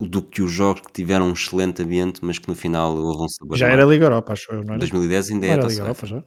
do 0.00 0.22
que 0.22 0.42
os 0.42 0.50
jogos 0.52 0.82
que 0.82 0.92
tiveram 0.92 1.28
um 1.28 1.32
excelente 1.32 1.82
ambiente, 1.82 2.20
mas 2.22 2.38
que 2.38 2.48
no 2.48 2.54
final 2.54 2.94
houve 2.94 3.24
um 3.24 3.28
sabor 3.28 3.56
já 3.56 3.68
era 3.68 3.84
Liga 3.84 4.06
Europa, 4.06 4.32
acho 4.32 4.52
eu, 4.52 4.64
não 4.64 4.74
era? 4.74 4.78
2010 4.78 5.30
ainda 5.30 5.46
Não 5.46 5.52
é 5.52 5.56
era 5.56 5.62
Liga 5.62 5.74
Taça 5.74 5.82
Europa 5.82 6.06
já? 6.06 6.24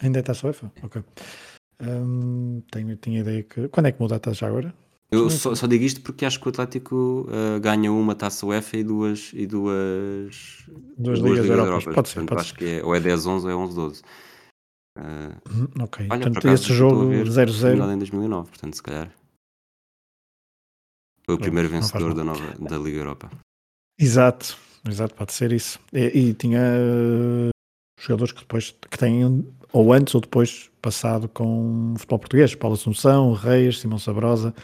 Ainda 0.00 0.20
está 0.20 0.32
a 0.32 0.46
UEFA? 0.46 0.72
Ok. 0.82 1.02
Hum, 1.80 2.62
tenho, 2.72 2.96
tinha 2.96 3.20
ideia 3.20 3.42
que. 3.44 3.68
Quando 3.68 3.86
é 3.88 3.92
que 3.92 4.00
muda 4.00 4.16
a 4.16 4.20
taxa 4.20 4.46
agora? 4.46 4.74
Eu 5.10 5.30
só, 5.30 5.54
só 5.54 5.66
digo 5.66 5.84
isto 5.84 6.02
porque 6.02 6.26
acho 6.26 6.38
que 6.38 6.46
o 6.46 6.50
Atlético 6.50 7.26
uh, 7.28 7.58
ganha 7.60 7.90
uma 7.90 8.14
taça 8.14 8.44
UEFA 8.44 8.76
e 8.76 8.84
duas 8.84 9.30
e 9.32 9.46
duas, 9.46 10.64
duas, 10.98 11.18
duas 11.18 11.18
Ligas, 11.20 11.46
Ligas 11.46 11.58
Europas. 11.58 11.94
Pode 11.94 12.08
ser, 12.08 12.14
Portanto, 12.14 12.28
pode 12.28 12.40
acho 12.40 12.50
ser. 12.50 12.56
que 12.56 12.64
é, 12.66 12.84
ou 12.84 12.94
é 12.94 13.00
10-11 13.00 13.44
ou 13.44 13.50
é 13.50 13.54
11-12. 13.54 14.02
Uh, 14.98 15.82
ok, 15.82 16.08
olha, 16.10 16.30
portanto 16.30 16.48
esse 16.48 16.74
jogo 16.74 17.04
0-0 17.06 17.92
em 17.94 17.98
2009, 17.98 18.48
portanto 18.48 18.74
se 18.74 18.82
calhar 18.82 19.14
foi 21.24 21.36
o 21.36 21.38
primeiro 21.38 21.68
vencedor 21.68 22.14
da, 22.14 22.24
nova, 22.24 22.54
da 22.58 22.78
Liga 22.78 22.98
Europa. 22.98 23.30
Exato, 23.98 24.58
exato, 24.88 25.14
pode 25.14 25.32
ser 25.32 25.52
isso. 25.52 25.78
E, 25.92 26.06
e 26.06 26.34
tinha 26.34 26.60
uh, 26.60 27.50
jogadores 28.00 28.32
que 28.32 28.40
depois 28.40 28.70
que 28.70 28.98
têm 28.98 29.46
ou 29.72 29.92
antes 29.92 30.14
ou 30.14 30.20
depois 30.20 30.70
passado 30.80 31.28
com 31.28 31.94
futebol 31.98 32.18
português, 32.18 32.54
Paulo 32.54 32.74
Assunção, 32.74 33.34
Reis, 33.34 33.78
Simão 33.78 33.98
Sabrosa, 33.98 34.54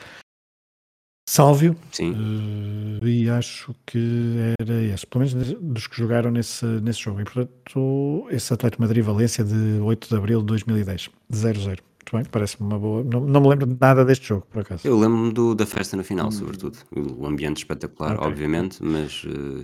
Sálvio. 1.27 1.75
Sim. 1.91 2.13
Uh, 2.13 3.07
e 3.07 3.31
acho 3.31 3.75
que 3.87 4.55
era 4.61 4.83
esse, 4.83 5.07
pelo 5.07 5.25
menos 5.25 5.57
dos 5.61 5.87
que 5.87 5.97
jogaram 5.97 6.31
nesse, 6.31 6.67
nesse 6.67 7.01
jogo. 7.01 7.21
E 7.21 7.25
portanto, 7.25 8.27
esse 8.31 8.53
Atlético 8.53 8.83
Madrid-Valência 8.83 9.43
de 9.43 9.81
8 9.81 10.09
de 10.09 10.17
abril 10.17 10.41
de 10.41 10.47
2010, 10.47 11.11
0-0. 11.33 11.67
Muito 11.67 12.17
bem, 12.17 12.25
parece-me 12.31 12.69
uma 12.69 12.79
boa. 12.79 13.03
Não, 13.03 13.21
não, 13.21 13.41
me 13.41 13.49
lembro 13.49 13.67
de 13.67 13.77
nada 13.81 14.05
deste 14.05 14.29
jogo, 14.29 14.47
por 14.51 14.61
acaso. 14.61 14.87
Eu 14.87 14.99
lembro-me 14.99 15.55
da 15.55 15.65
festa 15.65 15.97
no 15.97 16.05
final, 16.05 16.29
hum. 16.29 16.33
sobretudo. 16.33 16.77
O 16.95 17.27
ambiente 17.27 17.59
espetacular, 17.59 18.17
okay. 18.17 18.29
obviamente, 18.29 18.83
mas 18.83 19.25
uh, 19.25 19.63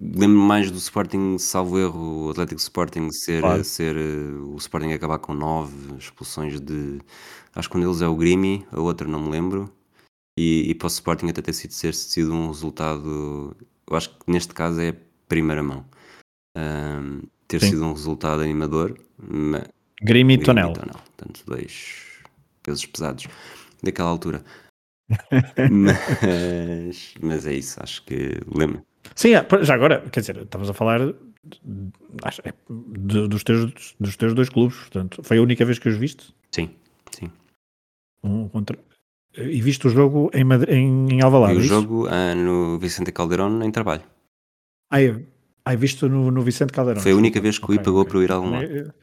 lembro-me 0.00 0.46
mais 0.46 0.72
do 0.72 0.78
Sporting, 0.78 1.38
salvo 1.38 1.78
erro, 1.78 2.26
o 2.26 2.30
Atlético 2.30 2.60
Sporting 2.60 3.08
ser, 3.12 3.40
claro. 3.40 3.62
ser 3.62 3.96
uh, 3.96 4.52
o 4.52 4.56
Sporting 4.56 4.92
acabar 4.92 5.18
com 5.18 5.32
nove 5.32 5.72
expulsões 5.96 6.60
de. 6.60 6.98
Acho 7.54 7.70
que 7.70 7.76
um 7.76 7.80
deles 7.80 8.02
é 8.02 8.08
o 8.08 8.16
Grimi, 8.16 8.66
a 8.72 8.80
outra 8.80 9.06
não 9.06 9.22
me 9.22 9.30
lembro. 9.30 9.70
E, 10.36 10.70
e 10.70 10.74
para 10.74 10.86
o 10.86 10.88
Sporting 10.88 11.28
até 11.28 11.40
ter 11.40 11.52
sido, 11.52 11.72
sido 11.72 12.32
um 12.32 12.48
resultado. 12.48 13.56
Eu 13.88 13.96
acho 13.96 14.10
que 14.10 14.30
neste 14.30 14.52
caso 14.52 14.80
é 14.80 14.96
primeira 15.28 15.62
mão. 15.62 15.84
Um, 16.56 17.22
ter 17.46 17.60
Sim. 17.60 17.70
sido 17.70 17.84
um 17.84 17.92
resultado 17.92 18.42
animador. 18.42 18.98
Mas, 19.18 19.64
Grimi 20.02 20.34
e 20.34 20.38
Tonel. 20.38 20.72
Portanto, 20.72 21.42
dois 21.46 22.02
pesos 22.62 22.86
pesados 22.86 23.26
daquela 23.82 24.08
altura. 24.08 24.42
mas, 25.70 27.14
mas 27.20 27.46
é 27.46 27.54
isso, 27.54 27.80
acho 27.82 28.04
que 28.04 28.40
lembro. 28.52 28.84
Sim, 29.14 29.34
é, 29.34 29.46
já 29.62 29.74
agora, 29.74 30.00
quer 30.10 30.20
dizer, 30.20 30.38
estamos 30.38 30.68
a 30.70 30.72
falar 30.72 31.00
acho, 32.22 32.40
é, 32.44 32.54
dos, 32.68 33.44
teus, 33.44 33.94
dos 34.00 34.16
teus 34.16 34.34
dois 34.34 34.48
clubes, 34.48 34.76
portanto, 34.78 35.22
foi 35.22 35.38
a 35.38 35.42
única 35.42 35.64
vez 35.64 35.78
que 35.78 35.88
os 35.88 35.96
viste? 35.96 36.34
Sim, 36.50 36.74
sim. 37.10 37.30
Um 38.22 38.48
contra... 38.48 38.78
E 39.36 39.60
viste 39.60 39.86
o 39.86 39.90
jogo 39.90 40.30
em, 40.32 40.44
Madrid, 40.44 40.74
em, 40.74 41.14
em 41.14 41.22
Alvalade? 41.22 41.54
Vi 41.54 41.60
o 41.60 41.64
é 41.64 41.68
jogo 41.68 42.06
ah, 42.06 42.34
no 42.34 42.78
Vicente 42.78 43.10
Caldeirão 43.10 43.62
em 43.62 43.70
trabalho. 43.72 44.04
Ah, 44.90 44.98
ah 45.64 45.74
visto 45.74 46.08
no, 46.08 46.30
no 46.30 46.42
Vicente 46.42 46.72
Caldeirão? 46.72 47.02
Foi 47.02 47.12
a 47.12 47.16
única 47.16 47.40
vez 47.40 47.58
que 47.58 47.64
o 47.64 47.66
okay, 47.66 47.76
I 47.76 47.84
pagou 47.84 48.02
okay. 48.02 48.10
para 48.10 48.18
eu 48.18 48.22
ir 48.22 48.32
a 48.32 48.34
algum 48.36 48.50
lado. 48.50 48.94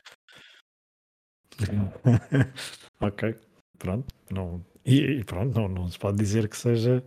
ok, 3.01 3.35
pronto. 3.77 4.07
Não, 4.29 4.65
e, 4.85 5.19
e, 5.19 5.23
pronto, 5.23 5.59
não, 5.59 5.67
não 5.67 5.87
se 5.89 5.99
pode 5.99 6.17
dizer 6.17 6.47
que 6.47 6.57
seja. 6.57 7.03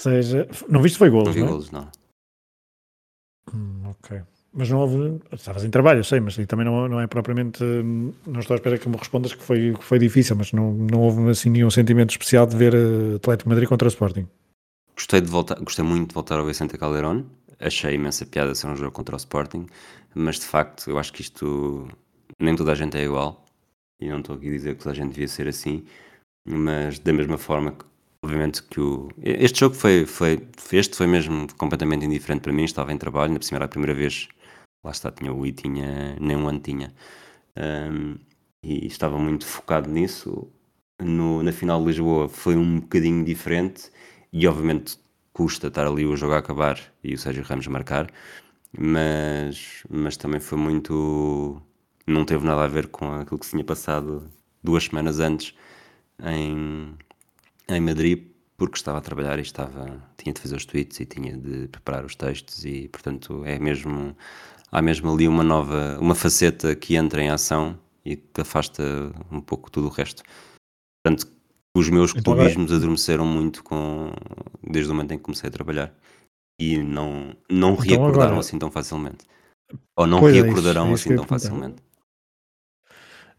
seja 0.00 0.46
não 0.68 0.82
viste 0.82 0.98
foi 0.98 1.10
golos, 1.10 1.28
não? 1.28 1.34
Vi 1.34 1.40
não 1.40 1.46
é? 1.46 1.50
golos, 1.50 1.70
não. 1.70 1.90
Hum, 3.52 3.88
ok. 3.90 4.22
Mas 4.58 4.70
não 4.70 4.78
houve. 4.78 5.20
Estavas 5.32 5.64
em 5.64 5.70
trabalho, 5.70 6.00
eu 6.00 6.04
sei, 6.04 6.18
mas 6.18 6.34
também 6.46 6.64
não, 6.64 6.88
não 6.88 6.98
é 6.98 7.06
propriamente. 7.06 7.62
Não 7.62 8.40
estou 8.40 8.54
à 8.54 8.56
espera 8.56 8.78
que 8.78 8.88
me 8.88 8.96
respondas 8.96 9.34
que 9.34 9.42
foi, 9.42 9.74
que 9.74 9.84
foi 9.84 9.98
difícil, 9.98 10.34
mas 10.34 10.50
não, 10.52 10.72
não 10.72 11.00
houve 11.02 11.28
assim 11.30 11.50
nenhum 11.50 11.70
sentimento 11.70 12.10
especial 12.10 12.46
de 12.46 12.56
ver 12.56 12.74
uh, 12.74 13.16
Atlético 13.16 13.50
Madrid 13.50 13.68
contra 13.68 13.86
o 13.86 13.90
Sporting. 13.90 14.26
Gostei, 14.94 15.20
de 15.20 15.28
voltar, 15.28 15.60
gostei 15.60 15.84
muito 15.84 16.08
de 16.08 16.14
voltar 16.14 16.38
ao 16.38 16.46
Vicente 16.46 16.78
Calderón. 16.78 17.24
Achei 17.60 17.94
imensa 17.94 18.24
piada 18.24 18.54
ser 18.54 18.66
um 18.66 18.76
jogo 18.76 18.92
contra 18.92 19.14
o 19.14 19.18
Sporting, 19.18 19.66
mas 20.14 20.36
de 20.36 20.46
facto 20.46 20.90
eu 20.90 20.98
acho 20.98 21.12
que 21.12 21.20
isto 21.20 21.86
nem 22.40 22.56
toda 22.56 22.72
a 22.72 22.74
gente 22.74 22.96
é 22.96 23.04
igual, 23.04 23.44
e 24.00 24.08
não 24.08 24.18
estou 24.18 24.36
aqui 24.36 24.48
a 24.48 24.50
dizer 24.50 24.74
que 24.74 24.82
toda 24.82 24.92
a 24.92 24.94
gente 24.94 25.10
devia 25.10 25.28
ser 25.28 25.48
assim, 25.48 25.84
mas 26.46 26.98
da 26.98 27.12
mesma 27.12 27.38
forma 27.38 27.72
que, 27.72 27.84
obviamente, 28.22 28.62
que 28.62 28.80
o. 28.80 29.08
Este 29.22 29.60
jogo 29.60 29.74
foi, 29.74 30.04
foi. 30.06 30.46
Este 30.72 30.96
foi 30.96 31.06
mesmo 31.06 31.46
completamente 31.56 32.04
indiferente 32.04 32.42
para 32.42 32.52
mim, 32.52 32.64
estava 32.64 32.92
em 32.92 32.98
trabalho, 32.98 33.32
na 33.32 33.38
primeira, 33.38 33.64
a 33.64 33.68
primeira 33.68 33.94
vez, 33.94 34.28
lá 34.86 34.92
está, 34.92 35.10
tinha 35.10 35.32
o 35.32 35.44
I, 35.46 35.52
tinha, 35.52 36.16
nem 36.20 36.36
um 36.36 36.48
ano 36.48 36.60
tinha, 36.60 36.94
um, 37.56 38.16
e 38.62 38.86
estava 38.86 39.18
muito 39.18 39.46
focado 39.46 39.90
nisso. 39.90 40.48
No, 41.00 41.42
na 41.42 41.52
final 41.52 41.80
de 41.80 41.86
Lisboa 41.88 42.28
foi 42.28 42.56
um 42.56 42.80
bocadinho 42.80 43.24
diferente, 43.24 43.90
e 44.32 44.46
obviamente 44.46 44.98
custa 45.32 45.68
estar 45.68 45.86
ali 45.86 46.06
o 46.06 46.16
jogo 46.16 46.34
a 46.34 46.38
acabar 46.38 46.80
e 47.04 47.14
o 47.14 47.18
Sérgio 47.18 47.44
Ramos 47.44 47.66
marcar, 47.66 48.10
mas, 48.78 49.84
mas 49.90 50.16
também 50.16 50.40
foi 50.40 50.58
muito 50.58 51.62
não 52.06 52.24
teve 52.24 52.44
nada 52.46 52.64
a 52.64 52.68
ver 52.68 52.88
com 52.88 53.12
aquilo 53.12 53.38
que 53.38 53.46
se 53.46 53.52
tinha 53.52 53.64
passado 53.64 54.30
duas 54.62 54.84
semanas 54.84 55.20
antes 55.20 55.54
em, 56.22 56.94
em 57.68 57.80
Madrid, 57.80 58.28
porque 58.56 58.76
estava 58.76 58.98
a 58.98 59.00
trabalhar 59.00 59.38
e 59.38 59.42
estava, 59.42 60.02
tinha 60.16 60.32
de 60.32 60.40
fazer 60.40 60.56
os 60.56 60.64
tweets 60.64 61.00
e 61.00 61.06
tinha 61.06 61.36
de 61.36 61.68
preparar 61.68 62.04
os 62.04 62.14
textos 62.14 62.64
e, 62.64 62.88
portanto, 62.88 63.42
é 63.44 63.58
mesmo, 63.58 64.16
há 64.70 64.82
mesmo 64.82 65.12
ali 65.12 65.28
uma 65.28 65.42
nova, 65.42 65.98
uma 66.00 66.14
faceta 66.14 66.74
que 66.74 66.96
entra 66.96 67.22
em 67.22 67.30
ação 67.30 67.78
e 68.04 68.16
que 68.16 68.40
afasta 68.40 68.82
um 69.30 69.40
pouco 69.40 69.70
tudo 69.70 69.88
o 69.88 69.90
resto. 69.90 70.22
Portanto, 71.04 71.30
os 71.76 71.90
meus 71.90 72.10
então, 72.14 72.34
clubismos 72.34 72.72
adormeceram 72.72 73.26
muito 73.26 73.62
com, 73.62 74.12
desde 74.62 74.90
o 74.90 74.94
momento 74.94 75.12
em 75.12 75.18
que 75.18 75.24
comecei 75.24 75.48
a 75.48 75.52
trabalhar 75.52 75.94
e 76.60 76.78
não, 76.78 77.36
não 77.50 77.72
então, 77.72 77.84
reacordaram 77.84 78.22
agora... 78.22 78.40
assim 78.40 78.58
tão 78.58 78.70
facilmente. 78.70 79.24
Ou 79.96 80.06
não 80.06 80.20
pois 80.20 80.34
reacordarão 80.34 80.90
é 80.90 80.94
isso, 80.94 81.08
é 81.08 81.12
assim 81.12 81.16
tão 81.16 81.26
facilmente. 81.26 81.82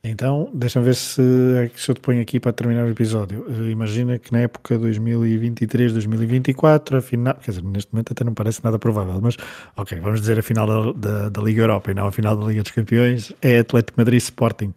Então, 0.10 0.50
deixa-me 0.54 0.86
ver 0.86 0.96
se, 0.96 1.22
é 1.22 1.70
se 1.76 1.92
eu 1.92 1.96
te 1.96 2.00
ponho 2.00 2.22
aqui 2.22 2.40
para 2.40 2.54
terminar 2.54 2.86
o 2.86 2.90
episódio. 2.90 3.42
Uh, 3.42 3.70
imagina 3.70 4.18
que 4.18 4.32
na 4.32 4.40
época 4.40 4.78
2023, 4.78 5.92
2024, 5.92 6.98
a 6.98 7.02
final, 7.02 7.36
quer 7.36 7.52
dizer, 7.52 7.64
neste 7.64 7.92
momento 7.92 8.14
até 8.14 8.24
não 8.24 8.34
parece 8.34 8.64
nada 8.64 8.80
provável, 8.80 9.20
mas 9.22 9.36
ok, 9.76 10.00
vamos 10.00 10.22
dizer 10.22 10.40
a 10.40 10.42
final 10.44 10.66
da, 10.66 10.92
da, 10.94 11.30
da 11.30 11.42
Liga 11.42 11.64
Europa 11.64 11.92
e 11.92 11.94
não 11.94 12.08
a 12.08 12.12
final 12.12 12.38
da 12.38 12.46
Liga 12.46 12.64
dos 12.64 12.72
Campeões, 12.72 13.34
é 13.42 13.60
Atlético 13.60 14.00
Madrid 14.00 14.22
Sporting. 14.22 14.74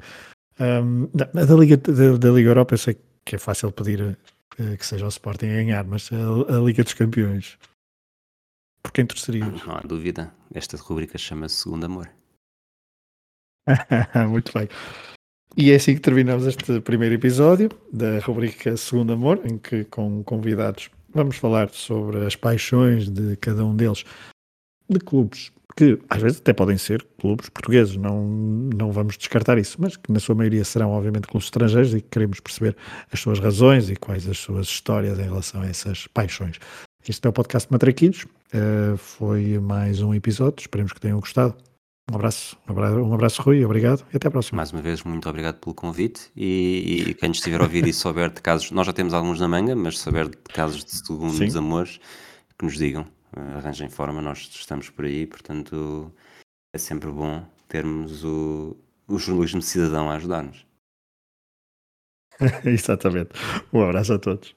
Um, 0.59 1.09
da, 1.15 1.27
da, 1.27 1.55
Liga, 1.55 1.77
da, 1.77 2.17
da, 2.17 2.31
Liga 2.31 2.51
Europa 2.51 2.75
eu 2.75 2.79
sei 2.79 2.99
que 3.25 3.37
é 3.37 3.39
fácil 3.39 3.71
pedir 3.71 4.03
uh, 4.03 4.77
que 4.77 4.85
seja 4.85 5.05
o 5.05 5.09
Sporting 5.09 5.47
a 5.47 5.55
ganhar, 5.55 5.85
mas 5.85 6.11
a, 6.13 6.57
a 6.57 6.61
Liga 6.61 6.83
dos 6.83 6.95
Campeões, 6.95 7.57
por 8.83 8.91
quem 8.91 9.07
torcerias? 9.07 9.65
Não 9.65 9.77
há 9.77 9.81
dúvida, 9.81 10.33
esta 10.53 10.77
rubrica 10.77 11.17
chama-se 11.17 11.55
Segundo 11.55 11.85
Amor. 11.85 12.11
Muito 14.29 14.53
bem. 14.53 14.69
E 15.57 15.73
é 15.73 15.75
assim 15.75 15.95
que 15.95 16.01
terminamos 16.01 16.47
este 16.47 16.81
primeiro 16.81 17.15
episódio 17.15 17.71
da 17.93 18.21
rubrica 18.21 18.77
Segundo 18.77 19.13
Amor, 19.13 19.41
em 19.45 19.59
que 19.59 19.85
com 19.85 20.23
convidados 20.23 20.91
vamos 21.13 21.37
falar 21.37 21.71
sobre 21.71 22.25
as 22.25 22.37
paixões 22.37 23.09
de 23.11 23.37
cada 23.37 23.65
um 23.65 23.75
deles 23.75 24.05
de 24.89 25.01
clubes 25.01 25.53
que 25.77 25.99
às 26.09 26.21
vezes 26.21 26.41
até 26.41 26.53
podem 26.53 26.77
ser 26.77 27.05
clubes 27.19 27.49
portugueses, 27.49 27.97
não, 27.97 28.25
não 28.25 28.93
vamos 28.93 29.17
descartar 29.17 29.57
isso, 29.57 29.77
mas 29.81 29.97
que 29.97 30.13
na 30.13 30.21
sua 30.21 30.35
maioria 30.35 30.65
serão 30.65 30.91
obviamente 30.91 31.27
clubes 31.27 31.47
estrangeiros 31.47 31.95
e 31.95 32.01
que 32.01 32.09
queremos 32.09 32.41
perceber 32.41 32.77
as 33.11 33.21
suas 33.21 33.39
razões 33.39 33.89
e 33.89 33.97
quais 33.97 34.29
as 34.29 34.39
suas 34.39 34.67
histórias 34.67 35.19
em 35.19 35.25
relação 35.25 35.63
a 35.63 35.67
essas 35.67 36.07
paixões. 36.09 36.59
Este 37.09 37.27
é 37.27 37.31
o 37.31 37.33
podcast 37.33 37.71
Matraquilhos, 37.73 38.25
uh, 38.25 38.97
foi 38.97 39.59
mais 39.59 40.03
um 40.03 40.13
episódio, 40.13 40.61
esperemos 40.61 40.93
que 40.93 41.01
tenham 41.01 41.19
gostado. 41.19 41.55
Um 42.11 42.17
abraço, 42.17 42.59
um 42.69 42.73
abraço, 42.73 42.97
um 42.97 43.15
abraço, 43.15 43.43
Rui, 43.43 43.65
obrigado 43.65 44.05
e 44.13 44.17
até 44.17 44.27
à 44.27 44.31
próxima. 44.33 44.57
Mais 44.57 44.73
uma 44.73 44.83
vez, 44.83 45.05
muito 45.05 45.29
obrigado 45.29 45.61
pelo 45.61 45.73
convite 45.73 46.29
e, 46.35 47.05
e 47.11 47.15
quem 47.15 47.29
nos 47.29 47.39
estiver 47.39 47.61
a 47.61 47.63
ouvir 47.63 47.87
e 47.87 47.93
souber 47.93 48.31
de 48.31 48.41
casos, 48.41 48.73
nós 48.73 48.85
já 48.85 48.93
temos 48.93 49.15
alguns 49.15 49.39
na 49.39 49.47
manga, 49.47 49.77
mas 49.77 49.97
souber 49.97 50.29
de 50.29 50.37
casos 50.53 50.85
de 50.85 50.91
segundo 50.91 51.39
desamores, 51.39 52.01
que 52.59 52.65
nos 52.65 52.77
digam, 52.77 53.07
eh, 53.37 53.59
arranjem 53.59 53.89
forma, 53.89 54.21
nós 54.21 54.39
estamos 54.53 54.91
por 54.91 55.05
aí, 55.05 55.25
portanto 55.25 56.13
é 56.75 56.79
sempre 56.79 57.13
bom 57.13 57.47
termos 57.69 58.25
o, 58.25 58.77
o 59.07 59.17
jornalismo 59.17 59.63
cidadão 59.63 60.11
a 60.11 60.17
ajudar-nos. 60.17 60.67
Exatamente. 62.67 63.31
Um 63.73 63.83
abraço 63.83 64.15
a 64.15 64.19
todos. 64.19 64.53